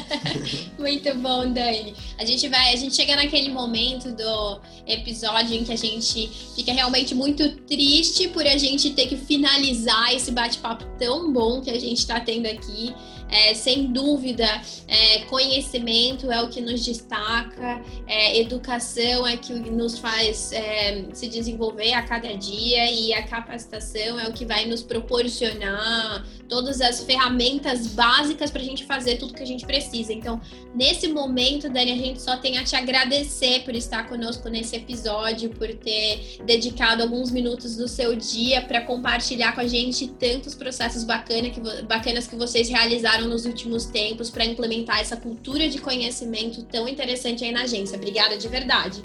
Muito 0.78 1.14
bom, 1.16 1.52
Dani. 1.52 1.94
A 2.18 2.24
gente 2.24 2.48
vai, 2.48 2.72
a 2.72 2.76
gente 2.76 2.94
chega 2.94 3.16
naquele 3.16 3.50
momento 3.50 4.12
do 4.12 4.60
episódio 4.86 5.54
em 5.54 5.64
que 5.64 5.72
a 5.72 5.76
gente 5.76 6.28
fica 6.54 6.72
realmente 6.72 7.14
muito 7.14 7.56
triste 7.62 8.28
por 8.28 8.46
a 8.46 8.56
gente 8.56 8.90
ter 8.90 9.06
que 9.06 9.16
finalizar 9.16 10.14
esse 10.14 10.30
bate-papo 10.30 10.84
tão 10.98 11.32
bom 11.32 11.60
que 11.60 11.70
a 11.70 11.78
gente 11.78 11.98
está 11.98 12.20
tendo 12.20 12.46
aqui. 12.46 12.94
É, 13.30 13.54
sem 13.54 13.92
dúvida, 13.92 14.46
é, 14.88 15.20
conhecimento 15.26 16.30
é 16.30 16.42
o 16.42 16.48
que 16.48 16.60
nos 16.60 16.84
destaca, 16.84 17.82
é, 18.06 18.40
educação 18.40 19.26
é 19.26 19.36
que 19.36 19.52
nos 19.52 19.98
faz 19.98 20.52
é, 20.52 21.04
se 21.12 21.28
desenvolver 21.28 21.92
a 21.92 22.02
cada 22.02 22.36
dia 22.36 22.90
e 22.90 23.12
a 23.14 23.22
capacitação 23.22 24.18
é 24.18 24.28
o 24.28 24.32
que 24.32 24.44
vai 24.44 24.66
nos 24.66 24.82
proporcionar 24.82 26.26
todas 26.48 26.80
as 26.80 27.04
ferramentas 27.04 27.86
básicas 27.86 28.50
para 28.50 28.60
a 28.60 28.64
gente 28.64 28.84
fazer 28.84 29.16
tudo 29.16 29.32
que 29.32 29.42
a 29.42 29.46
gente 29.46 29.64
precisa. 29.64 30.12
Então, 30.12 30.40
nesse 30.74 31.06
momento, 31.06 31.70
Dani, 31.70 31.92
a 31.92 31.96
gente 31.96 32.20
só 32.20 32.36
tem 32.36 32.58
a 32.58 32.64
te 32.64 32.74
agradecer 32.74 33.62
por 33.62 33.74
estar 33.74 34.08
conosco 34.08 34.48
nesse 34.48 34.74
episódio, 34.74 35.50
por 35.50 35.68
ter 35.68 36.38
dedicado 36.44 37.02
alguns 37.02 37.30
minutos 37.30 37.76
do 37.76 37.86
seu 37.86 38.16
dia 38.16 38.62
para 38.62 38.80
compartilhar 38.80 39.54
com 39.54 39.60
a 39.60 39.66
gente 39.66 40.08
tantos 40.08 40.54
processos 40.54 41.04
bacana 41.04 41.50
que, 41.50 41.60
bacanas 41.82 42.26
que 42.26 42.34
vocês 42.34 42.68
realizaram 42.68 43.19
nos 43.26 43.44
últimos 43.46 43.86
tempos 43.86 44.30
para 44.30 44.44
implementar 44.44 45.00
essa 45.00 45.16
cultura 45.16 45.68
de 45.68 45.80
conhecimento 45.80 46.62
tão 46.64 46.88
interessante 46.88 47.44
aí 47.44 47.52
na 47.52 47.62
agência. 47.62 47.96
Obrigada 47.96 48.36
de 48.36 48.48
verdade. 48.48 49.02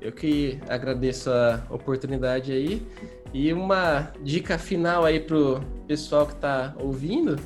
Eu 0.00 0.12
que 0.12 0.58
agradeço 0.68 1.30
a 1.30 1.62
oportunidade 1.70 2.52
aí. 2.52 2.82
E 3.32 3.52
uma 3.52 4.12
dica 4.22 4.58
final 4.58 5.04
aí 5.04 5.20
pro 5.20 5.60
pessoal 5.86 6.26
que 6.26 6.32
está 6.32 6.74
ouvindo, 6.80 7.38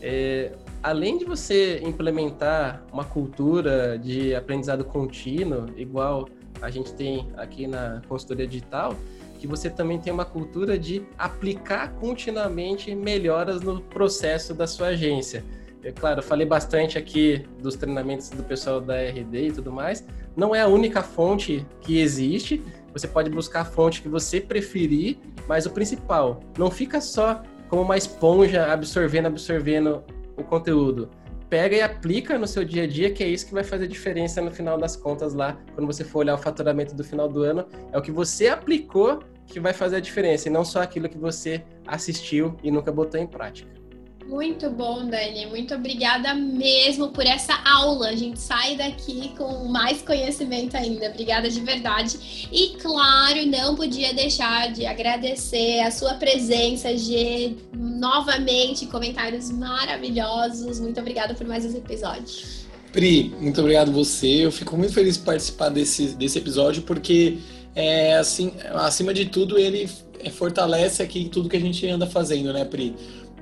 é, 0.00 0.52
além 0.82 1.18
de 1.18 1.24
você 1.24 1.80
implementar 1.82 2.84
uma 2.92 3.04
cultura 3.04 3.98
de 3.98 4.34
aprendizado 4.34 4.84
contínuo, 4.84 5.66
igual 5.76 6.28
a 6.60 6.70
gente 6.70 6.92
tem 6.94 7.28
aqui 7.36 7.66
na 7.66 8.02
consultoria 8.08 8.46
digital, 8.46 8.94
que 9.42 9.48
você 9.48 9.68
também 9.68 9.98
tem 9.98 10.12
uma 10.12 10.24
cultura 10.24 10.78
de 10.78 11.02
aplicar 11.18 11.94
continuamente 11.94 12.94
melhoras 12.94 13.60
no 13.60 13.80
processo 13.80 14.54
da 14.54 14.68
sua 14.68 14.88
agência. 14.88 15.44
É 15.82 15.90
claro, 15.90 16.22
falei 16.22 16.46
bastante 16.46 16.96
aqui 16.96 17.44
dos 17.60 17.74
treinamentos 17.74 18.30
do 18.30 18.44
pessoal 18.44 18.80
da 18.80 18.94
RD 19.02 19.48
e 19.48 19.52
tudo 19.52 19.72
mais. 19.72 20.06
Não 20.36 20.54
é 20.54 20.60
a 20.60 20.68
única 20.68 21.02
fonte 21.02 21.66
que 21.80 21.98
existe. 21.98 22.62
Você 22.92 23.08
pode 23.08 23.30
buscar 23.30 23.62
a 23.62 23.64
fonte 23.64 24.00
que 24.00 24.08
você 24.08 24.40
preferir, 24.40 25.18
mas 25.48 25.66
o 25.66 25.70
principal, 25.70 26.38
não 26.56 26.70
fica 26.70 27.00
só 27.00 27.42
como 27.68 27.82
uma 27.82 27.96
esponja 27.96 28.72
absorvendo, 28.72 29.26
absorvendo 29.26 30.04
o 30.36 30.44
conteúdo. 30.44 31.10
Pega 31.52 31.76
e 31.76 31.82
aplica 31.82 32.38
no 32.38 32.46
seu 32.46 32.64
dia 32.64 32.84
a 32.84 32.86
dia, 32.86 33.10
que 33.10 33.22
é 33.22 33.28
isso 33.28 33.44
que 33.46 33.52
vai 33.52 33.62
fazer 33.62 33.86
diferença 33.86 34.40
no 34.40 34.50
final 34.50 34.78
das 34.78 34.96
contas 34.96 35.34
lá, 35.34 35.60
quando 35.74 35.86
você 35.86 36.02
for 36.02 36.20
olhar 36.20 36.34
o 36.34 36.38
faturamento 36.38 36.94
do 36.94 37.04
final 37.04 37.28
do 37.28 37.42
ano, 37.42 37.66
é 37.92 37.98
o 37.98 38.00
que 38.00 38.10
você 38.10 38.48
aplicou 38.48 39.22
que 39.46 39.60
vai 39.60 39.74
fazer 39.74 39.96
a 39.96 40.00
diferença, 40.00 40.48
e 40.48 40.50
não 40.50 40.64
só 40.64 40.80
aquilo 40.80 41.10
que 41.10 41.18
você 41.18 41.62
assistiu 41.86 42.56
e 42.62 42.70
nunca 42.70 42.90
botou 42.90 43.20
em 43.20 43.26
prática. 43.26 43.81
Muito 44.26 44.70
bom, 44.70 45.06
Dani. 45.06 45.46
Muito 45.46 45.74
obrigada 45.74 46.34
mesmo 46.34 47.08
por 47.08 47.26
essa 47.26 47.54
aula. 47.64 48.08
A 48.08 48.16
gente 48.16 48.40
sai 48.40 48.76
daqui 48.76 49.32
com 49.36 49.66
mais 49.68 50.00
conhecimento 50.02 50.76
ainda. 50.76 51.08
Obrigada 51.08 51.50
de 51.50 51.60
verdade. 51.60 52.48
E 52.50 52.76
claro, 52.80 53.46
não 53.46 53.74
podia 53.74 54.14
deixar 54.14 54.72
de 54.72 54.86
agradecer 54.86 55.80
a 55.80 55.90
sua 55.90 56.14
presença, 56.14 56.96
G, 56.96 57.56
novamente, 57.74 58.86
comentários 58.86 59.50
maravilhosos. 59.50 60.80
Muito 60.80 60.98
obrigada 61.00 61.34
por 61.34 61.46
mais 61.46 61.64
esse 61.64 61.76
episódio. 61.76 62.62
Pri, 62.92 63.34
muito 63.40 63.60
obrigado 63.60 63.90
você. 63.90 64.46
Eu 64.46 64.52
fico 64.52 64.76
muito 64.76 64.92
feliz 64.92 65.16
de 65.16 65.24
participar 65.24 65.70
desse, 65.70 66.08
desse 66.08 66.38
episódio 66.38 66.82
porque 66.82 67.38
é 67.74 68.16
assim, 68.16 68.52
acima 68.74 69.14
de 69.14 69.26
tudo, 69.26 69.58
ele 69.58 69.88
fortalece 70.30 71.02
aqui 71.02 71.28
tudo 71.28 71.48
que 71.48 71.56
a 71.56 71.60
gente 71.60 71.86
anda 71.88 72.06
fazendo, 72.06 72.52
né, 72.52 72.64
Pri? 72.64 72.94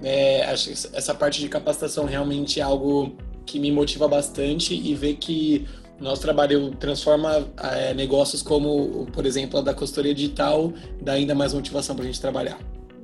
É, 0.02 0.44
acho 0.44 0.66
que 0.66 0.96
essa 0.96 1.14
parte 1.14 1.40
de 1.40 1.48
capacitação 1.48 2.04
realmente 2.06 2.60
é 2.60 2.62
algo 2.62 3.16
que 3.44 3.58
me 3.58 3.70
motiva 3.70 4.06
bastante 4.08 4.74
e 4.74 4.94
ver 4.94 5.14
que 5.14 5.66
nosso 6.00 6.22
trabalho 6.22 6.70
transforma 6.76 7.46
é, 7.62 7.92
negócios 7.92 8.42
como, 8.42 9.06
por 9.12 9.26
exemplo, 9.26 9.58
a 9.58 9.62
da 9.62 9.74
consultoria 9.74 10.14
digital, 10.14 10.72
dá 11.02 11.12
ainda 11.12 11.34
mais 11.34 11.52
motivação 11.52 11.94
para 11.94 12.04
a 12.04 12.06
gente 12.06 12.20
trabalhar. 12.20 12.58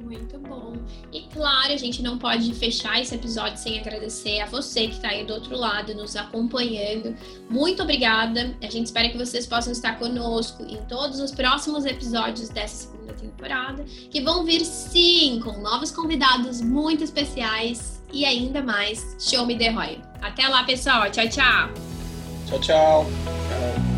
Muito 0.06 0.38
bom. 0.38 0.74
E 1.12 1.22
claro, 1.32 1.72
a 1.72 1.76
gente 1.76 2.00
não 2.00 2.16
pode 2.16 2.54
fechar 2.54 3.02
esse 3.02 3.12
episódio 3.12 3.58
sem 3.58 3.80
agradecer 3.80 4.40
a 4.40 4.46
você 4.46 4.86
que 4.86 4.94
está 4.94 5.08
aí 5.08 5.24
do 5.24 5.34
outro 5.34 5.56
lado, 5.56 5.92
nos 5.96 6.14
acompanhando. 6.14 7.16
Muito 7.50 7.82
obrigada. 7.82 8.56
A 8.62 8.70
gente 8.70 8.86
espera 8.86 9.08
que 9.08 9.18
vocês 9.18 9.48
possam 9.48 9.72
estar 9.72 9.98
conosco 9.98 10.62
em 10.62 10.76
todos 10.84 11.18
os 11.18 11.32
próximos 11.32 11.84
episódios 11.84 12.48
dessa 12.50 12.86
segunda 12.86 13.14
temporada, 13.14 13.82
que 14.08 14.20
vão 14.20 14.44
vir 14.44 14.64
sim 14.64 15.40
com 15.42 15.60
novos 15.60 15.90
convidados 15.90 16.60
muito 16.60 17.02
especiais 17.02 18.00
e 18.12 18.24
ainda 18.24 18.62
mais 18.62 19.16
Show 19.18 19.44
Me 19.44 19.58
The 19.58 19.70
Roy. 19.70 20.00
Até 20.22 20.46
lá, 20.46 20.62
pessoal. 20.62 21.10
Tchau, 21.10 21.28
tchau. 21.28 21.70
Tchau, 22.46 22.60
tchau. 22.60 23.95